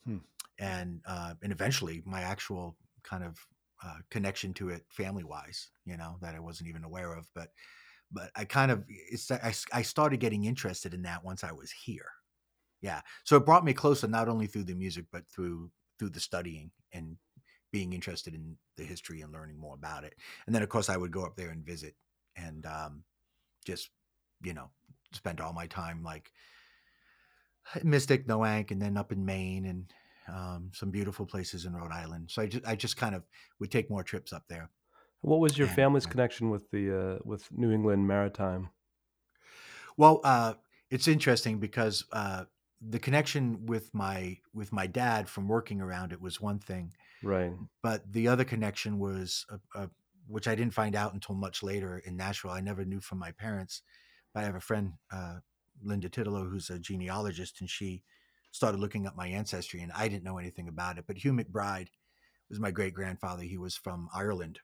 Hmm. 0.05 0.19
and 0.59 1.03
uh, 1.07 1.35
and 1.43 1.53
eventually 1.53 2.03
my 2.05 2.23
actual 2.23 2.77
kind 3.03 3.25
of 3.25 3.47
uh, 3.85 3.97
connection 4.11 4.55
to 4.55 4.69
it, 4.71 4.85
family 4.89 5.25
wise, 5.25 5.69
you 5.85 5.97
know, 5.97 6.17
that 6.21 6.35
I 6.35 6.41
wasn't 6.41 6.69
even 6.69 6.85
aware 6.85 7.15
of. 7.15 7.27
But 7.35 7.49
but 8.11 8.31
I 8.37 8.45
kind 8.45 8.71
of 8.71 8.85
I, 9.31 9.55
I 9.73 9.83
started 9.83 10.21
getting 10.21 10.45
interested 10.45 10.95
in 10.95 11.03
that 11.03 11.25
once 11.25 11.45
I 11.45 11.53
was 11.53 11.71
here. 11.71 12.09
Yeah, 12.81 13.01
so 13.25 13.37
it 13.37 13.47
brought 13.47 13.65
me 13.65 13.73
closer 13.73 14.09
not 14.09 14.29
only 14.29 14.47
through 14.47 14.65
the 14.65 14.75
music 14.75 15.07
but 15.13 15.23
through 15.29 15.71
through 15.99 16.11
the 16.11 16.21
studying 16.21 16.71
and 16.93 17.17
being 17.71 17.93
interested 17.93 18.35
in 18.35 18.57
the 18.77 18.85
history 18.85 19.23
and 19.23 19.33
learning 19.33 19.59
more 19.59 19.75
about 19.75 20.05
it. 20.05 20.15
And 20.47 20.55
then 20.55 20.63
of 20.63 20.69
course 20.69 20.89
I 20.89 20.97
would 20.97 21.13
go 21.13 21.25
up 21.25 21.37
there 21.37 21.51
and 21.51 21.65
visit 21.65 21.95
and 22.37 22.67
um, 22.67 23.05
just 23.65 23.91
you 24.43 24.53
know 24.53 24.71
spend 25.13 25.41
all 25.41 25.53
my 25.53 25.67
time 25.67 26.03
like 26.03 26.31
Mystic, 27.83 28.27
Noank, 28.27 28.71
and 28.71 28.81
then 28.81 28.97
up 28.97 29.13
in 29.13 29.25
Maine 29.25 29.67
and 29.67 29.93
um, 30.29 30.71
some 30.75 30.91
beautiful 30.91 31.27
places 31.27 31.65
in 31.65 31.75
Rhode 31.75 31.93
Island. 31.93 32.31
So 32.31 32.43
I 32.43 32.47
just 32.47 32.67
I 32.67 32.77
just 32.77 32.97
kind 32.97 33.15
of 33.15 33.25
would 33.59 33.71
take 33.71 33.91
more 33.91 34.05
trips 34.05 34.33
up 34.33 34.45
there. 34.49 34.71
What 35.23 35.41
was 35.41 35.57
your 35.57 35.69
And, 35.69 35.77
family's 35.77 36.07
uh, 36.07 36.11
connection 36.11 36.51
with 36.51 36.71
the 36.71 37.17
uh, 37.17 37.19
with 37.25 37.51
New 37.51 37.71
England 37.73 38.07
maritime? 38.07 38.71
Well, 39.97 40.21
uh, 40.25 40.55
it's 40.91 41.09
interesting 41.09 41.59
because 41.59 42.05
uh, 42.13 42.45
the 42.81 42.99
connection 42.99 43.67
with 43.67 43.93
my 43.95 44.39
with 44.53 44.73
my 44.73 44.87
dad 44.87 45.29
from 45.29 45.49
working 45.49 45.81
around 45.81 46.13
it 46.13 46.21
was 46.21 46.41
one 46.41 46.59
thing, 46.59 46.95
Right. 47.23 47.53
but 47.83 48.13
the 48.13 48.29
other 48.29 48.45
connection 48.45 48.99
was 48.99 49.47
a, 49.51 49.83
a, 49.83 49.91
which 50.27 50.49
I 50.49 50.55
didn't 50.55 50.75
find 50.75 50.97
out 50.97 51.15
until 51.15 51.35
much 51.35 51.63
later 51.63 51.99
in 51.99 52.17
Nashville. 52.17 52.51
I 52.53 52.61
never 52.61 52.85
knew 52.85 53.01
from 53.01 53.19
my 53.19 53.33
parents. 53.33 53.83
But 54.35 54.43
I 54.43 54.47
have 54.47 54.57
a 54.57 54.61
friend, 54.61 54.95
uh, 55.13 55.41
Linda 55.83 56.09
Titolo, 56.09 56.45
who's 56.45 56.71
a 56.71 56.79
genealogist, 56.79 57.61
and 57.61 57.69
she 57.71 58.03
started 58.53 58.81
looking 58.81 59.07
up 59.07 59.17
my 59.17 59.27
ancestry, 59.27 59.83
and 59.83 59.91
I 59.93 60.07
didn't 60.09 60.25
know 60.25 60.39
anything 60.39 60.69
about 60.69 60.99
it. 60.99 61.05
But 61.07 61.17
Hugh 61.17 61.33
McBride 61.33 61.89
was 62.49 62.61
my 62.61 62.71
great 62.71 62.95
grandfather. 62.95 63.43
He 63.43 63.59
was 63.59 63.75
from 63.75 64.09
Ireland, 64.15 64.61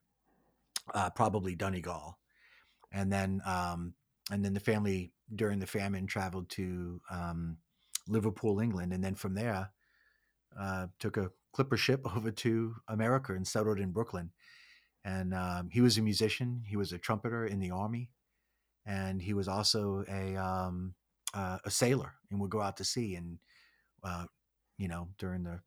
uh, 0.94 1.11
probably 1.11 1.57
Donegal, 1.57 2.18
and 2.92 3.12
then 3.12 3.40
um, 3.44 3.94
and 4.31 4.44
then 4.44 4.55
the 4.55 4.61
family 4.61 5.12
during 5.35 5.59
the 5.59 5.66
famine 5.66 6.07
traveled 6.07 6.48
to 6.51 7.01
um, 7.11 7.57
Liverpool, 8.07 8.61
England, 8.61 8.92
and 8.92 9.03
then 9.03 9.14
from 9.14 9.35
there 9.35 9.70
uh, 10.59 10.87
took 10.98 11.16
a 11.16 11.31
clipper 11.53 11.77
ship 11.77 12.01
over 12.16 12.31
to 12.31 12.77
America 12.88 13.35
and 13.35 13.46
settled 13.46 13.81
in 13.81 13.90
Brooklyn. 13.90 14.31
And 15.05 15.33
um, 15.33 15.70
he 15.70 15.81
was 15.81 15.96
a 15.96 16.03
musician. 16.03 16.62
He 16.66 16.77
was 16.77 16.92
a 16.92 16.98
trumpeter 16.98 17.46
in 17.46 17.61
the 17.61 17.70
army, 17.70 18.11
and 18.85 19.22
he 19.22 19.33
was 19.33 19.48
also 19.48 20.05
a 20.09 20.37
um, 20.37 20.94
uh, 21.33 21.59
a 21.64 21.70
sailor 21.70 22.14
and 22.31 22.40
would 22.40 22.51
go 22.51 22.61
out 22.61 22.77
to 22.79 22.85
sea. 22.85 23.14
And 23.14 23.38
uh, 24.05 24.27
you 24.79 24.89
know, 24.89 25.09
during 25.19 25.43
the 25.43 25.61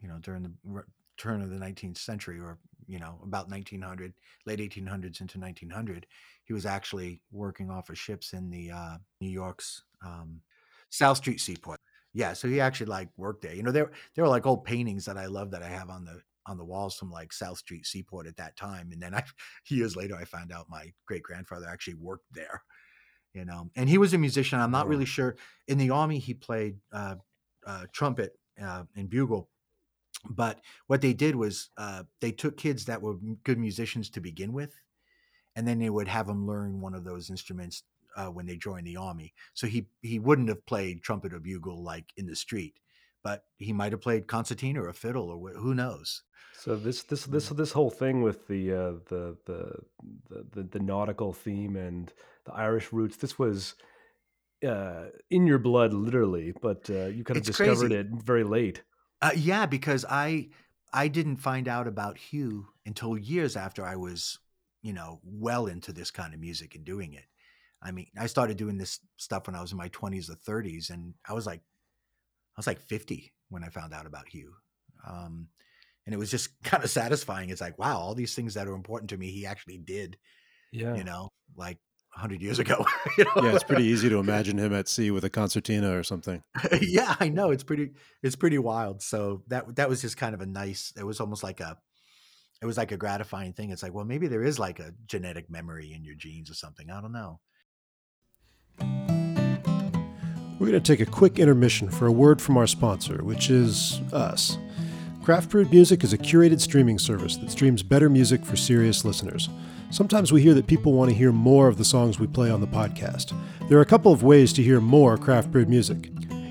you 0.00 0.08
know 0.08 0.18
during 0.20 0.42
the 0.42 0.52
r- 0.72 0.86
turn 1.16 1.42
of 1.42 1.50
the 1.50 1.56
19th 1.56 1.98
century, 1.98 2.38
or 2.38 2.58
you 2.86 2.98
know, 2.98 3.18
about 3.22 3.50
1900, 3.50 4.12
late 4.46 4.58
1800s 4.58 5.20
into 5.20 5.38
1900, 5.38 6.06
he 6.44 6.52
was 6.52 6.66
actually 6.66 7.20
working 7.30 7.70
off 7.70 7.90
of 7.90 7.98
ships 7.98 8.32
in 8.32 8.50
the 8.50 8.70
uh, 8.70 8.96
New 9.20 9.30
York's 9.30 9.82
um, 10.04 10.40
South 10.90 11.18
Street 11.18 11.40
Seaport. 11.40 11.78
Yeah, 12.12 12.32
so 12.32 12.48
he 12.48 12.60
actually 12.60 12.86
like 12.86 13.08
worked 13.16 13.42
there. 13.42 13.54
You 13.54 13.62
know, 13.62 13.70
there 13.70 13.90
there 14.14 14.24
were 14.24 14.30
like 14.30 14.46
old 14.46 14.64
paintings 14.64 15.04
that 15.04 15.16
I 15.16 15.26
love 15.26 15.50
that 15.52 15.62
I 15.62 15.68
have 15.68 15.90
on 15.90 16.04
the 16.04 16.20
on 16.46 16.56
the 16.56 16.64
walls 16.64 16.96
from 16.96 17.10
like 17.10 17.32
South 17.32 17.58
Street 17.58 17.86
Seaport 17.86 18.26
at 18.26 18.36
that 18.36 18.56
time. 18.56 18.90
And 18.92 19.00
then 19.00 19.14
I 19.14 19.22
years 19.68 19.96
later 19.96 20.16
I 20.16 20.24
found 20.24 20.52
out 20.52 20.66
my 20.68 20.92
great 21.06 21.22
grandfather 21.22 21.66
actually 21.68 21.94
worked 21.94 22.26
there. 22.32 22.62
You 23.32 23.44
know, 23.44 23.70
and 23.76 23.88
he 23.88 23.98
was 23.98 24.12
a 24.12 24.18
musician. 24.18 24.58
I'm 24.58 24.72
not 24.72 24.88
really 24.88 25.04
sure. 25.04 25.36
In 25.68 25.78
the 25.78 25.90
army, 25.90 26.18
he 26.18 26.34
played 26.34 26.78
uh, 26.92 27.14
uh, 27.66 27.86
trumpet 27.92 28.38
uh, 28.60 28.84
and 28.96 29.08
bugle. 29.08 29.48
But 30.28 30.60
what 30.86 31.00
they 31.00 31.12
did 31.14 31.34
was 31.34 31.70
uh, 31.76 32.04
they 32.20 32.32
took 32.32 32.56
kids 32.56 32.84
that 32.84 33.00
were 33.00 33.16
good 33.44 33.58
musicians 33.58 34.10
to 34.10 34.20
begin 34.20 34.52
with, 34.52 34.74
and 35.56 35.66
then 35.66 35.78
they 35.78 35.90
would 35.90 36.08
have 36.08 36.26
them 36.26 36.46
learn 36.46 36.80
one 36.80 36.94
of 36.94 37.04
those 37.04 37.30
instruments 37.30 37.84
uh, 38.16 38.26
when 38.26 38.46
they 38.46 38.56
joined 38.56 38.86
the 38.86 38.96
army. 38.96 39.32
So 39.54 39.66
he 39.66 39.86
he 40.02 40.18
wouldn't 40.18 40.48
have 40.48 40.66
played 40.66 41.02
trumpet 41.02 41.32
or 41.32 41.40
bugle 41.40 41.82
like 41.82 42.12
in 42.16 42.26
the 42.26 42.36
street, 42.36 42.80
but 43.22 43.44
he 43.56 43.72
might 43.72 43.92
have 43.92 44.00
played 44.00 44.26
concertina 44.26 44.82
or 44.82 44.88
a 44.88 44.94
fiddle 44.94 45.30
or 45.30 45.38
wh- 45.38 45.58
who 45.58 45.74
knows. 45.74 46.22
So 46.58 46.76
this 46.76 47.02
this 47.04 47.24
this 47.24 47.48
this 47.48 47.72
whole 47.72 47.90
thing 47.90 48.22
with 48.22 48.46
the 48.46 48.72
uh, 48.72 48.92
the, 49.08 49.36
the 49.46 49.74
the 50.28 50.46
the 50.52 50.62
the 50.64 50.80
nautical 50.80 51.32
theme 51.32 51.76
and 51.76 52.12
the 52.44 52.52
Irish 52.52 52.92
roots. 52.92 53.16
This 53.16 53.38
was 53.38 53.74
uh, 54.66 55.06
in 55.30 55.46
your 55.46 55.58
blood, 55.58 55.92
literally, 55.92 56.52
but 56.52 56.88
uh, 56.90 57.06
you 57.06 57.24
kind 57.24 57.38
of 57.38 57.42
It's 57.42 57.46
discovered 57.46 57.90
crazy. 57.90 57.94
it 57.94 58.06
very 58.10 58.44
late. 58.44 58.84
Uh, 59.22 59.32
yeah, 59.36 59.66
because 59.66 60.04
I 60.08 60.50
I 60.92 61.08
didn't 61.08 61.36
find 61.36 61.68
out 61.68 61.86
about 61.86 62.18
Hugh 62.18 62.68
until 62.86 63.16
years 63.18 63.56
after 63.56 63.84
I 63.84 63.96
was, 63.96 64.38
you 64.82 64.92
know, 64.92 65.20
well 65.22 65.66
into 65.66 65.92
this 65.92 66.10
kind 66.10 66.34
of 66.34 66.40
music 66.40 66.74
and 66.74 66.84
doing 66.84 67.12
it. 67.12 67.26
I 67.82 67.92
mean, 67.92 68.08
I 68.18 68.26
started 68.26 68.56
doing 68.56 68.78
this 68.78 69.00
stuff 69.16 69.46
when 69.46 69.56
I 69.56 69.60
was 69.60 69.72
in 69.72 69.78
my 69.78 69.88
twenties 69.88 70.30
or 70.30 70.34
thirties, 70.36 70.90
and 70.90 71.14
I 71.28 71.34
was 71.34 71.46
like, 71.46 71.60
I 71.60 72.58
was 72.58 72.66
like 72.66 72.80
fifty 72.80 73.32
when 73.48 73.64
I 73.64 73.68
found 73.70 73.94
out 73.94 74.06
about 74.06 74.28
Hugh, 74.28 74.54
um, 75.06 75.48
and 76.06 76.14
it 76.14 76.18
was 76.18 76.30
just 76.30 76.62
kind 76.64 76.84
of 76.84 76.90
satisfying. 76.90 77.50
It's 77.50 77.60
like, 77.60 77.78
wow, 77.78 77.98
all 77.98 78.14
these 78.14 78.34
things 78.34 78.54
that 78.54 78.68
are 78.68 78.74
important 78.74 79.10
to 79.10 79.18
me, 79.18 79.30
he 79.30 79.46
actually 79.46 79.78
did, 79.78 80.18
Yeah, 80.72 80.94
you 80.96 81.04
know, 81.04 81.30
like 81.56 81.78
hundred 82.20 82.42
years 82.42 82.58
ago. 82.58 82.84
you 83.18 83.24
know? 83.24 83.42
Yeah, 83.42 83.54
it's 83.54 83.64
pretty 83.64 83.84
easy 83.84 84.08
to 84.08 84.18
imagine 84.20 84.58
him 84.58 84.72
at 84.72 84.88
sea 84.88 85.10
with 85.10 85.24
a 85.24 85.30
concertina 85.30 85.96
or 85.96 86.02
something. 86.02 86.42
yeah, 86.80 87.16
I 87.18 87.28
know 87.28 87.50
it's 87.50 87.64
pretty 87.64 87.90
it's 88.22 88.36
pretty 88.36 88.58
wild. 88.58 89.02
So 89.02 89.42
that 89.48 89.76
that 89.76 89.88
was 89.88 90.00
just 90.00 90.16
kind 90.16 90.34
of 90.34 90.40
a 90.40 90.46
nice. 90.46 90.92
It 90.96 91.04
was 91.04 91.20
almost 91.20 91.42
like 91.42 91.60
a 91.60 91.76
it 92.62 92.66
was 92.66 92.76
like 92.76 92.92
a 92.92 92.96
gratifying 92.96 93.54
thing. 93.54 93.70
It's 93.70 93.82
like, 93.82 93.94
well, 93.94 94.04
maybe 94.04 94.28
there 94.28 94.44
is 94.44 94.58
like 94.58 94.78
a 94.78 94.92
genetic 95.06 95.50
memory 95.50 95.92
in 95.94 96.04
your 96.04 96.14
genes 96.14 96.50
or 96.50 96.54
something. 96.54 96.90
I 96.90 97.00
don't 97.00 97.12
know. 97.12 97.40
We're 100.58 100.68
going 100.68 100.82
to 100.82 100.96
take 100.96 101.00
a 101.00 101.10
quick 101.10 101.38
intermission 101.38 101.88
for 101.88 102.06
a 102.06 102.12
word 102.12 102.42
from 102.42 102.58
our 102.58 102.66
sponsor, 102.66 103.24
which 103.24 103.48
is 103.48 104.02
us. 104.12 104.58
Craft 105.30 105.50
Brewed 105.50 105.70
Music 105.70 106.02
is 106.02 106.12
a 106.12 106.18
curated 106.18 106.60
streaming 106.60 106.98
service 106.98 107.36
that 107.36 107.52
streams 107.52 107.84
better 107.84 108.10
music 108.10 108.44
for 108.44 108.56
serious 108.56 109.04
listeners. 109.04 109.48
Sometimes 109.92 110.32
we 110.32 110.42
hear 110.42 110.54
that 110.54 110.66
people 110.66 110.92
want 110.92 111.08
to 111.08 111.16
hear 111.16 111.30
more 111.30 111.68
of 111.68 111.78
the 111.78 111.84
songs 111.84 112.18
we 112.18 112.26
play 112.26 112.50
on 112.50 112.60
the 112.60 112.66
podcast. 112.66 113.32
There 113.68 113.78
are 113.78 113.80
a 113.80 113.86
couple 113.86 114.12
of 114.12 114.24
ways 114.24 114.52
to 114.54 114.62
hear 114.64 114.80
more 114.80 115.16
Craft 115.16 115.52
Brewed 115.52 115.68
music. 115.68 116.10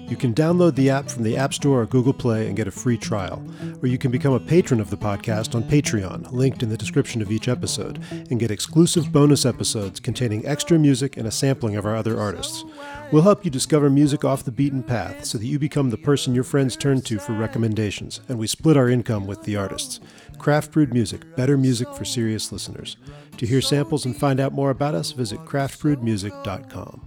You 0.10 0.18
can 0.18 0.34
download 0.34 0.74
the 0.74 0.90
app 0.90 1.08
from 1.08 1.22
the 1.22 1.38
App 1.38 1.54
Store 1.54 1.82
or 1.82 1.86
Google 1.86 2.14
Play 2.14 2.48
and 2.48 2.58
get 2.58 2.68
a 2.68 2.72
free 2.72 2.98
trial. 2.98 3.44
Or 3.84 3.88
you 3.88 4.00
can 4.00 4.10
become 4.10 4.34
a 4.34 4.40
patron 4.40 4.80
of 4.80 4.90
the 4.90 4.98
podcast 4.98 5.54
on 5.54 5.64
Patreon, 5.64 6.32
linked 6.32 6.64
in 6.64 6.70
the 6.70 6.78
description 6.78 7.22
of 7.22 7.32
each 7.32 7.48
episode, 7.48 8.02
and 8.12 8.40
get 8.40 8.50
exclusive 8.50 9.12
bonus 9.12 9.46
episodes 9.46 10.00
containing 10.00 10.44
extra 10.48 10.80
music 10.80 11.16
and 11.16 11.28
a 11.28 11.32
sampling 11.32 11.76
of 11.76 11.86
our 11.86 11.96
other 11.96 12.20
artists. 12.20 12.66
We'll 13.12 13.22
help 13.22 13.46
you 13.46 13.52
discover 13.52 13.90
music 13.92 14.26
off 14.26 14.44
the 14.44 14.52
beaten 14.52 14.82
path 14.82 15.26
so 15.26 15.38
that 15.38 15.46
you 15.46 15.60
become 15.60 15.92
the 15.92 15.98
person 15.98 16.34
your 16.34 16.44
friends 16.44 16.76
turn 16.76 17.02
to 17.02 17.20
for 17.20 17.34
recommendations, 17.34 18.22
and 18.28 18.40
we 18.40 18.48
split 18.48 18.78
our 18.78 18.90
income 18.90 19.28
with 19.28 19.44
the 19.44 19.58
artists. 19.58 20.00
Craft 20.40 20.72
Brewed 20.72 20.92
Music, 20.92 21.36
better 21.36 21.56
music 21.56 21.94
for 21.94 22.04
serious 22.04 22.52
listeners. 22.52 22.98
To 23.38 23.46
hear 23.46 23.62
samples 23.62 24.06
and 24.06 24.18
find 24.18 24.40
out 24.40 24.54
more 24.54 24.72
about 24.72 24.96
us, 24.96 25.12
visit 25.12 25.40
craftbrewedmusic.com. 25.42 27.06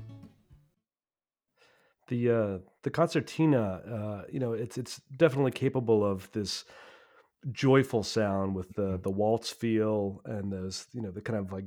the 2.08 2.30
uh, 2.30 2.58
the 2.82 2.90
concertina, 2.90 3.62
uh, 3.62 4.22
you 4.30 4.40
know, 4.40 4.52
it's 4.52 4.78
it's 4.78 5.00
definitely 5.16 5.52
capable 5.52 6.04
of 6.04 6.30
this 6.32 6.64
joyful 7.50 8.02
sound 8.02 8.54
with 8.54 8.72
the 8.74 8.98
the 9.02 9.10
waltz 9.10 9.50
feel 9.50 10.20
and 10.24 10.52
those 10.52 10.86
you 10.92 11.02
know 11.02 11.10
the 11.10 11.20
kind 11.20 11.38
of 11.38 11.52
like 11.52 11.64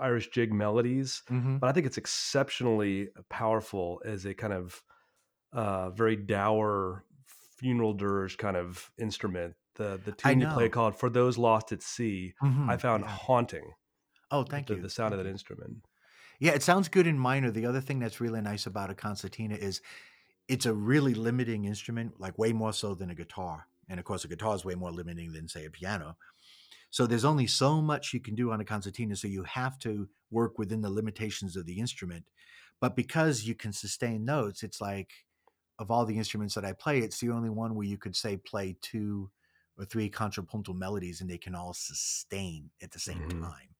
Irish 0.00 0.30
jig 0.30 0.52
melodies. 0.52 1.22
Mm-hmm. 1.30 1.58
But 1.58 1.68
I 1.68 1.72
think 1.72 1.86
it's 1.86 1.98
exceptionally 1.98 3.08
powerful 3.28 4.00
as 4.04 4.24
a 4.24 4.34
kind 4.34 4.52
of 4.52 4.82
uh, 5.52 5.90
very 5.90 6.16
dour 6.16 7.04
funeral 7.58 7.94
dirge 7.94 8.36
kind 8.38 8.56
of 8.56 8.90
instrument. 8.98 9.54
The 9.74 10.00
the 10.04 10.12
tune 10.12 10.40
you 10.40 10.46
play 10.48 10.68
called 10.68 10.96
"For 10.98 11.10
Those 11.10 11.38
Lost 11.38 11.72
at 11.72 11.82
Sea" 11.82 12.34
I 12.42 12.76
found 12.76 13.04
Yeah. 13.04 13.10
haunting. 13.10 13.72
Oh, 14.30 14.42
thank 14.44 14.66
the, 14.66 14.76
you. 14.76 14.82
The 14.82 14.90
sound 14.90 15.14
of 15.14 15.18
that 15.18 15.26
you. 15.26 15.32
instrument. 15.32 15.84
Yeah, 16.40 16.52
it 16.52 16.62
sounds 16.62 16.88
good 16.88 17.06
in 17.06 17.18
minor. 17.18 17.50
The 17.50 17.66
other 17.66 17.80
thing 17.80 17.98
that's 17.98 18.20
really 18.20 18.40
nice 18.40 18.66
about 18.66 18.90
a 18.90 18.94
concertina 18.94 19.54
is 19.56 19.80
it's 20.48 20.66
a 20.66 20.74
really 20.74 21.14
limiting 21.14 21.64
instrument, 21.64 22.20
like 22.20 22.38
way 22.38 22.52
more 22.52 22.72
so 22.72 22.94
than 22.94 23.10
a 23.10 23.14
guitar. 23.14 23.66
And 23.88 23.98
of 24.00 24.04
course, 24.06 24.24
a 24.24 24.28
guitar 24.28 24.54
is 24.54 24.64
way 24.64 24.74
more 24.74 24.92
limiting 24.92 25.32
than, 25.32 25.48
say, 25.48 25.64
a 25.64 25.70
piano. 25.70 26.16
So 26.90 27.06
there's 27.06 27.24
only 27.24 27.46
so 27.46 27.82
much 27.82 28.14
you 28.14 28.20
can 28.20 28.34
do 28.34 28.50
on 28.52 28.60
a 28.60 28.64
concertina. 28.64 29.16
So 29.16 29.28
you 29.28 29.44
have 29.44 29.78
to 29.80 30.08
work 30.30 30.58
within 30.58 30.80
the 30.82 30.90
limitations 30.90 31.56
of 31.56 31.66
the 31.66 31.78
instrument. 31.78 32.26
But 32.80 32.96
because 32.96 33.44
you 33.44 33.54
can 33.54 33.72
sustain 33.72 34.24
notes, 34.24 34.62
it's 34.62 34.80
like 34.80 35.12
of 35.78 35.90
all 35.90 36.04
the 36.04 36.18
instruments 36.18 36.54
that 36.54 36.64
I 36.64 36.72
play, 36.72 36.98
it's 37.00 37.20
the 37.20 37.30
only 37.30 37.50
one 37.50 37.74
where 37.74 37.86
you 37.86 37.98
could 37.98 38.16
say 38.16 38.36
play 38.36 38.76
two 38.82 39.30
or 39.78 39.84
three 39.84 40.08
contrapuntal 40.10 40.74
melodies 40.74 41.20
and 41.20 41.30
they 41.30 41.38
can 41.38 41.54
all 41.54 41.72
sustain 41.72 42.70
at 42.82 42.90
the 42.90 42.98
same 42.98 43.24
Mhm. 43.24 43.40
time. 43.40 43.76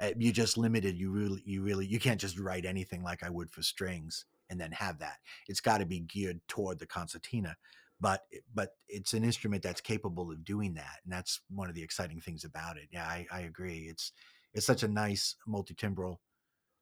Uh, 0.00 0.12
you're 0.18 0.32
just 0.32 0.56
limited. 0.56 0.96
You 0.96 1.10
really, 1.10 1.42
you 1.44 1.62
really, 1.62 1.86
you 1.86 2.00
can't 2.00 2.20
just 2.20 2.38
write 2.38 2.64
anything 2.64 3.02
like 3.02 3.22
I 3.22 3.30
would 3.30 3.50
for 3.50 3.62
strings 3.62 4.24
and 4.52 4.60
then 4.60 4.70
have 4.72 4.98
that. 4.98 5.16
It's 5.48 5.62
got 5.62 5.78
to 5.78 5.86
be 5.86 6.00
geared 6.00 6.40
toward 6.46 6.78
the 6.78 6.86
concertina. 6.86 7.56
But 8.00 8.20
but 8.54 8.74
it's 8.88 9.14
an 9.14 9.24
instrument 9.24 9.62
that's 9.62 9.80
capable 9.80 10.30
of 10.30 10.44
doing 10.44 10.74
that, 10.74 10.98
and 11.04 11.12
that's 11.12 11.40
one 11.48 11.68
of 11.68 11.74
the 11.74 11.82
exciting 11.82 12.20
things 12.20 12.44
about 12.44 12.76
it. 12.76 12.88
Yeah, 12.92 13.06
I, 13.06 13.26
I 13.32 13.40
agree. 13.40 13.86
It's 13.88 14.12
it's 14.52 14.66
such 14.66 14.82
a 14.82 14.88
nice 14.88 15.36
multi-timbral 15.46 16.16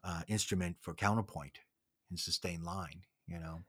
uh, 0.03 0.23
instrument 0.29 0.77
for 0.81 0.95
counterpoint 0.95 1.61
and 2.11 2.19
sustained 2.19 2.65
line. 2.65 3.03
You 3.29 3.39
know. 3.39 3.61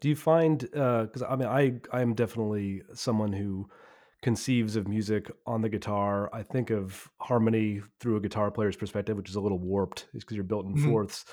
Do 0.00 0.08
you 0.08 0.16
find 0.16 0.58
because 0.60 1.22
I 1.22 1.36
mean 1.36 1.48
I 1.48 1.80
I 1.92 2.00
am 2.00 2.14
definitely 2.14 2.82
someone 2.94 3.32
who 3.32 3.68
conceives 4.22 4.76
of 4.76 4.88
music 4.88 5.30
on 5.46 5.62
the 5.62 5.68
guitar. 5.68 6.28
I 6.34 6.42
think 6.42 6.70
of 6.70 7.08
harmony 7.20 7.82
through 8.00 8.16
a 8.16 8.20
guitar 8.20 8.50
player's 8.50 8.76
perspective, 8.76 9.16
which 9.16 9.30
is 9.30 9.36
a 9.36 9.40
little 9.40 9.58
warped, 9.58 10.08
is 10.14 10.24
because 10.24 10.36
you're 10.36 10.44
built 10.44 10.66
in 10.66 10.74
Mhm. 10.74 10.84
fourths. 10.90 11.24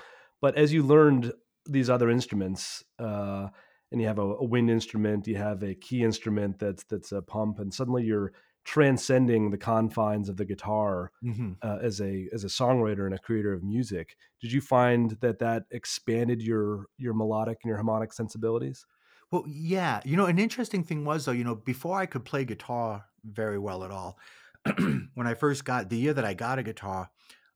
But 0.41 0.55
as 0.55 0.71
you 0.73 0.83
learned 0.83 1.33
these 1.65 1.89
other 1.89 2.09
instruments, 2.09 2.83
uh, 2.99 3.49
and 3.91 4.01
you 4.01 4.07
have 4.07 4.19
a, 4.19 4.21
a 4.35 4.43
wind 4.45 4.69
instrument, 4.69 5.27
you 5.27 5.35
have 5.37 5.63
a 5.63 5.75
key 5.75 6.03
instrument 6.03 6.59
that's 6.59 6.83
that's 6.85 7.11
a 7.11 7.21
pump, 7.21 7.59
and 7.59 7.73
suddenly 7.73 8.03
you're 8.03 8.33
transcending 8.67 9.49
the 9.49 9.57
confines 9.57 10.27
of 10.27 10.35
the 10.35 10.43
guitar 10.43 11.11
Mm-hmm. 11.23 11.53
uh, 11.61 11.77
as 11.81 12.01
a 12.01 12.27
as 12.33 12.43
a 12.43 12.47
songwriter 12.47 13.05
and 13.05 13.15
a 13.15 13.19
creator 13.19 13.53
of 13.53 13.63
music. 13.63 14.17
Did 14.41 14.51
you 14.51 14.59
find 14.61 15.11
that 15.21 15.39
that 15.39 15.63
expanded 15.71 16.41
your 16.41 16.87
your 16.97 17.13
melodic 17.13 17.59
and 17.63 17.69
your 17.69 17.77
harmonic 17.77 18.11
sensibilities? 18.11 18.85
Well, 19.31 19.45
yeah. 19.47 20.01
You 20.05 20.17
know, 20.17 20.25
an 20.25 20.37
interesting 20.37 20.83
thing 20.83 21.05
was 21.05 21.25
though, 21.25 21.31
you 21.31 21.45
know, 21.45 21.55
before 21.55 21.97
I 21.97 22.05
could 22.05 22.25
play 22.25 22.43
guitar 22.45 23.05
very 23.23 23.57
well 23.57 23.83
at 23.85 23.91
all, 23.91 24.17
when 25.13 25.27
I 25.27 25.33
first 25.33 25.63
got 25.65 25.89
the 25.89 25.97
year 25.97 26.13
that 26.13 26.25
I 26.25 26.33
got 26.33 26.59
a 26.59 26.63
guitar, 26.63 27.09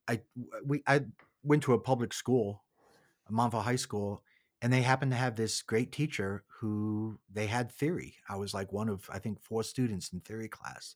I 0.07 0.21
we 0.65 0.81
I 0.87 1.01
went 1.43 1.63
to 1.63 1.73
a 1.73 1.79
public 1.79 2.13
school, 2.13 2.63
Montville 3.29 3.61
High 3.61 3.75
School, 3.75 4.23
and 4.61 4.71
they 4.71 4.81
happened 4.83 5.11
to 5.11 5.17
have 5.17 5.35
this 5.35 5.61
great 5.61 5.91
teacher 5.91 6.43
who 6.47 7.19
they 7.31 7.47
had 7.47 7.71
theory. 7.71 8.17
I 8.29 8.35
was 8.37 8.53
like 8.53 8.71
one 8.71 8.89
of 8.89 9.09
I 9.11 9.19
think 9.19 9.41
four 9.41 9.63
students 9.63 10.13
in 10.13 10.21
theory 10.21 10.49
class. 10.49 10.95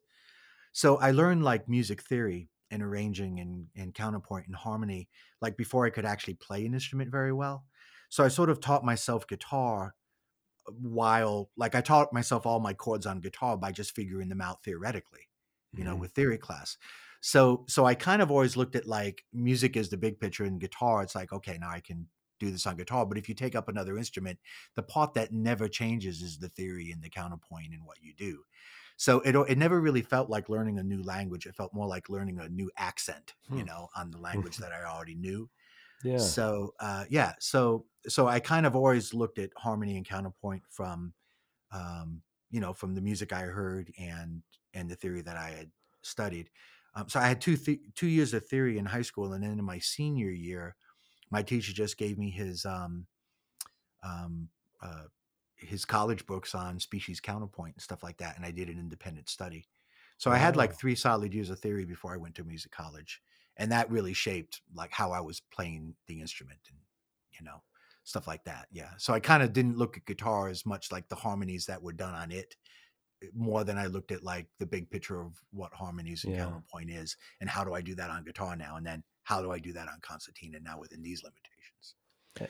So 0.73 0.97
I 0.97 1.11
learned 1.11 1.43
like 1.43 1.69
music 1.69 2.01
theory 2.01 2.49
and 2.71 2.83
arranging 2.83 3.39
and, 3.39 3.69
and 3.75 3.93
counterpoint 3.93 4.47
and 4.47 4.55
harmony 4.55 5.09
like 5.41 5.57
before 5.57 5.85
I 5.85 5.89
could 5.91 6.05
actually 6.05 6.35
play 6.35 6.65
an 6.65 6.73
instrument 6.73 7.11
very 7.11 7.33
well. 7.33 7.65
So 8.09 8.23
I 8.23 8.29
sort 8.29 8.49
of 8.49 8.59
taught 8.61 8.85
myself 8.85 9.27
guitar 9.27 9.95
while 10.67 11.51
like 11.55 11.75
I 11.75 11.81
taught 11.81 12.13
myself 12.13 12.45
all 12.45 12.59
my 12.59 12.73
chords 12.73 13.05
on 13.05 13.19
guitar 13.21 13.57
by 13.57 13.71
just 13.71 13.95
figuring 13.95 14.29
them 14.29 14.41
out 14.41 14.63
theoretically, 14.63 15.29
you 15.75 15.83
know, 15.83 15.95
Mhm. 15.95 15.97
with 15.97 16.13
theory 16.13 16.37
class. 16.37 16.77
So 17.21 17.65
so 17.67 17.85
I 17.85 17.95
kind 17.95 18.21
of 18.21 18.31
always 18.31 18.57
looked 18.57 18.75
at 18.75 18.87
like 18.87 19.25
music 19.31 19.77
as 19.77 19.89
the 19.89 19.97
big 19.97 20.19
picture 20.19 20.43
and 20.43 20.59
guitar 20.59 21.03
it's 21.03 21.15
like 21.15 21.31
okay, 21.31 21.57
now 21.59 21.69
I 21.69 21.81
can 21.81 22.09
do 22.39 22.51
this 22.51 22.65
on 22.67 22.77
guitar, 22.77 23.05
but 23.05 23.17
if 23.17 23.29
you 23.29 23.35
take 23.35 23.55
up 23.55 23.67
another 23.67 23.97
instrument, 23.97 24.39
the 24.75 24.83
part 24.83 25.13
that 25.15 25.31
never 25.31 25.67
changes 25.67 26.21
is 26.21 26.39
the 26.39 26.49
theory 26.49 26.91
and 26.91 27.01
the 27.03 27.09
counterpoint 27.09 27.73
and 27.73 27.85
what 27.85 28.01
you 28.01 28.13
do. 28.13 28.43
So 28.97 29.19
it 29.21 29.35
it 29.35 29.57
never 29.57 29.79
really 29.81 30.01
felt 30.01 30.29
like 30.29 30.49
learning 30.49 30.79
a 30.79 30.83
new 30.83 31.03
language. 31.03 31.45
It 31.45 31.55
felt 31.55 31.73
more 31.73 31.87
like 31.87 32.09
learning 32.09 32.39
a 32.39 32.49
new 32.49 32.71
accent, 32.77 33.35
you 33.51 33.63
Hmm. 33.63 33.65
know, 33.65 33.89
on 33.95 34.11
the 34.11 34.19
language 34.19 34.57
that 34.59 34.71
I 34.71 34.83
already 34.85 35.15
knew. 35.15 35.49
Yeah. 36.03 36.35
So 36.35 36.73
uh, 36.79 37.05
yeah, 37.09 37.33
so 37.39 37.87
so 38.07 38.27
I 38.27 38.39
kind 38.39 38.65
of 38.65 38.75
always 38.75 39.13
looked 39.13 39.39
at 39.39 39.51
harmony 39.57 39.97
and 39.97 40.05
counterpoint 40.05 40.63
from, 40.69 41.13
um, 41.71 42.23
you 42.51 42.61
know, 42.61 42.73
from 42.73 42.95
the 42.95 43.01
music 43.01 43.33
I 43.33 43.43
heard 43.43 43.91
and 43.97 44.43
and 44.73 44.89
the 44.89 44.95
theory 44.95 45.21
that 45.23 45.37
I 45.37 45.51
had 45.51 45.71
studied. 46.03 46.51
Um, 46.95 47.09
so 47.09 47.19
I 47.19 47.27
had 47.27 47.41
two 47.41 47.57
the- 47.57 47.81
two 47.95 48.07
years 48.07 48.33
of 48.33 48.47
theory 48.47 48.77
in 48.77 48.85
high 48.87 49.03
school, 49.03 49.33
and 49.33 49.43
then 49.43 49.59
in 49.59 49.65
my 49.65 49.79
senior 49.79 50.31
year, 50.31 50.77
my 51.35 51.43
teacher 51.43 51.73
just 51.73 51.97
gave 51.97 52.17
me 52.17 52.29
his 52.31 52.65
um, 52.65 53.07
um, 54.03 54.49
uh, 54.81 55.05
his 55.55 55.85
college 55.85 56.25
books 56.25 56.53
on 56.53 56.79
species 56.79 57.19
counterpoint 57.19 57.75
and 57.75 57.81
stuff 57.83 58.03
like 58.03 58.17
that, 58.17 58.35
and 58.35 58.45
I 58.45 58.51
did 58.51 58.69
an 58.69 58.79
independent 58.79 59.29
study. 59.29 59.67
So 60.17 60.31
I 60.31 60.37
had 60.37 60.55
like 60.55 60.73
three 60.73 60.95
solid 60.95 61.33
years 61.33 61.49
of 61.49 61.59
theory 61.59 61.85
before 61.85 62.13
I 62.13 62.17
went 62.17 62.35
to 62.35 62.43
music 62.43 62.71
college, 62.71 63.21
and 63.57 63.71
that 63.71 63.89
really 63.89 64.13
shaped 64.13 64.61
like 64.73 64.91
how 64.91 65.11
I 65.11 65.21
was 65.21 65.39
playing 65.39 65.95
the 66.07 66.21
instrument 66.21 66.61
and 66.69 66.79
you 67.31 67.45
know 67.45 67.63
stuff 68.03 68.27
like 68.27 68.43
that. 68.45 68.67
Yeah. 68.71 68.91
So 68.97 69.13
I 69.13 69.19
kind 69.19 69.43
of 69.43 69.53
didn't 69.53 69.77
look 69.77 69.97
at 69.97 70.05
guitar 70.05 70.47
as 70.49 70.65
much 70.65 70.91
like 70.91 71.09
the 71.09 71.15
harmonies 71.15 71.65
that 71.67 71.81
were 71.81 71.93
done 71.93 72.13
on 72.13 72.31
it, 72.31 72.55
eh, 73.23 73.27
more 73.33 73.63
than 73.63 73.77
I 73.77 73.87
looked 73.87 74.11
at 74.11 74.23
like 74.23 74.49
the 74.59 74.65
big 74.65 74.89
picture 74.91 75.21
of 75.21 75.41
what 75.51 75.73
harmonies 75.73 76.25
and 76.25 76.33
Yeah. 76.33 76.35
counterpoint 76.35 76.89
is, 76.91 77.17
and 77.41 77.49
how 77.49 77.63
do 77.63 77.73
I 77.73 77.81
do 77.81 77.95
that 77.95 78.09
on 78.09 78.23
guitar 78.23 78.55
now, 78.55 78.75
and 78.77 78.85
then 78.85 79.03
how 79.25 79.41
do 79.41 79.51
I 79.51 79.59
do 79.59 79.73
that 79.73 79.89
on 79.89 79.99
concertina 80.01 80.59
now 80.61 80.79
within 80.79 81.01
these 81.01 81.23
limitations. 81.23 81.95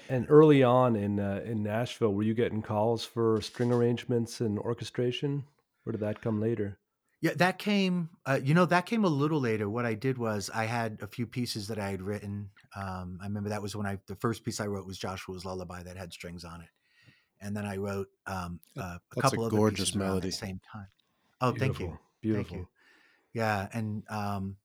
And 0.10 0.26
early 0.30 0.62
on 0.62 0.96
in 0.96 1.20
uh, 1.20 1.42
in 1.46 1.64
Nashville, 1.64 2.14
were 2.14 2.24
you 2.24 2.34
getting 2.34 2.62
calls 2.62 3.06
for 3.06 3.40
string 3.42 3.72
arrangements 3.72 4.42
and 4.42 4.60
orchestration, 4.60 5.46
or 5.86 5.92
did 5.92 6.02
that 6.02 6.22
come 6.22 6.42
later? 6.42 6.80
Yeah, 7.22 7.34
that 7.36 7.60
came. 7.60 8.10
Uh, 8.26 8.40
you 8.44 8.54
know, 8.54 8.66
that 8.66 8.86
came 8.88 9.06
a 9.06 9.10
little 9.10 9.40
later. 9.40 9.70
What 9.70 9.86
I 9.86 9.94
did 9.94 10.18
was 10.18 10.50
I 10.54 10.66
had 10.66 11.00
a 11.02 11.08
few 11.08 11.26
pieces 11.26 11.68
that 11.68 11.80
I 11.80 11.90
had 11.90 12.02
written. 12.02 12.50
Um, 12.76 13.20
I 13.22 13.26
remember 13.26 13.50
that 13.50 13.62
was 13.62 13.76
when 13.76 13.86
I 13.86 14.00
the 14.08 14.16
first 14.16 14.44
piece 14.44 14.60
I 14.60 14.68
wrote 14.68 14.86
was 14.86 14.98
Joshua's 14.98 15.46
Lullaby 15.46 15.84
that 15.84 15.98
had 15.98 16.12
strings 16.12 16.44
on 16.44 16.62
it, 16.62 16.70
and 17.40 17.56
then 17.56 17.66
I 17.66 17.78
wrote 17.78 18.10
um, 18.26 18.60
uh, 18.78 18.82
a 18.82 19.00
that's 19.16 19.30
couple 19.30 19.46
of 19.46 19.52
gorgeous 19.52 19.92
pieces 19.92 19.96
around 19.96 20.08
melody. 20.08 20.28
At 20.28 20.32
the 20.32 20.38
same 20.38 20.62
time. 20.72 20.88
Oh, 21.42 21.52
thank 21.52 21.80
you, 21.80 21.98
Beautiful. 22.22 22.44
thank 22.44 22.62
you. 22.62 22.68
Yeah, 23.34 23.68
and 23.72 24.04
um, 24.10 24.58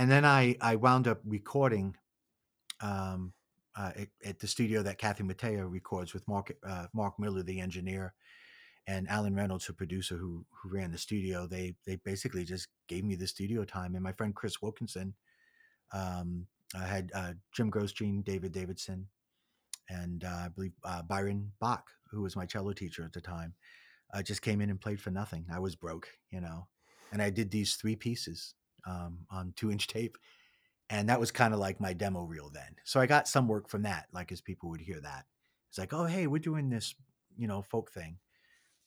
and 0.00 0.10
then 0.10 0.24
I 0.24 0.56
I 0.62 0.76
wound 0.76 1.06
up 1.06 1.20
recording 1.26 1.94
um, 2.80 3.34
uh, 3.76 3.90
at, 3.94 4.08
at 4.24 4.38
the 4.38 4.46
studio 4.46 4.82
that 4.82 4.96
Kathy 4.96 5.24
Mattea 5.24 5.70
records 5.70 6.14
with 6.14 6.26
Mark 6.26 6.56
uh, 6.66 6.86
Mark 6.94 7.18
Miller, 7.18 7.42
the 7.42 7.60
engineer, 7.60 8.14
and 8.86 9.06
Allen 9.10 9.34
Reynolds, 9.34 9.68
a 9.68 9.74
producer 9.74 10.16
who 10.16 10.46
who 10.50 10.70
ran 10.70 10.90
the 10.90 10.96
studio. 10.96 11.46
They 11.46 11.74
they 11.86 11.96
basically 11.96 12.44
just 12.44 12.68
gave 12.88 13.04
me 13.04 13.14
the 13.14 13.26
studio 13.26 13.62
time, 13.62 13.94
and 13.94 14.02
my 14.02 14.12
friend 14.12 14.34
Kris 14.34 14.62
Wilkinson, 14.62 15.12
um, 15.92 16.46
I 16.74 16.86
had 16.86 17.10
uh, 17.14 17.32
Jim 17.52 17.70
Grosjean, 17.70 18.24
David 18.24 18.52
Davidson, 18.52 19.06
and 19.90 20.24
uh, 20.24 20.44
I 20.46 20.48
believe 20.48 20.72
uh, 20.82 21.02
Byron 21.02 21.52
Bach, 21.60 21.90
who 22.10 22.22
was 22.22 22.36
my 22.36 22.46
cello 22.46 22.72
teacher 22.72 23.04
at 23.04 23.12
the 23.12 23.20
time, 23.20 23.52
uh, 24.14 24.22
just 24.22 24.40
came 24.40 24.62
in 24.62 24.70
and 24.70 24.80
played 24.80 25.02
for 25.02 25.10
nothing. 25.10 25.44
I 25.52 25.58
was 25.58 25.76
broke, 25.76 26.08
you 26.30 26.40
know, 26.40 26.68
and 27.12 27.20
I 27.20 27.28
did 27.28 27.50
these 27.50 27.74
three 27.74 27.96
pieces 27.96 28.54
um, 28.86 29.26
on 29.30 29.52
two 29.56 29.70
inch 29.70 29.86
tape. 29.88 30.16
And 30.88 31.08
that 31.08 31.20
was 31.20 31.30
kind 31.30 31.54
of 31.54 31.60
like 31.60 31.80
my 31.80 31.92
demo 31.92 32.22
reel 32.22 32.50
then. 32.52 32.76
So 32.84 33.00
I 33.00 33.06
got 33.06 33.28
some 33.28 33.46
work 33.46 33.68
from 33.68 33.82
that, 33.82 34.06
like 34.12 34.32
as 34.32 34.40
people 34.40 34.70
would 34.70 34.80
hear 34.80 35.00
that. 35.00 35.24
It's 35.68 35.78
like, 35.78 35.92
oh, 35.92 36.04
hey, 36.04 36.26
we're 36.26 36.40
doing 36.40 36.68
this, 36.68 36.96
you 37.36 37.46
know, 37.46 37.62
folk 37.62 37.92
thing. 37.92 38.18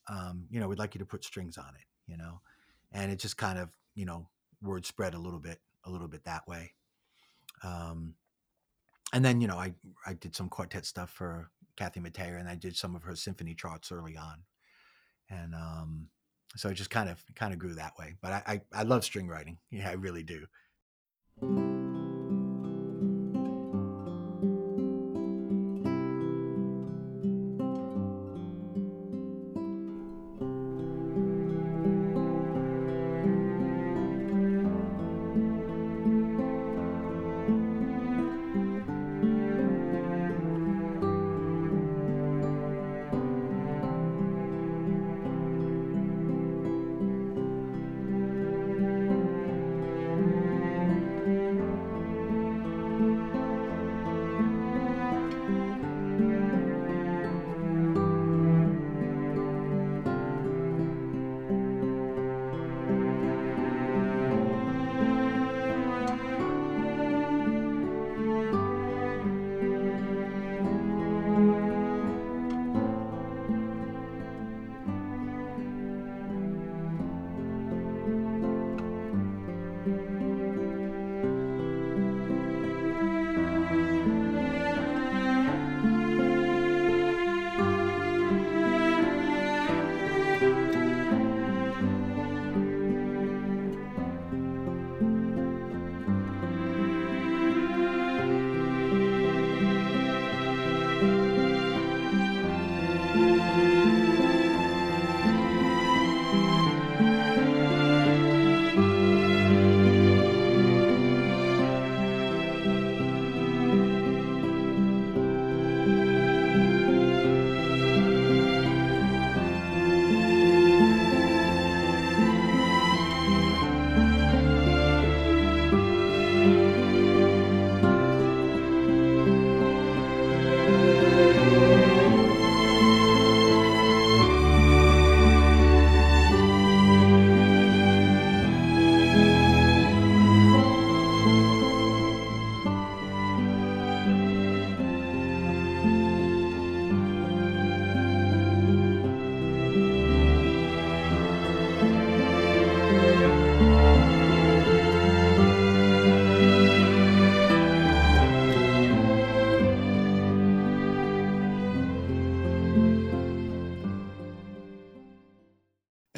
Um, 0.09 0.47
you 0.49 0.59
know, 0.59 0.67
we'd 0.67 0.79
like 0.79 0.95
you 0.95 0.99
to 0.99 1.05
put 1.05 1.23
strings 1.23 1.57
on 1.57 1.69
it, 1.79 1.85
you 2.11 2.17
know, 2.17 2.41
and 2.91 3.09
it 3.09 3.19
just 3.19 3.37
kind 3.37 3.57
of, 3.57 3.69
you 3.95 4.03
know, 4.03 4.27
word 4.61 4.85
spread 4.85 5.13
a 5.13 5.17
little 5.19 5.39
bit, 5.39 5.59
a 5.85 5.89
little 5.89 6.09
bit 6.09 6.25
that 6.25 6.45
way. 6.45 6.73
Um, 7.63 8.15
and 9.13 9.23
then, 9.23 9.39
you 9.39 9.47
know, 9.47 9.57
I 9.57 9.73
I 10.05 10.13
did 10.13 10.35
some 10.35 10.49
quartet 10.49 10.85
stuff 10.85 11.09
for 11.09 11.49
Kathy 11.77 11.99
Mattea, 11.99 12.39
and 12.39 12.49
I 12.49 12.55
did 12.55 12.75
some 12.75 12.95
of 12.95 13.03
her 13.03 13.15
symphony 13.15 13.53
charts 13.53 13.91
early 13.91 14.17
on, 14.17 14.43
and 15.29 15.53
um, 15.53 16.07
so 16.55 16.69
it 16.69 16.75
just 16.75 16.89
kind 16.89 17.09
of 17.09 17.23
kind 17.35 17.53
of 17.53 17.59
grew 17.59 17.75
that 17.75 17.93
way. 17.97 18.15
But 18.21 18.31
I, 18.33 18.43
I 18.47 18.61
I 18.81 18.83
love 18.83 19.03
string 19.03 19.27
writing. 19.27 19.57
Yeah, 19.71 19.89
I 19.89 19.93
really 19.93 20.23
do. 20.23 21.82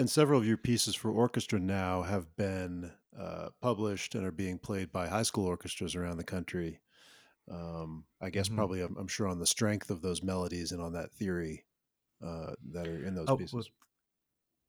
And 0.06 0.10
several 0.12 0.40
of 0.40 0.46
your 0.46 0.58
pieces 0.58 0.96
for 0.96 1.10
orchestra 1.10 1.60
now 1.60 2.04
have 2.04 2.36
been 2.36 2.94
uh, 3.18 3.50
published 3.60 4.14
and 4.14 4.24
are 4.24 4.32
being 4.32 4.60
played 4.60 4.92
by 4.92 5.08
high 5.08 5.24
school 5.24 5.46
orchestras 5.48 5.96
around 5.96 6.18
the 6.18 6.24
country. 6.24 6.80
Um, 7.50 8.08
I 8.22 8.30
guess 8.32 8.48
Mhm. 8.48 8.66
probably 8.66 8.82
I'm, 8.82 8.98
I'm 8.98 9.08
sure 9.08 9.28
on 9.28 9.40
the 9.40 9.48
strength 9.48 9.92
of 9.92 10.02
those 10.02 10.24
melodies 10.24 10.72
and 10.72 10.82
on 10.82 10.94
that 10.94 11.12
theory 11.14 11.66
uh, 12.22 12.56
that 12.72 12.88
are 12.88 13.04
in 13.06 13.16
those 13.16 13.32
Oh, 13.32 13.34
pieces. 13.34 13.70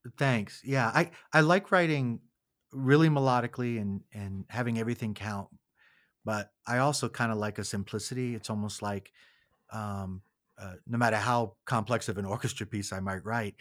well, 0.05 0.15
thanks. 0.17 0.63
Yeah, 0.65 0.89
I 0.95 1.11
I 1.33 1.41
like 1.41 1.71
writing 1.71 2.21
really 2.73 3.09
melodically 3.09 3.81
and 3.81 4.03
and 4.13 4.45
having 4.49 4.79
everything 4.79 5.15
count, 5.15 5.49
but 6.25 6.53
I 6.67 6.79
also 6.81 7.09
kind 7.09 7.33
of 7.33 7.39
like 7.39 7.59
a 7.59 7.65
simplicity. 7.65 8.35
It's 8.35 8.51
almost 8.51 8.83
like 8.83 9.13
um, 9.73 10.23
uh, 10.59 10.77
no 10.87 10.99
matter 10.99 11.17
how 11.19 11.57
complex 11.67 12.09
of 12.09 12.19
an 12.19 12.27
orchestra 12.27 12.67
piece 12.67 12.93
I 12.93 13.01
might 13.01 13.25
write, 13.25 13.57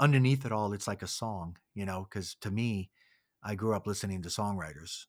underneath 0.00 0.44
it 0.44 0.52
all, 0.52 0.72
it's 0.72 0.88
like 0.88 1.02
a 1.02 1.06
song, 1.06 1.56
you 1.74 1.86
know. 1.86 2.06
Because 2.08 2.34
to 2.42 2.50
me, 2.50 2.90
I 3.42 3.54
grew 3.54 3.74
up 3.74 3.86
listening 3.86 4.22
to 4.22 4.28
songwriters. 4.28 5.06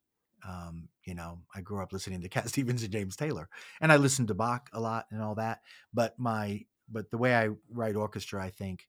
Um, 0.47 0.87
you 1.03 1.15
know, 1.15 1.41
I 1.53 1.61
grew 1.61 1.83
up 1.83 1.91
listening 1.91 2.21
to 2.21 2.29
Cat 2.29 2.49
Stevens 2.49 2.83
and 2.83 2.91
James 2.91 3.15
Taylor, 3.15 3.49
and 3.81 3.91
I 3.91 3.97
listened 3.97 4.29
to 4.29 4.33
Bach 4.33 4.69
a 4.73 4.79
lot 4.79 5.05
and 5.11 5.21
all 5.21 5.35
that. 5.35 5.61
But 5.93 6.17
my 6.19 6.65
but 6.91 7.11
the 7.11 7.17
way 7.17 7.35
I 7.35 7.49
write 7.69 7.95
orchestra, 7.95 8.43
I 8.43 8.49
think, 8.49 8.87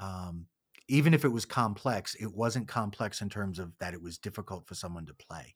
um, 0.00 0.46
even 0.88 1.14
if 1.14 1.24
it 1.24 1.28
was 1.28 1.44
complex, 1.44 2.14
it 2.16 2.34
wasn't 2.34 2.68
complex 2.68 3.20
in 3.20 3.28
terms 3.28 3.58
of 3.58 3.72
that 3.78 3.94
it 3.94 4.02
was 4.02 4.18
difficult 4.18 4.66
for 4.66 4.74
someone 4.74 5.06
to 5.06 5.14
play. 5.14 5.54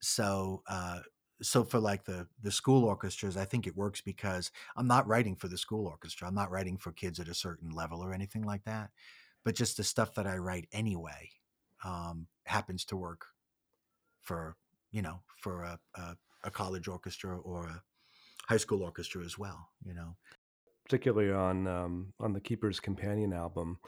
So, 0.00 0.62
uh, 0.68 1.00
so 1.42 1.64
for 1.64 1.78
like 1.78 2.04
the 2.04 2.26
the 2.42 2.50
school 2.50 2.84
orchestras, 2.84 3.36
I 3.36 3.44
think 3.44 3.66
it 3.66 3.76
works 3.76 4.00
because 4.00 4.50
I'm 4.76 4.86
not 4.86 5.06
writing 5.06 5.36
for 5.36 5.48
the 5.48 5.58
school 5.58 5.86
orchestra. 5.86 6.28
I'm 6.28 6.34
not 6.34 6.50
writing 6.50 6.76
for 6.76 6.92
kids 6.92 7.20
at 7.20 7.28
a 7.28 7.34
certain 7.34 7.70
level 7.70 8.02
or 8.02 8.12
anything 8.12 8.42
like 8.42 8.64
that. 8.64 8.90
But 9.44 9.54
just 9.54 9.76
the 9.76 9.84
stuff 9.84 10.14
that 10.14 10.26
I 10.26 10.36
write 10.36 10.68
anyway 10.72 11.30
um, 11.84 12.26
happens 12.44 12.84
to 12.86 12.96
work 12.96 13.26
for 14.22 14.56
you 14.90 15.02
know 15.02 15.20
for 15.36 15.62
a, 15.62 15.78
a, 15.94 16.16
a 16.44 16.50
college 16.50 16.88
orchestra 16.88 17.38
or 17.38 17.66
a 17.66 17.82
high 18.48 18.56
school 18.56 18.82
orchestra 18.82 19.24
as 19.24 19.38
well. 19.38 19.68
You 19.84 19.94
know. 19.94 20.16
particularly 20.84 21.32
on 21.32 21.66
um, 21.66 22.12
on 22.18 22.32
the 22.32 22.40
Keeper's 22.40 22.80
Companion 22.80 23.32
album, 23.32 23.78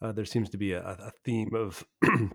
uh, 0.00 0.12
there 0.12 0.24
seems 0.24 0.50
to 0.50 0.56
be 0.58 0.72
a, 0.72 0.82
a 0.82 1.12
theme 1.24 1.54
of 1.54 1.84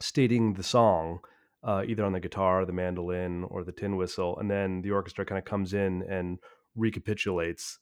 stating 0.00 0.54
the 0.54 0.62
song 0.62 1.20
uh, 1.62 1.84
either 1.86 2.04
on 2.04 2.12
the 2.12 2.20
guitar, 2.20 2.64
the 2.64 2.72
mandolin, 2.72 3.44
or 3.44 3.64
the 3.64 3.72
tin 3.72 3.96
whistle, 3.96 4.38
and 4.38 4.50
then 4.50 4.82
the 4.82 4.90
orchestra 4.92 5.24
kind 5.24 5.38
of 5.38 5.44
comes 5.44 5.74
in 5.74 6.02
and 6.04 6.38
recapitulates 6.74 7.78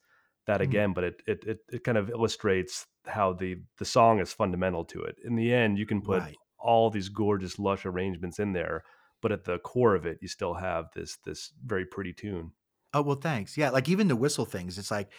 that 0.47 0.61
Mm. 0.61 0.61
again. 0.61 0.93
But 0.93 1.05
it, 1.05 1.23
it 1.27 1.45
it 1.45 1.59
it 1.73 1.85
kind 1.85 1.99
of 1.99 2.11
illustrates 2.11 2.87
how 3.07 3.33
the 3.33 3.63
the 3.79 3.85
song 3.85 4.21
is 4.21 4.33
fundamental 4.33 4.85
to 4.87 5.03
it. 5.03 5.19
In 5.25 5.35
the 5.37 5.53
end, 5.53 5.79
you 5.79 5.87
can 5.87 6.03
put 6.03 6.25
Right. 6.25 6.39
all 6.59 6.91
these 6.91 7.09
gorgeous, 7.09 7.59
lush 7.59 7.85
arrangements 7.87 8.39
in 8.39 8.53
there, 8.53 8.83
but 9.21 9.33
at 9.33 9.45
the 9.45 9.59
core 9.59 9.95
of 9.95 10.07
it, 10.07 10.19
you 10.23 10.29
still 10.29 10.55
have 10.55 10.87
this 10.95 11.17
this 11.19 11.53
very 11.65 11.85
pretty 11.87 12.13
tune. 12.13 12.53
Oh 12.95 13.03
well, 13.03 13.17
thanks. 13.17 13.57
Yeah, 13.57 13.71
like 13.71 13.89
even 13.89 14.09
the 14.09 14.17
whistle 14.17 14.45
things. 14.47 14.79
It's 14.79 14.91
like, 14.91 15.13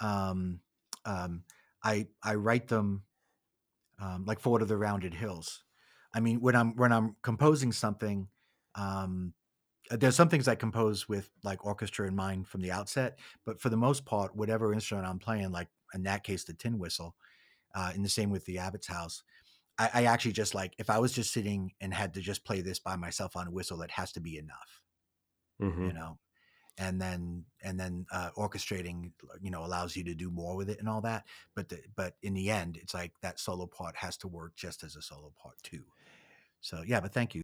um, 0.00 0.60
um, 1.04 1.44
I 1.82 2.08
I 2.22 2.34
write 2.34 2.68
them 2.68 3.04
um, 3.98 4.24
like 4.26 4.40
for 4.40 4.50
what 4.50 4.62
are 4.62 4.66
the 4.66 4.76
rounded 4.78 5.14
hills. 5.14 5.64
I 6.14 6.20
mean, 6.20 6.40
when 6.40 6.56
I'm 6.56 6.76
when 6.76 6.92
I'm 6.92 7.16
composing 7.22 7.72
something, 7.72 8.28
um, 8.74 9.34
uh, 9.90 9.96
there's 9.96 10.16
some 10.16 10.28
things 10.30 10.48
I 10.48 10.56
compose 10.56 11.08
with 11.08 11.30
like 11.44 11.64
orchestra 11.66 12.08
in 12.08 12.16
mind 12.16 12.48
from 12.48 12.62
the 12.62 12.72
outset. 12.72 13.18
But 13.44 13.60
for 13.60 13.70
the 13.70 13.76
most 13.78 14.04
part, 14.06 14.36
whatever 14.36 14.72
instrument 14.72 15.08
I'm 15.08 15.20
playing, 15.20 15.52
like 15.52 15.70
in 15.94 16.04
that 16.04 16.24
case, 16.24 16.44
the 16.44 16.54
tin 16.54 16.78
whistle, 16.78 17.16
uh, 17.74 17.92
and 17.94 18.04
the 18.04 18.10
same 18.10 18.30
with 18.30 18.46
the 18.46 18.58
Abbott's 18.58 18.88
House. 18.88 19.24
I, 19.78 19.90
I 19.94 20.04
actually 20.06 20.32
just 20.32 20.54
like 20.54 20.74
if 20.78 20.90
I 20.90 20.98
was 21.00 21.12
just 21.14 21.32
sitting 21.32 21.72
and 21.80 21.94
had 21.94 22.14
to 22.14 22.22
just 22.22 22.44
play 22.44 22.62
this 22.62 22.80
by 22.80 22.96
myself 22.96 23.36
on 23.36 23.48
a 23.48 23.52
whistle, 23.52 23.78
that 23.78 23.92
has 23.92 24.12
to 24.14 24.20
be 24.20 24.38
enough 24.38 24.82
Mhm. 25.58 25.88
you 25.88 25.92
know 25.92 26.18
and 26.78 27.00
then 27.00 27.46
and 27.62 27.80
then 27.80 28.06
uh, 28.12 28.30
orchestrating 28.36 29.12
you 29.42 29.50
know 29.50 29.64
allows 29.64 29.96
you 29.96 30.04
to 30.04 30.14
do 30.14 30.30
more 30.30 30.56
with 30.56 30.70
it 30.70 30.78
and 30.80 30.88
all 30.88 31.02
that 31.02 31.26
but 31.54 31.68
the, 31.70 31.82
but 31.96 32.16
in 32.22 32.34
the 32.34 32.50
end 32.50 32.76
it's 32.78 32.94
like 32.94 33.12
that 33.22 33.40
solo 33.40 33.66
part 33.66 33.96
has 33.96 34.16
to 34.18 34.28
work 34.28 34.56
just 34.56 34.84
as 34.84 34.96
a 34.96 35.02
solo 35.02 35.32
part 35.36 35.62
too 35.62 35.84
so 36.62 36.82
yeah 36.86 37.00
but 37.00 37.12
thank 37.12 37.34
you. 37.34 37.42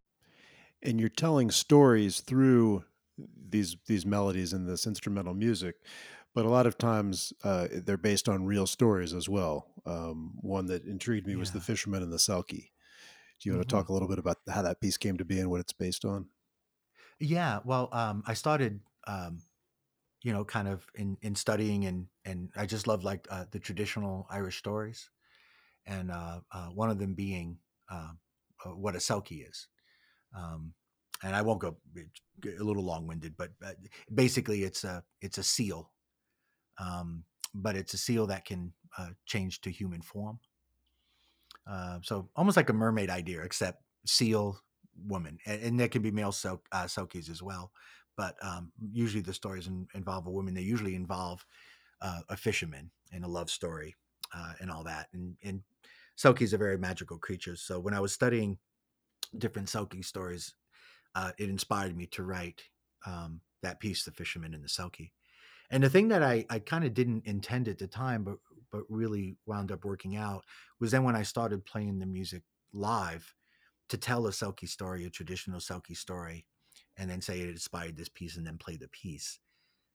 And 0.82 1.00
you're 1.00 1.08
telling 1.08 1.50
stories 1.50 2.20
through 2.20 2.84
these 3.18 3.76
these 3.86 4.06
melodies 4.06 4.52
and 4.52 4.68
this 4.68 4.86
instrumental 4.86 5.34
music 5.34 5.84
but 6.34 6.44
a 6.44 6.48
lot 6.50 6.66
of 6.68 6.78
times 6.78 7.32
uh, 7.42 7.66
they're 7.72 7.96
based 7.96 8.28
on 8.28 8.44
real 8.44 8.66
stories 8.66 9.12
as 9.12 9.28
well. 9.28 9.72
Um, 9.86 10.36
one 10.40 10.66
that 10.66 10.84
intrigued 10.84 11.26
me 11.26 11.34
was 11.34 11.50
the 11.50 11.60
fisherman 11.60 12.02
and 12.02 12.12
the 12.12 12.18
selkie. 12.18 12.70
Do 13.40 13.48
you 13.48 13.54
want 13.54 13.66
Mhm. 13.66 13.68
to 13.68 13.72
talk 13.72 13.88
a 13.88 13.92
little 13.94 14.08
bit 14.08 14.18
about 14.18 14.38
how 14.48 14.62
that 14.62 14.80
piece 14.80 14.96
came 14.98 15.18
to 15.18 15.24
be 15.26 15.40
and 15.40 15.50
what 15.50 15.60
it's 15.60 15.72
based 15.72 16.04
on? 16.04 16.30
Yeah 17.18 17.60
well 17.64 17.88
um 17.92 18.22
i 18.26 18.34
started 18.34 18.80
um 19.06 19.42
you 20.22 20.32
know 20.32 20.44
kind 20.44 20.68
of 20.68 20.88
in 20.94 21.18
in 21.22 21.34
studying 21.34 21.86
and 21.86 22.08
and 22.24 22.52
i 22.56 22.66
just 22.66 22.86
love 22.86 23.04
like 23.04 23.26
uh, 23.30 23.46
the 23.50 23.60
traditional 23.60 24.26
irish 24.30 24.58
stories. 24.58 25.10
And 25.86 26.10
uh, 26.12 26.42
uh 26.52 26.68
one 26.70 26.90
of 26.90 26.98
them 26.98 27.14
being 27.14 27.60
uh, 28.64 28.70
what 28.70 28.94
a 28.94 28.98
selkie 28.98 29.48
is. 29.48 29.68
Um 30.36 30.74
and 31.24 31.34
i 31.34 31.42
won't 31.42 31.60
go 31.60 31.76
a 32.44 32.62
little 32.62 32.84
long-winded 32.84 33.36
but 33.36 33.50
uh, 33.66 33.72
basically 34.14 34.62
it's 34.62 34.84
a 34.84 35.02
it's 35.20 35.38
a 35.38 35.42
seal. 35.42 35.90
Um 36.78 37.24
but 37.54 37.76
it's 37.76 37.94
a 37.94 37.98
seal 37.98 38.26
that 38.26 38.44
can 38.44 38.72
uh, 38.98 39.08
change 39.26 39.60
to 39.62 39.70
human 39.70 40.02
form. 40.02 40.38
Uh, 41.68 41.98
so 42.02 42.28
almost 42.36 42.56
like 42.56 42.70
a 42.70 42.72
mermaid 42.74 43.10
idea 43.10 43.42
except 43.42 43.82
seal 44.06 44.58
woman 45.06 45.38
and, 45.46 45.62
and 45.62 45.80
there 45.80 45.88
can 45.88 46.02
be 46.02 46.10
male 46.10 46.32
so, 46.32 46.60
uh, 46.72 46.84
selkies 46.84 47.30
as 47.30 47.42
well 47.42 47.72
but 48.18 48.34
um, 48.42 48.72
usually 48.92 49.22
the 49.22 49.32
stories 49.32 49.68
in, 49.68 49.86
involve 49.94 50.26
a 50.26 50.30
woman. 50.30 50.52
They 50.52 50.60
usually 50.60 50.96
involve 50.96 51.46
uh, 52.02 52.20
a 52.28 52.36
fisherman 52.36 52.90
and 53.12 53.24
a 53.24 53.28
love 53.28 53.48
story 53.48 53.94
and 54.60 54.70
all 54.70 54.84
that 54.84 55.08
and 55.14 55.36
and 55.42 55.62
selkies 56.18 56.52
are 56.52 56.58
very 56.58 56.78
magical 56.78 57.18
creatures 57.18 57.62
so 57.62 57.78
when 57.78 57.94
i 57.94 58.00
was 58.00 58.12
studying 58.12 58.58
different 59.38 59.68
selkie 59.68 60.04
stories 60.04 60.54
uh, 61.14 61.32
it 61.38 61.48
inspired 61.48 61.96
me 61.96 62.06
to 62.06 62.22
write 62.22 62.62
um, 63.06 63.40
that 63.62 63.80
piece 63.80 64.04
the 64.04 64.12
fisherman 64.12 64.54
and 64.54 64.62
the 64.62 64.68
selkie. 64.68 65.10
And 65.70 65.82
the 65.82 65.90
thing 65.90 66.08
that 66.08 66.22
i, 66.22 66.44
I 66.48 66.58
kind 66.58 66.84
of 66.84 66.94
didn't 66.94 67.26
intend 67.26 67.68
at 67.68 67.78
the 67.78 67.86
time 67.86 68.24
but 68.24 68.36
but 68.70 68.82
really 68.88 69.36
wound 69.46 69.72
up 69.72 69.84
working 69.84 70.16
out 70.16 70.44
was 70.80 70.90
then 70.90 71.04
when 71.04 71.16
i 71.16 71.22
started 71.22 71.64
playing 71.64 71.98
the 71.98 72.06
music 72.06 72.42
live 72.72 73.34
to 73.88 73.96
tell 73.96 74.26
a 74.26 74.30
selkie 74.30 74.68
story 74.68 75.04
a 75.04 75.10
traditional 75.10 75.60
selkie 75.60 75.96
story 75.96 76.46
and 76.96 77.10
then 77.10 77.20
say 77.20 77.40
it 77.40 77.48
inspired 77.48 77.96
this 77.96 78.08
piece 78.08 78.36
and 78.36 78.46
then 78.46 78.58
play 78.58 78.76
the 78.76 78.88
piece. 78.88 79.38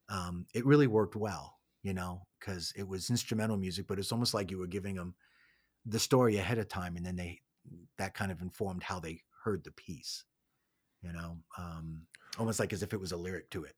Um, 0.10 0.46
it 0.54 0.66
really 0.66 0.88
worked 0.88 1.16
well 1.16 1.58
you 1.82 1.94
know 1.94 2.22
because 2.40 2.74
it 2.76 2.88
was 2.88 3.10
instrumental 3.10 3.58
music 3.58 3.88
but 3.88 4.00
it's 4.00 4.12
almost 4.12 4.34
like 4.34 4.52
you 4.52 4.58
were 4.58 4.68
giving 4.68 4.96
them 4.96 5.16
the 5.86 6.00
story 6.00 6.38
ahead 6.38 6.58
of 6.58 6.68
time 6.68 6.96
and 6.96 7.06
then 7.06 7.16
they 7.16 7.40
that 7.98 8.14
kind 8.14 8.32
of 8.32 8.42
informed 8.42 8.84
how 8.84 9.00
they 9.00 9.22
heard 9.44 9.64
the 9.64 9.72
piece 9.72 10.24
you 11.02 11.12
know 11.12 11.38
um, 11.58 12.04
almost 12.40 12.60
like 12.60 12.74
as 12.74 12.84
if 12.84 12.94
it 12.94 13.00
was 13.00 13.12
a 13.12 13.18
lyric 13.18 13.50
to 13.50 13.64
it 13.64 13.76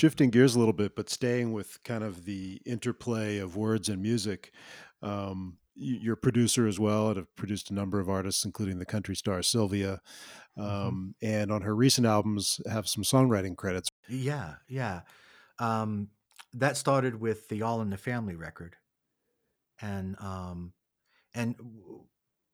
shifting 0.00 0.30
gears 0.30 0.54
a 0.54 0.58
little 0.58 0.72
bit, 0.72 0.96
but 0.96 1.10
staying 1.10 1.52
with 1.52 1.78
kind 1.84 2.02
of 2.02 2.24
the 2.24 2.58
interplay 2.64 3.36
of 3.36 3.54
words 3.54 3.90
and 3.90 4.00
music. 4.00 4.52
Um, 5.02 5.58
you're 5.74 6.14
a 6.14 6.16
producer 6.16 6.66
as 6.66 6.80
well, 6.80 7.08
and 7.08 7.16
have 7.18 7.36
produced 7.36 7.70
a 7.70 7.74
number 7.74 8.00
of 8.00 8.08
artists, 8.08 8.44
including 8.44 8.78
the 8.78 8.86
country 8.86 9.14
star 9.14 9.42
Sylvia. 9.42 10.00
Um, 10.56 11.14
And 11.22 11.52
on 11.52 11.62
her 11.62 11.74
recent 11.74 12.06
albums, 12.06 12.60
have 12.68 12.88
some 12.88 13.04
songwriting 13.04 13.56
credits. 13.56 13.88
Yeah, 14.08 14.54
yeah. 14.68 15.02
Um, 15.58 16.08
that 16.54 16.76
started 16.76 17.20
with 17.20 17.48
the 17.48 17.62
All 17.62 17.82
in 17.82 17.90
the 17.90 17.96
Family 17.96 18.36
record, 18.36 18.76
and 19.80 20.16
um, 20.20 20.72
and 21.34 21.56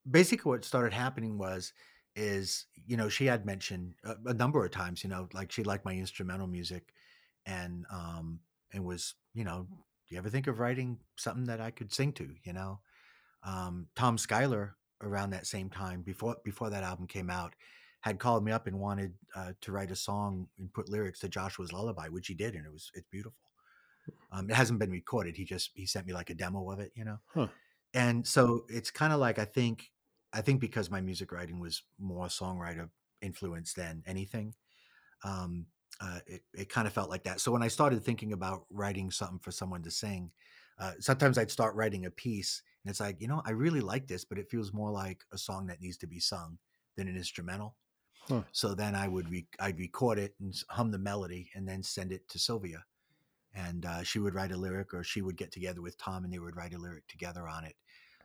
basically 0.09 0.51
what 0.51 0.65
started 0.65 0.93
happening 0.93 1.39
was 1.39 1.73
is 2.17 2.67
you 2.87 2.97
know 2.97 3.09
she 3.09 3.27
had 3.27 3.47
mentioned 3.47 3.95
a, 4.05 4.17
a 4.27 4.35
number 4.35 4.65
of 4.65 4.71
times 4.71 5.05
you 5.05 5.11
know 5.11 5.29
like 5.33 5.53
she 5.53 5.63
liked 5.63 5.85
my 5.85 5.95
instrumental 5.95 6.47
music, 6.47 6.93
and 7.47 7.85
um 7.91 8.41
and 8.73 8.85
was 8.85 9.15
you 9.35 9.45
know 9.45 9.67
do 10.09 10.15
you 10.15 10.19
ever 10.19 10.31
think 10.31 10.47
of 10.47 10.59
writing 10.59 10.99
something 11.17 11.45
that 11.45 11.61
I 11.61 11.71
could 11.71 11.93
sing 11.93 12.13
to 12.15 12.29
you 12.45 12.53
know 12.53 12.81
um, 13.43 13.87
Thom 13.95 14.19
Schuyler 14.19 14.77
around 15.03 15.31
that 15.31 15.47
same 15.47 15.71
time 15.71 16.03
before 16.03 16.37
before 16.45 16.71
that 16.71 16.83
album 16.83 17.07
came 17.07 17.31
out 17.31 17.55
had 18.07 18.21
called 18.21 18.45
me 18.45 18.53
up 18.53 18.69
and 18.69 18.79
wanted 18.79 19.13
uh, 19.35 19.53
to 19.61 19.73
write 19.73 19.91
a 19.91 19.97
song 19.97 20.47
and 20.61 20.73
put 20.73 20.89
lyrics 20.89 21.19
to 21.19 21.29
Joshua's 21.29 21.73
Lullaby, 21.73 22.09
which 22.09 22.29
he 22.29 22.35
did, 22.35 22.55
and 22.55 22.65
it 22.65 22.73
was 22.73 22.89
it's 22.95 23.09
beautiful. 23.11 23.43
Um, 24.31 24.49
it 24.49 24.55
hasn't 24.55 24.79
been 24.79 24.93
recorded. 24.93 25.37
He 25.37 25.45
just 25.45 25.71
he 25.75 25.87
sent 25.87 26.07
me 26.07 26.13
like 26.13 26.31
a 26.31 26.35
demo 26.35 26.71
of 26.71 26.79
it, 26.79 26.93
you 26.95 27.05
know. 27.05 27.19
Huh. 27.35 27.49
And 27.95 28.25
so 28.25 28.65
it's 28.69 28.93
kind 28.93 29.13
of 29.13 29.19
like 29.19 29.41
I 29.41 29.45
think 29.45 29.91
I 30.33 30.41
think 30.41 30.61
because 30.61 30.89
my 30.89 31.01
music 31.01 31.33
writing 31.33 31.59
was 31.59 31.83
more 31.99 32.27
songwriter 32.27 32.91
influence 33.23 33.73
than 33.73 34.05
anything, 34.07 34.55
um, 35.25 35.67
uh, 36.01 36.21
it 36.27 36.43
it 36.55 36.69
kind 36.69 36.87
of 36.87 36.93
felt 36.93 37.11
like 37.11 37.25
that. 37.25 37.41
So 37.41 37.53
when 37.53 37.63
I 37.63 37.69
started 37.69 38.05
thinking 38.05 38.33
about 38.33 38.67
writing 38.71 39.11
something 39.11 39.39
for 39.39 39.51
someone 39.51 39.83
to 39.83 39.91
sing, 39.91 40.31
uh, 40.79 40.93
sometimes 41.01 41.39
I'd 41.39 41.51
start 41.51 41.75
writing 41.75 42.07
a 42.07 42.11
piece, 42.11 42.63
and 42.85 42.91
it's 42.91 43.01
like 43.01 43.21
you 43.21 43.29
know 43.29 43.43
I 43.47 43.51
really 43.51 43.81
like 43.81 44.07
this, 44.07 44.25
but 44.25 44.39
it 44.39 44.51
feels 44.51 44.73
more 44.73 44.91
like 44.91 45.25
a 45.33 45.39
song 45.39 45.67
that 45.67 45.81
needs 45.81 45.97
to 45.99 46.07
be 46.07 46.21
sung 46.21 46.59
than 46.97 47.09
an 47.09 47.17
instrumental. 47.17 47.77
Huh. 48.29 48.43
So 48.53 48.75
then 48.75 48.95
I 48.95 49.09
would 49.09 49.31
re- 49.31 49.49
I'd 49.61 49.79
record 49.79 50.19
it 50.19 50.35
and 50.41 50.55
hum 50.69 50.91
the 50.91 50.99
melody, 50.99 51.51
and 51.55 51.69
then 51.69 51.83
send 51.83 52.13
it 52.13 52.29
to 52.29 52.39
Sylvia, 52.39 52.85
and 53.55 53.87
uh, 53.87 54.03
she 54.03 54.19
would 54.19 54.35
write 54.35 54.53
a 54.53 54.57
lyric, 54.57 54.93
or 54.93 55.03
she 55.03 55.23
would 55.23 55.37
get 55.37 55.53
together 55.53 55.81
with 55.81 55.97
Thom, 55.99 56.25
and 56.25 56.33
they 56.33 56.39
would 56.39 56.57
write 56.57 56.75
a 56.75 56.79
lyric 56.79 57.07
together 57.07 57.49
on 57.49 57.65
it. 57.65 57.75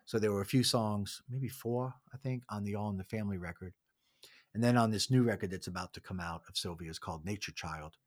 So 0.06 0.20
there 0.20 0.32
were 0.32 0.42
a 0.42 0.46
few 0.46 0.64
songs, 0.64 1.22
maybe 1.30 1.48
four, 1.48 1.94
I 2.14 2.18
think, 2.18 2.44
on 2.50 2.64
the 2.64 2.76
All 2.76 2.90
in 2.90 2.98
the 2.98 3.04
Family 3.06 3.38
record, 3.38 3.74
and 4.54 4.64
then 4.64 4.78
on 4.78 4.92
this 4.92 5.10
new 5.10 5.24
record 5.24 5.52
that's 5.52 5.68
about 5.68 5.94
to 5.94 6.02
come 6.02 6.20
out 6.20 6.42
of 6.48 6.58
Sylvia's 6.58 7.00
called 7.00 7.26
Nature 7.26 7.54
Child, 7.54 7.98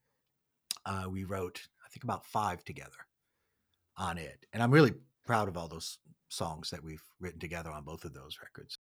uh, 0.87 1.07
we 1.11 1.25
wrote 1.25 1.61
I 1.85 1.89
think 1.89 2.05
about 2.05 2.25
five 2.25 2.65
together 2.65 3.07
on 3.97 4.19
it, 4.19 4.47
and 4.53 4.63
I'm 4.63 4.73
really 4.73 4.93
proud 5.25 5.49
of 5.49 5.57
all 5.57 5.69
those 5.69 5.99
songs 6.29 6.71
that 6.71 6.83
we've 6.83 7.05
written 7.21 7.41
together 7.41 7.71
on 7.71 7.85
both 7.85 8.05
of 8.05 8.13
those 8.13 8.39
records. 8.43 8.79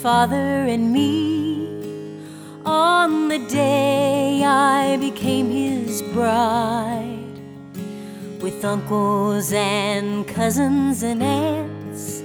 Grandfather 0.00 0.64
and 0.66 0.90
me 0.92 1.68
on 2.64 3.28
the 3.28 3.38
day 3.38 4.42
I 4.42 4.96
became 4.96 5.50
his 5.50 6.00
bride. 6.14 7.18
With 8.40 8.64
uncles 8.64 9.52
and 9.52 10.26
cousins 10.26 11.02
and 11.02 11.22
aunts, 11.22 12.22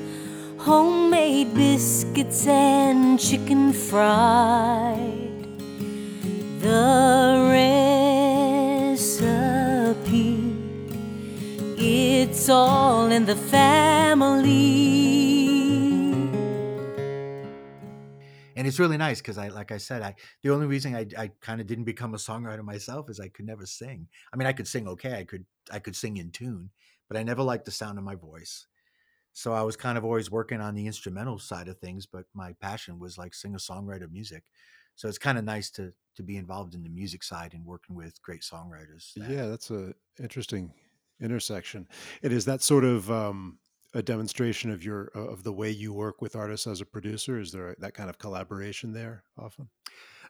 homemade 0.58 1.54
biscuits 1.54 2.48
and 2.48 3.20
chicken 3.20 3.74
fried. 3.74 5.46
The 6.62 7.50
recipe, 8.96 10.40
it's 11.78 12.48
all 12.48 13.12
in 13.12 13.26
the 13.26 13.36
family. 13.36 15.15
And 18.66 18.70
it's 18.70 18.80
really 18.80 18.98
nice 18.98 19.20
because 19.22 19.38
I, 19.38 19.50
like 19.50 19.72
I 19.72 19.78
said, 19.78 20.02
I 20.02 20.16
the 20.42 20.50
only 20.50 20.66
reason 20.66 20.96
I, 20.96 21.06
I 21.18 21.28
kind 21.42 21.62
of 21.62 21.68
didn't 21.68 21.84
become 21.84 22.16
a 22.16 22.18
songwriter 22.18 22.64
myself 22.64 23.10
is 23.12 23.20
I 23.20 23.28
could 23.30 23.46
never 23.46 23.66
sing. 23.66 24.08
I 24.34 24.38
mean, 24.38 24.48
I 24.48 24.54
could 24.54 24.68
sing 24.68 24.88
okay, 24.88 25.20
I 25.20 25.24
could 25.24 25.46
I 25.72 25.78
could 25.80 25.96
sing 25.96 26.18
in 26.18 26.32
tune, 26.32 26.72
but 27.08 27.16
I 27.18 27.24
never 27.24 27.44
liked 27.44 27.66
the 27.66 27.72
sound 27.72 27.98
of 28.00 28.04
my 28.04 28.16
voice. 28.16 28.68
So 29.34 29.54
I 29.54 29.62
was 29.64 29.76
kind 29.76 29.98
of 29.98 30.06
always 30.06 30.32
working 30.32 30.62
on 30.62 30.76
the 30.76 30.88
instrumental 30.88 31.38
side 31.40 31.68
of 31.68 31.78
things, 31.78 32.06
but 32.06 32.26
my 32.34 32.54
passion 32.54 33.00
was 33.00 33.18
like 33.18 33.34
singer 33.34 33.58
songwriter 33.60 34.10
music. 34.12 34.44
So 34.96 35.10
it's 35.10 35.18
kind 35.18 35.38
of 35.38 35.44
nice 35.44 35.70
to 35.72 35.94
to 36.16 36.24
be 36.24 36.38
involved 36.38 36.74
in 36.74 36.82
the 36.84 36.90
music 36.90 37.22
side 37.24 37.54
and 37.54 37.66
working 37.66 37.96
with 37.96 38.20
great 38.22 38.42
songwriters. 38.42 39.14
that- 39.16 39.30
Yeah, 39.30 39.48
that's 39.48 39.70
a 39.70 39.94
interesting 40.20 40.74
intersection. 41.20 41.88
And 42.24 42.34
is 42.34 42.46
that 42.46 42.62
sort 42.62 42.84
of 42.86 43.12
um, 43.12 43.60
a 43.96 44.04
demonstration 44.04 44.70
of 44.70 44.84
your 44.84 45.06
of 45.16 45.44
the 45.44 45.54
way 45.54 45.72
you 45.72 45.94
work 45.94 46.22
with 46.22 46.36
artists 46.36 46.68
as 46.68 46.82
a 46.82 46.86
producer? 46.86 47.40
Is 47.40 47.52
there 47.52 47.76
that 47.80 47.94
kind 47.94 48.10
of 48.10 48.20
collaboration 48.20 48.94
there 48.94 49.24
often? 49.38 49.70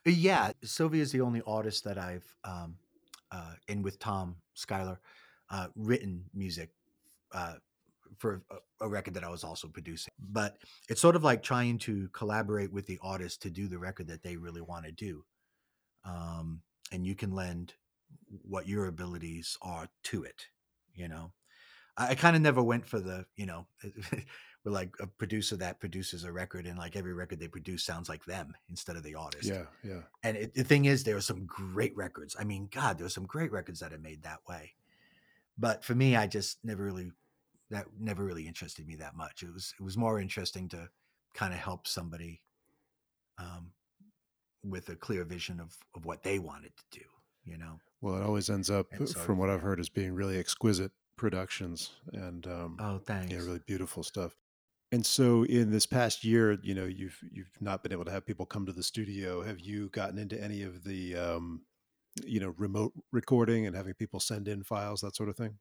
Uh, 0.08 0.12
Yeah, 0.12 0.52
Sylvia 0.64 1.02
is 1.02 1.12
the 1.12 1.22
only 1.22 1.42
artist 1.46 1.84
that 1.84 1.98
I've, 1.98 2.36
um, 2.44 2.78
uh, 3.32 3.56
with 3.82 4.00
Thom 4.00 4.38
Schuyler, 4.54 5.00
uh, 5.50 5.68
written 5.76 6.26
music 6.34 6.70
uh, 7.34 7.56
for 8.18 8.44
a, 8.52 8.86
a 8.86 8.88
record 8.88 9.16
that 9.16 9.24
I 9.24 9.30
was 9.30 9.44
also 9.44 9.68
producing. 9.68 10.14
But 10.20 10.58
it's 10.88 11.02
sort 11.02 11.16
of 11.16 11.24
like 11.24 11.42
trying 11.42 11.80
to 11.80 12.08
collaborate 12.10 12.72
with 12.72 12.86
the 12.86 13.00
artist 13.02 13.42
to 13.42 13.50
do 13.50 13.68
the 13.68 13.80
record 13.80 14.08
that 14.08 14.22
they 14.22 14.38
really 14.38 14.62
want 14.62 14.86
to 14.86 14.92
do. 14.92 15.26
Um, 16.06 16.62
and 16.92 17.06
you 17.06 17.16
can 17.16 17.32
lend 17.32 17.74
what 18.44 18.68
your 18.68 18.86
abilities 18.86 19.58
are 19.62 19.90
to 20.04 20.24
it, 20.24 20.46
you 20.94 21.08
know. 21.08 21.32
I, 21.98 22.10
I 22.10 22.16
kind 22.16 22.36
of 22.36 22.42
never 22.42 22.62
went 22.62 22.86
for 22.86 23.00
the, 23.00 23.26
you 23.36 23.46
know, 23.46 23.68
we're 24.66 24.72
like 24.72 24.96
a 25.00 25.08
producer 25.08 25.56
that 25.58 25.80
produces 25.80 26.24
a 26.24 26.32
record 26.32 26.66
and 26.66 26.78
like 26.78 26.96
every 26.96 27.14
record 27.14 27.40
they 27.40 27.48
produce 27.48 27.84
sounds 27.84 28.10
like 28.10 28.26
them 28.26 28.54
instead 28.70 28.96
of 28.96 29.04
the 29.04 29.16
artist. 29.16 29.48
Yeah, 29.48 29.66
yeah. 29.84 30.02
And 30.24 30.36
it, 30.38 30.56
the 30.56 30.64
thing 30.64 30.86
is, 30.86 31.04
there 31.04 31.16
are 31.16 31.22
some 31.22 31.46
great 31.46 31.96
records. 31.96 32.36
I 32.40 32.44
mean, 32.44 32.68
God, 32.72 32.98
there 32.98 33.06
are 33.06 33.10
some 33.10 33.28
great 33.28 33.52
records 33.52 33.80
that 33.80 33.94
are 33.94 34.00
made 34.00 34.24
that 34.24 34.40
way. 34.50 34.74
But 35.58 35.84
for 35.84 35.96
me, 35.96 36.16
I 36.16 36.28
just 36.28 36.58
never 36.64 36.84
really 36.84 37.12
that 37.72 37.86
never 38.00 38.24
really 38.24 38.48
interested 38.48 38.88
me 38.88 38.96
that 38.98 39.16
much. 39.16 39.44
It 39.44 39.54
was 39.54 39.74
it 39.80 39.84
was 39.84 39.98
more 39.98 40.20
interesting 40.20 40.68
to 40.70 40.90
kind 41.34 41.54
of 41.54 41.60
help 41.60 41.88
somebody 41.88 42.42
um, 43.38 43.72
with 44.64 44.90
a 44.90 44.96
clear 44.96 45.24
vision 45.24 45.60
of 45.60 45.76
of 45.96 46.06
what 46.06 46.24
they 46.24 46.40
wanted 46.40 46.74
to 46.76 47.00
do. 47.00 47.06
You 47.46 47.58
know? 47.60 47.80
Well, 48.02 48.16
it 48.16 48.24
always 48.24 48.50
ends 48.50 48.72
up, 48.72 48.88
so- 48.98 49.20
from 49.20 49.38
what 49.38 49.52
I've 49.52 49.62
heard, 49.62 49.80
as 49.80 49.88
being 49.88 50.14
really 50.14 50.40
exquisite 50.40 50.92
productions 51.18 51.96
and 52.14 52.46
um, 52.48 52.80
Oh, 52.80 53.00
thanks. 53.00 53.30
yeah, 53.30 53.40
really 53.40 53.62
beautiful 53.66 54.04
stuff. 54.04 54.38
And 54.92 55.06
so, 55.06 55.44
in 55.46 55.72
this 55.72 55.86
past 55.88 56.24
year, 56.24 56.54
you 56.64 56.76
know, 56.76 56.86
you've 56.86 57.20
you've 57.32 57.52
not 57.62 57.84
been 57.84 57.92
able 57.94 58.06
to 58.06 58.12
have 58.12 58.26
people 58.26 58.46
come 58.46 58.66
to 58.68 58.74
the 58.74 58.84
studio. 58.84 59.44
Have 59.44 59.60
you 59.60 59.90
gotten 59.90 60.20
into 60.20 60.42
any 60.42 60.64
of 60.64 60.84
the, 60.84 61.16
um, 61.18 61.66
you 62.26 62.40
know, 62.40 62.50
remote 62.58 62.94
recording 63.12 63.68
and 63.68 63.76
having 63.76 63.96
people 63.96 64.20
send 64.22 64.48
in 64.48 64.64
files, 64.64 65.02
that 65.02 65.16
sort 65.16 65.30
of 65.30 65.38
thing? 65.38 65.60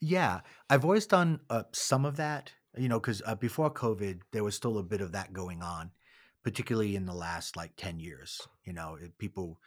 Yeah, 0.00 0.40
I've 0.68 0.84
always 0.84 1.06
done 1.06 1.40
uh, 1.50 1.64
some 1.72 2.04
of 2.04 2.16
that, 2.16 2.52
you 2.76 2.88
know, 2.88 3.00
because 3.00 3.22
uh, 3.24 3.34
before 3.34 3.72
COVID, 3.72 4.22
there 4.32 4.44
was 4.44 4.54
still 4.56 4.78
a 4.78 4.82
bit 4.82 5.00
of 5.00 5.12
that 5.12 5.32
going 5.32 5.62
on, 5.62 5.92
particularly 6.42 6.96
in 6.96 7.06
the 7.06 7.14
last 7.14 7.56
like 7.56 7.76
10 7.76 8.00
years. 8.00 8.46
You 8.64 8.72
know, 8.72 8.96
it, 8.96 9.18
people 9.18 9.60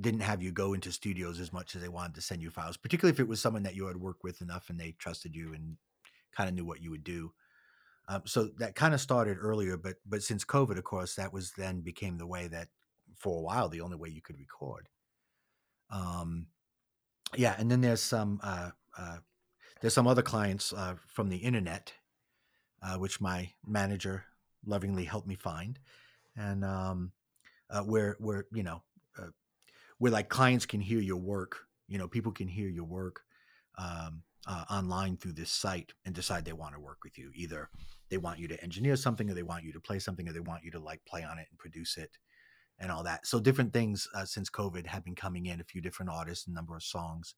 didn't 0.00 0.20
have 0.20 0.42
you 0.42 0.52
go 0.52 0.74
into 0.74 0.92
studios 0.92 1.40
as 1.40 1.52
much 1.52 1.74
as 1.74 1.82
they 1.82 1.88
wanted 1.88 2.14
to 2.14 2.20
send 2.20 2.42
you 2.42 2.50
files, 2.50 2.76
particularly 2.76 3.14
if 3.14 3.20
it 3.20 3.28
was 3.28 3.40
someone 3.40 3.62
that 3.62 3.74
you 3.74 3.86
had 3.86 3.96
worked 3.96 4.22
with 4.22 4.42
enough 4.42 4.68
and 4.68 4.78
they 4.78 4.92
trusted 4.98 5.34
you 5.34 5.54
and 5.54 5.76
kind 6.36 6.48
of 6.48 6.54
knew 6.54 6.64
what 6.64 6.82
you 6.82 6.90
would 6.90 7.04
do. 7.04 7.32
Um, 8.08 8.22
so 8.24 8.50
that 8.58 8.74
kind 8.74 8.94
of 8.94 9.00
started 9.00 9.38
earlier, 9.40 9.76
but 9.76 9.96
but 10.06 10.22
since 10.22 10.44
COVID, 10.44 10.78
of 10.78 10.84
course, 10.84 11.14
that 11.16 11.32
was 11.32 11.52
then 11.52 11.80
became 11.80 12.18
the 12.18 12.26
way 12.26 12.46
that 12.48 12.68
for 13.16 13.38
a 13.38 13.42
while 13.42 13.68
the 13.68 13.80
only 13.80 13.96
way 13.96 14.08
you 14.08 14.22
could 14.22 14.38
record. 14.38 14.88
Um, 15.90 16.46
yeah, 17.34 17.56
and 17.58 17.70
then 17.70 17.80
there's 17.80 18.02
some 18.02 18.38
uh, 18.42 18.70
uh, 18.96 19.18
there's 19.80 19.94
some 19.94 20.06
other 20.06 20.22
clients 20.22 20.72
uh, 20.72 20.94
from 21.08 21.28
the 21.28 21.38
internet, 21.38 21.92
uh, 22.82 22.96
which 22.96 23.20
my 23.20 23.50
manager 23.66 24.24
lovingly 24.64 25.04
helped 25.04 25.26
me 25.26 25.34
find, 25.34 25.78
and 26.36 26.64
um, 26.64 27.12
uh, 27.70 27.82
where 27.82 28.16
where 28.20 28.46
you 28.52 28.62
know 28.62 28.82
where 29.98 30.12
like 30.12 30.28
clients 30.28 30.66
can 30.66 30.80
hear 30.80 31.00
your 31.00 31.16
work, 31.16 31.58
you 31.88 31.98
know, 31.98 32.08
people 32.08 32.32
can 32.32 32.48
hear 32.48 32.68
your 32.68 32.84
work 32.84 33.20
um, 33.78 34.22
uh, 34.46 34.64
online 34.70 35.16
through 35.16 35.32
this 35.32 35.50
site 35.50 35.92
and 36.04 36.14
decide 36.14 36.44
they 36.44 36.52
want 36.52 36.74
to 36.74 36.80
work 36.80 36.98
with 37.02 37.18
you. 37.18 37.30
Either 37.34 37.68
they 38.10 38.18
want 38.18 38.38
you 38.38 38.48
to 38.48 38.62
engineer 38.62 38.96
something, 38.96 39.28
or 39.30 39.34
they 39.34 39.42
want 39.42 39.64
you 39.64 39.72
to 39.72 39.80
play 39.80 39.98
something, 39.98 40.28
or 40.28 40.32
they 40.32 40.40
want 40.40 40.64
you 40.64 40.70
to 40.70 40.78
like 40.78 41.00
play 41.04 41.24
on 41.24 41.38
it 41.38 41.46
and 41.50 41.58
produce 41.58 41.96
it 41.96 42.10
and 42.78 42.92
all 42.92 43.02
that. 43.04 43.26
So 43.26 43.40
different 43.40 43.72
things 43.72 44.08
uh, 44.14 44.24
since 44.24 44.50
COVID 44.50 44.86
have 44.86 45.04
been 45.04 45.14
coming 45.14 45.46
in. 45.46 45.60
A 45.60 45.64
few 45.64 45.80
different 45.80 46.10
artists, 46.10 46.46
a 46.46 46.52
number 46.52 46.76
of 46.76 46.82
songs 46.82 47.34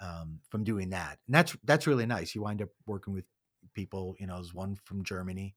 um, 0.00 0.40
from 0.48 0.64
doing 0.64 0.90
that, 0.90 1.18
and 1.26 1.34
that's 1.34 1.56
that's 1.64 1.86
really 1.86 2.06
nice. 2.06 2.34
You 2.34 2.42
wind 2.42 2.62
up 2.62 2.70
working 2.86 3.12
with 3.12 3.24
people. 3.74 4.16
You 4.18 4.26
know, 4.26 4.36
there's 4.36 4.54
one 4.54 4.76
from 4.84 5.04
Germany. 5.04 5.54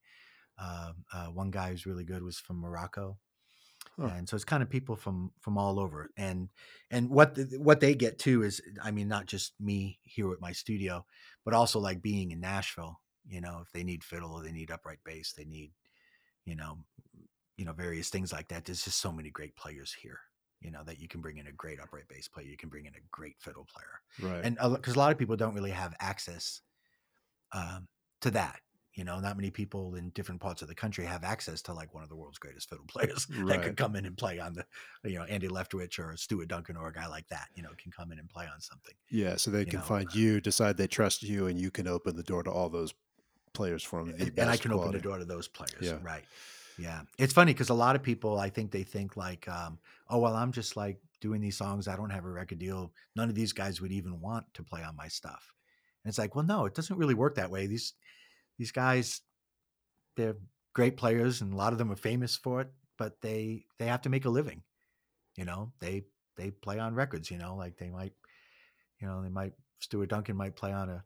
Uh, 0.59 0.93
uh, 1.11 1.25
one 1.27 1.49
guy 1.49 1.71
who's 1.71 1.85
really 1.85 2.03
good 2.03 2.21
was 2.21 2.37
from 2.37 2.59
Morocco, 2.59 3.17
Huh. 3.99 4.09
and 4.15 4.27
so 4.27 4.35
it's 4.35 4.43
kind 4.45 4.63
of 4.63 4.69
people 4.69 4.95
from 4.95 5.31
from 5.39 5.57
all 5.57 5.79
over. 5.79 6.09
And 6.17 6.49
and 6.89 7.09
what 7.09 7.35
the, 7.35 7.57
what 7.59 7.79
they 7.79 7.93
get 7.93 8.17
too 8.17 8.43
is, 8.43 8.61
I 8.81 8.91
mean, 8.91 9.07
not 9.07 9.27
just 9.27 9.53
me 9.59 9.99
here 10.03 10.31
at 10.31 10.41
my 10.41 10.51
studio, 10.51 11.05
but 11.45 11.53
also 11.53 11.79
like 11.79 12.01
being 12.01 12.31
in 12.31 12.39
Nashville. 12.39 12.99
You 13.27 13.41
know, 13.41 13.61
if 13.63 13.71
they 13.71 13.83
need 13.83 14.03
fiddle, 14.03 14.41
they 14.41 14.51
need 14.51 14.71
upright 14.71 14.99
bass, 15.05 15.33
they 15.33 15.45
need, 15.45 15.71
you 16.45 16.55
know, 16.55 16.79
you 17.55 17.65
know, 17.65 17.73
various 17.73 18.09
things 18.09 18.33
like 18.33 18.47
that. 18.49 18.65
There's 18.65 18.83
just 18.83 18.99
so 18.99 19.11
many 19.11 19.29
great 19.29 19.55
players 19.55 19.93
here. 19.93 20.19
You 20.59 20.71
know 20.71 20.83
that 20.85 20.99
you 20.99 21.07
can 21.07 21.21
bring 21.21 21.37
in 21.37 21.47
a 21.47 21.51
great 21.51 21.79
upright 21.79 22.07
bass 22.07 22.27
player, 22.27 22.47
you 22.47 22.57
can 22.57 22.69
bring 22.69 22.85
in 22.85 22.95
a 22.95 23.03
great 23.11 23.35
fiddle 23.39 23.65
player, 23.65 24.01
Right. 24.31 24.45
and 24.45 24.57
because 24.75 24.95
a 24.95 24.99
lot 24.99 25.11
of 25.11 25.17
people 25.17 25.35
don't 25.35 25.53
really 25.53 25.71
have 25.71 25.93
access 25.99 26.61
um, 27.51 27.87
to 28.21 28.31
that. 28.31 28.59
You 28.95 29.03
know, 29.03 29.19
not 29.19 29.37
many 29.37 29.49
people 29.49 29.95
in 29.95 30.09
different 30.09 30.39
parts 30.39 30.61
of 30.61 30.67
the 30.67 30.75
country 30.75 31.03
have 31.05 31.23
access 31.23 31.61
to 31.63 31.73
like 31.73 31.93
one 31.93 32.03
of 32.03 32.09
the 32.09 32.15
world's 32.15 32.37
greatest 32.37 32.69
fiddle 32.69 32.85
players 32.87 33.25
that 33.47 33.63
could 33.63 33.75
come 33.75 33.95
in 33.95 34.05
and 34.05 34.15
play 34.15 34.39
on 34.39 34.53
the, 34.53 34.65
you 35.03 35.17
know, 35.17 35.23
Andy 35.23 35.47
Leftwich 35.47 35.97
or 35.97 36.15
Stuart 36.15 36.47
Duncan 36.47 36.77
or 36.77 36.87
a 36.87 36.93
guy 36.93 37.07
like 37.07 37.27
that. 37.29 37.47
You 37.55 37.63
know, 37.63 37.69
can 37.81 37.91
come 37.91 38.11
in 38.11 38.19
and 38.19 38.29
play 38.29 38.45
on 38.45 38.61
something. 38.61 38.93
yeah. 39.09 39.35
So 39.35 39.49
they 39.51 39.65
can 39.65 39.79
know, 39.79 39.85
find 39.85 40.13
you, 40.13 40.39
decide 40.39 40.77
they 40.77 40.87
trust 40.87 41.23
you, 41.23 41.47
and 41.47 41.59
you 41.59 41.71
can 41.71 41.87
open 41.87 42.15
the 42.15 42.23
door 42.23 42.43
to 42.43 42.51
all 42.51 42.69
those 42.69 42.93
players 43.53 43.83
from 43.83 44.07
the 44.07 44.25
and, 44.25 44.39
and 44.39 44.49
I 44.49 44.57
can 44.57 44.71
open 44.71 44.91
the 44.91 44.99
door 44.99 45.17
to 45.17 45.25
those 45.25 45.47
players. 45.47 45.81
Yeah. 45.81 45.97
Right. 46.01 46.23
Yeah. 46.77 47.01
It's 47.17 47.33
funny 47.33 47.53
because 47.53 47.69
a 47.69 47.73
lot 47.75 47.95
of 47.95 48.03
people, 48.03 48.39
I 48.39 48.49
think 48.49 48.71
they 48.71 48.83
think 48.83 49.15
like, 49.15 49.47
um, 49.47 49.77
oh, 50.09 50.19
well, 50.19 50.35
I'm 50.35 50.51
just 50.51 50.75
like 50.75 50.99
doing 51.21 51.41
these 51.41 51.57
songs. 51.57 51.87
I 51.87 51.95
don't 51.95 52.09
have 52.09 52.25
a 52.25 52.29
record 52.29 52.59
deal. 52.59 52.91
None 53.15 53.29
of 53.29 53.35
these 53.35 53.53
guys 53.53 53.79
would 53.81 53.91
even 53.91 54.19
want 54.19 54.45
to 54.55 54.63
play 54.63 54.83
on 54.83 54.95
my 54.95 55.07
stuff. 55.07 55.53
And 56.03 56.09
it's 56.09 56.17
like, 56.17 56.35
well, 56.35 56.45
no, 56.45 56.65
it 56.65 56.75
doesn't 56.75 56.97
really 56.97 57.13
work 57.13 57.35
that 57.35 57.49
way. 57.49 57.67
These, 57.67 57.93
these 58.57 58.71
guys, 58.71 59.21
they're 60.15 60.37
great 60.73 60.97
players 60.97 61.41
and 61.41 61.53
a 61.53 61.57
lot 61.57 61.73
of 61.73 61.79
them 61.79 61.91
are 61.91 61.95
famous 61.95 62.35
for 62.35 62.61
it, 62.61 62.71
but 62.97 63.21
they, 63.21 63.65
they 63.79 63.85
have 63.87 64.01
to 64.01 64.09
make 64.09 64.25
a 64.25 64.29
living. 64.29 64.61
You 65.35 65.45
know, 65.45 65.71
they, 65.79 66.03
they 66.37 66.51
play 66.51 66.79
on 66.79 66.95
records, 66.95 67.31
you 67.31 67.37
know, 67.37 67.55
like 67.55 67.77
they 67.77 67.89
might, 67.89 68.13
you 68.99 69.07
know, 69.07 69.21
they 69.21 69.29
might, 69.29 69.53
Stuart 69.79 70.09
Duncan 70.09 70.37
might 70.37 70.55
play 70.55 70.71
on 70.71 70.89
a, 70.89 71.03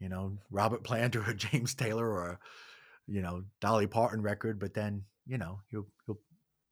you 0.00 0.08
know, 0.08 0.38
Robert 0.50 0.84
Plant 0.84 1.16
or 1.16 1.22
a 1.22 1.34
James 1.34 1.74
Taylor 1.74 2.08
or 2.08 2.30
a, 2.30 2.38
you 3.06 3.22
know, 3.22 3.44
Dolly 3.60 3.86
Parton 3.86 4.22
record, 4.22 4.58
but 4.58 4.74
then, 4.74 5.02
you 5.26 5.38
know, 5.38 5.60
he'll 5.70 5.86
he'll 6.06 6.18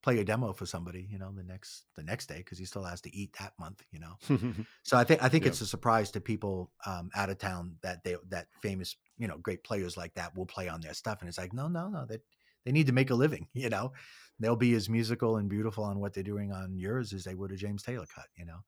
play 0.04 0.20
a 0.20 0.24
demo 0.24 0.52
for 0.54 0.66
somebody, 0.66 1.08
you 1.10 1.18
know, 1.18 1.32
the 1.32 1.44
next 1.44 1.86
the 1.96 2.04
next 2.04 2.28
day 2.28 2.38
because 2.38 2.58
he 2.58 2.66
still 2.66 2.84
has 2.84 3.02
to 3.02 3.16
eat 3.16 3.36
that 3.40 3.54
month, 3.58 3.82
you 3.92 4.00
know. 4.00 4.16
So 4.82 4.96
I 4.98 5.04
think 5.04 5.22
I 5.22 5.28
think 5.28 5.46
Yeah. 5.46 5.46
it's 5.46 5.60
a 5.60 5.66
surprise 5.66 6.10
to 6.12 6.20
people 6.20 6.72
um, 6.86 7.10
out 7.14 7.30
of 7.30 7.38
town 7.38 7.78
that 7.82 8.04
they 8.04 8.16
that 8.28 8.48
famous, 8.62 8.96
you 9.18 9.28
know, 9.28 9.38
great 9.38 9.64
players 9.64 9.96
like 9.96 10.14
that 10.14 10.36
will 10.36 10.46
play 10.46 10.68
on 10.68 10.80
their 10.82 10.94
stuff, 10.94 11.20
and 11.20 11.28
it's 11.28 11.38
like, 11.38 11.52
no, 11.54 11.68
no, 11.68 11.88
no, 11.88 12.06
that 12.06 12.22
they 12.64 12.72
need 12.72 12.86
to 12.88 12.92
make 12.92 13.10
a 13.10 13.14
living, 13.14 13.48
you 13.54 13.70
know. 13.70 13.92
They'll 14.40 14.56
be 14.56 14.74
as 14.74 14.88
musical 14.88 15.36
and 15.36 15.48
beautiful 15.48 15.84
on 15.84 16.00
what 16.00 16.12
they're 16.14 16.24
doing 16.24 16.52
on 16.52 16.76
yours 16.78 17.12
as 17.12 17.24
they 17.24 17.34
would 17.36 17.52
a 17.52 17.56
James 17.56 17.82
Taylor 17.84 18.06
cut, 18.06 18.28
you 18.36 18.44
know. 18.44 18.60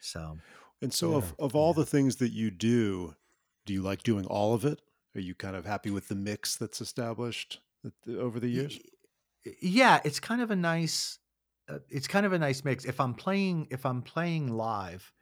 So 0.00 0.42
and 0.82 0.92
so, 0.94 1.14
of, 1.14 1.34
Yeah, 1.34 1.36
of 1.38 1.54
all 1.54 1.74
yeah. 1.74 1.74
the 1.74 1.86
things 1.86 2.16
that 2.16 2.32
you 2.32 2.50
do, 2.50 3.14
do 3.66 3.72
you 3.72 3.82
like 3.82 4.02
doing 4.02 4.26
all 4.26 4.54
of 4.54 4.64
it? 4.64 4.80
Are 5.14 5.20
you 5.20 5.34
kind 5.34 5.56
of 5.56 5.66
happy 5.66 5.90
with 5.90 6.08
the 6.08 6.14
mix 6.14 6.56
that's 6.56 6.80
established 6.80 7.60
over 8.08 8.40
the 8.40 8.48
years? 8.48 8.78
Yeah 9.60 10.00
it's 10.04 10.20
kind 10.20 10.40
of 10.40 10.50
a 10.50 10.56
nice 10.56 11.18
uh, 11.68 11.78
it's 11.88 12.08
kind 12.08 12.26
of 12.26 12.32
a 12.32 12.38
nice 12.38 12.64
mix. 12.64 12.84
If 12.84 13.00
i'm 13.00 13.14
playing 13.14 13.68
if 13.70 13.86
i'm 13.86 14.02
playing 14.02 14.48
live 14.48 15.12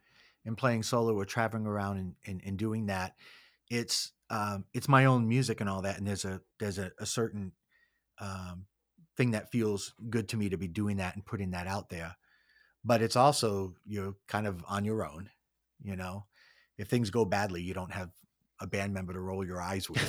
and 0.45 0.57
playing 0.57 0.83
solo 0.83 1.13
or 1.13 1.25
traveling 1.25 1.65
around 1.65 1.97
and, 1.97 2.15
and, 2.25 2.41
and 2.45 2.57
doing 2.57 2.87
that 2.87 3.15
it's 3.69 4.11
um 4.29 4.65
it's 4.73 4.87
my 4.87 5.05
own 5.05 5.27
music 5.27 5.61
and 5.61 5.69
all 5.69 5.81
that 5.83 5.97
and 5.97 6.07
there's 6.07 6.25
a 6.25 6.41
there's 6.59 6.77
a, 6.79 6.91
a 6.99 7.05
certain 7.05 7.51
um 8.19 8.65
thing 9.17 9.31
that 9.31 9.51
feels 9.51 9.93
good 10.09 10.29
to 10.29 10.37
me 10.37 10.49
to 10.49 10.57
be 10.57 10.67
doing 10.67 10.97
that 10.97 11.15
and 11.15 11.25
putting 11.25 11.51
that 11.51 11.67
out 11.67 11.89
there. 11.89 12.15
But 12.85 13.01
it's 13.01 13.17
also 13.17 13.75
you're 13.85 14.15
kind 14.27 14.47
of 14.47 14.63
on 14.67 14.85
your 14.85 15.05
own 15.05 15.29
you 15.81 15.95
know? 15.95 16.25
If 16.77 16.87
things 16.89 17.09
go 17.09 17.25
badly 17.25 17.61
you 17.61 17.73
don't 17.73 17.91
have 17.93 18.11
a 18.59 18.67
band 18.67 18.93
member 18.93 19.13
to 19.13 19.19
roll 19.19 19.45
your 19.45 19.61
eyes 19.61 19.89
with. 19.89 19.99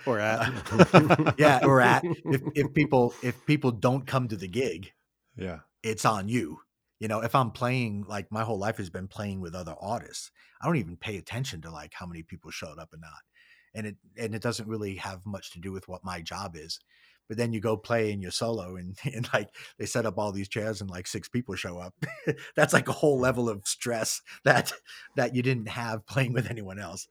Or 0.06 0.20
at? 0.20 0.52
Uh, 0.72 1.32
yeah 1.38 1.60
or 1.64 1.80
at. 1.80 2.04
If, 2.04 2.42
if 2.54 2.74
people 2.74 3.14
if 3.22 3.44
people 3.46 3.72
don't 3.72 4.06
come 4.06 4.28
to 4.28 4.36
the 4.36 4.48
gig 4.48 4.92
yeah. 5.36 5.60
it's 5.82 6.04
on 6.04 6.28
you. 6.28 6.60
You 6.98 7.08
know 7.08 7.20
if 7.20 7.34
i'm 7.34 7.50
playing 7.50 8.04
like 8.08 8.32
my 8.32 8.42
whole 8.42 8.58
life 8.58 8.78
has 8.78 8.88
been 8.88 9.08
playing 9.08 9.40
with 9.40 9.54
other 9.54 9.74
artists 9.78 10.30
i 10.62 10.66
don't 10.66 10.76
even 10.76 10.96
pay 10.96 11.18
attention 11.18 11.60
to 11.62 11.70
like 11.70 11.92
how 11.92 12.06
many 12.06 12.22
people 12.22 12.50
showed 12.50 12.78
up 12.78 12.92
or 12.92 12.98
not. 12.98 13.22
And 13.74 13.86
it 13.88 13.96
and 14.16 14.34
it 14.34 14.42
doesn't 14.42 14.68
really 14.68 14.96
have 14.96 15.26
much 15.26 15.52
to 15.52 15.60
do 15.60 15.72
with 15.72 15.88
what 15.88 16.04
my 16.04 16.20
job 16.20 16.56
is. 16.56 16.80
But 17.28 17.38
then 17.38 17.52
you 17.52 17.60
go 17.60 17.76
play 17.76 18.12
in 18.12 18.22
your 18.22 18.30
solo 18.30 18.76
and, 18.76 18.96
and 19.04 19.28
like 19.34 19.48
they 19.78 19.86
set 19.86 20.06
up 20.06 20.16
all 20.16 20.32
these 20.32 20.48
chairs 20.48 20.80
and 20.80 20.88
like 20.88 21.06
six 21.06 21.28
people 21.28 21.56
show 21.56 21.78
up. 21.78 21.92
That's 22.54 22.72
like 22.72 22.88
a 22.88 22.92
whole 22.92 23.18
level 23.18 23.48
of 23.48 23.66
stress 23.66 24.22
that 24.44 24.72
that 25.16 25.34
you 25.34 25.42
didn't 25.42 25.68
have 25.68 26.06
playing 26.06 26.32
with 26.32 26.50
anyone 26.50 26.78
else 26.78 27.08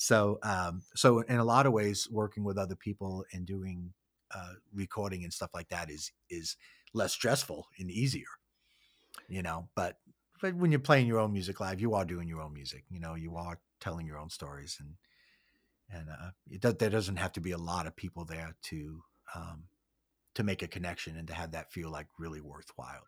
so 0.00 0.38
um 0.42 0.82
so 0.94 1.20
in 1.20 1.36
a 1.36 1.44
lot 1.44 1.66
of 1.66 1.74
ways 1.74 2.08
working 2.10 2.42
with 2.42 2.56
other 2.56 2.74
people 2.74 3.22
and 3.34 3.44
doing 3.44 3.92
uh 4.34 4.54
recording 4.72 5.24
and 5.24 5.32
stuff 5.32 5.50
like 5.52 5.68
that 5.68 5.90
is 5.90 6.10
is 6.30 6.56
less 6.94 7.12
stressful 7.12 7.66
and 7.78 7.90
easier 7.90 8.32
you 9.28 9.42
know 9.42 9.68
but 9.76 9.98
but 10.40 10.54
when 10.54 10.70
you're 10.72 10.80
playing 10.80 11.06
your 11.06 11.18
own 11.18 11.34
music 11.34 11.60
live 11.60 11.82
you 11.82 11.92
are 11.92 12.06
doing 12.06 12.26
your 12.26 12.40
own 12.40 12.54
music 12.54 12.84
you 12.88 12.98
know 12.98 13.14
you 13.14 13.36
are 13.36 13.58
telling 13.78 14.06
your 14.06 14.16
own 14.16 14.30
stories 14.30 14.78
and 14.80 14.94
and 15.90 16.08
uh 16.08 16.30
it 16.50 16.62
does, 16.62 16.76
there 16.76 16.88
doesn't 16.88 17.16
have 17.16 17.32
to 17.32 17.40
be 17.42 17.50
a 17.50 17.58
lot 17.58 17.86
of 17.86 17.94
people 17.94 18.24
there 18.24 18.56
to 18.62 19.02
um 19.34 19.64
to 20.34 20.42
make 20.42 20.62
a 20.62 20.68
connection 20.68 21.18
and 21.18 21.28
to 21.28 21.34
have 21.34 21.52
that 21.52 21.70
feel 21.70 21.90
like 21.90 22.06
really 22.18 22.40
worthwhile 22.40 23.06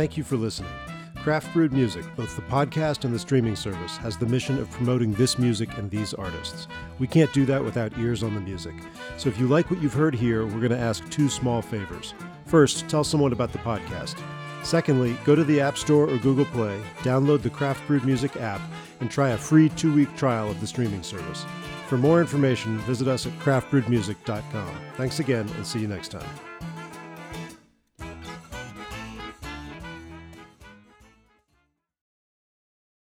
thank 0.00 0.16
you 0.16 0.24
for 0.24 0.38
listening. 0.38 0.72
Craft 1.16 1.52
Brewed 1.52 1.74
Music, 1.74 2.06
both 2.16 2.34
the 2.34 2.40
podcast 2.40 3.04
and 3.04 3.14
the 3.14 3.18
streaming 3.18 3.54
service, 3.54 3.98
has 3.98 4.16
the 4.16 4.24
mission 4.24 4.58
of 4.58 4.70
promoting 4.70 5.12
this 5.12 5.38
music 5.38 5.76
and 5.76 5.90
these 5.90 6.14
artists. 6.14 6.68
We 6.98 7.06
can't 7.06 7.30
do 7.34 7.44
that 7.44 7.62
without 7.62 7.98
ears 7.98 8.22
on 8.22 8.34
the 8.34 8.40
music. 8.40 8.72
So 9.18 9.28
if 9.28 9.38
you 9.38 9.46
like 9.46 9.70
what 9.70 9.82
you've 9.82 9.92
heard 9.92 10.14
here, 10.14 10.46
we're 10.46 10.52
going 10.52 10.70
to 10.70 10.78
ask 10.78 11.06
two 11.10 11.28
small 11.28 11.60
favors. 11.60 12.14
First, 12.46 12.88
tell 12.88 13.04
someone 13.04 13.34
about 13.34 13.52
the 13.52 13.58
podcast. 13.58 14.18
Secondly, 14.62 15.18
go 15.26 15.34
to 15.34 15.44
the 15.44 15.60
App 15.60 15.76
Store 15.76 16.08
or 16.08 16.16
Google 16.16 16.46
Play, 16.46 16.80
download 17.00 17.42
the 17.42 17.50
Craft 17.50 17.86
Brewed 17.86 18.06
Music 18.06 18.34
app, 18.38 18.62
and 19.00 19.10
try 19.10 19.30
a 19.30 19.36
free 19.36 19.68
two 19.68 19.94
week 19.94 20.16
trial 20.16 20.50
of 20.50 20.62
the 20.62 20.66
streaming 20.66 21.02
service. 21.02 21.44
For 21.88 21.98
more 21.98 22.22
information, 22.22 22.78
visit 22.78 23.06
us 23.06 23.26
at 23.26 23.38
craftbrewedmusic.com. 23.40 24.74
Thanks 24.96 25.18
again, 25.20 25.46
and 25.56 25.66
see 25.66 25.80
you 25.80 25.88
next 25.88 26.08
time. 26.08 26.49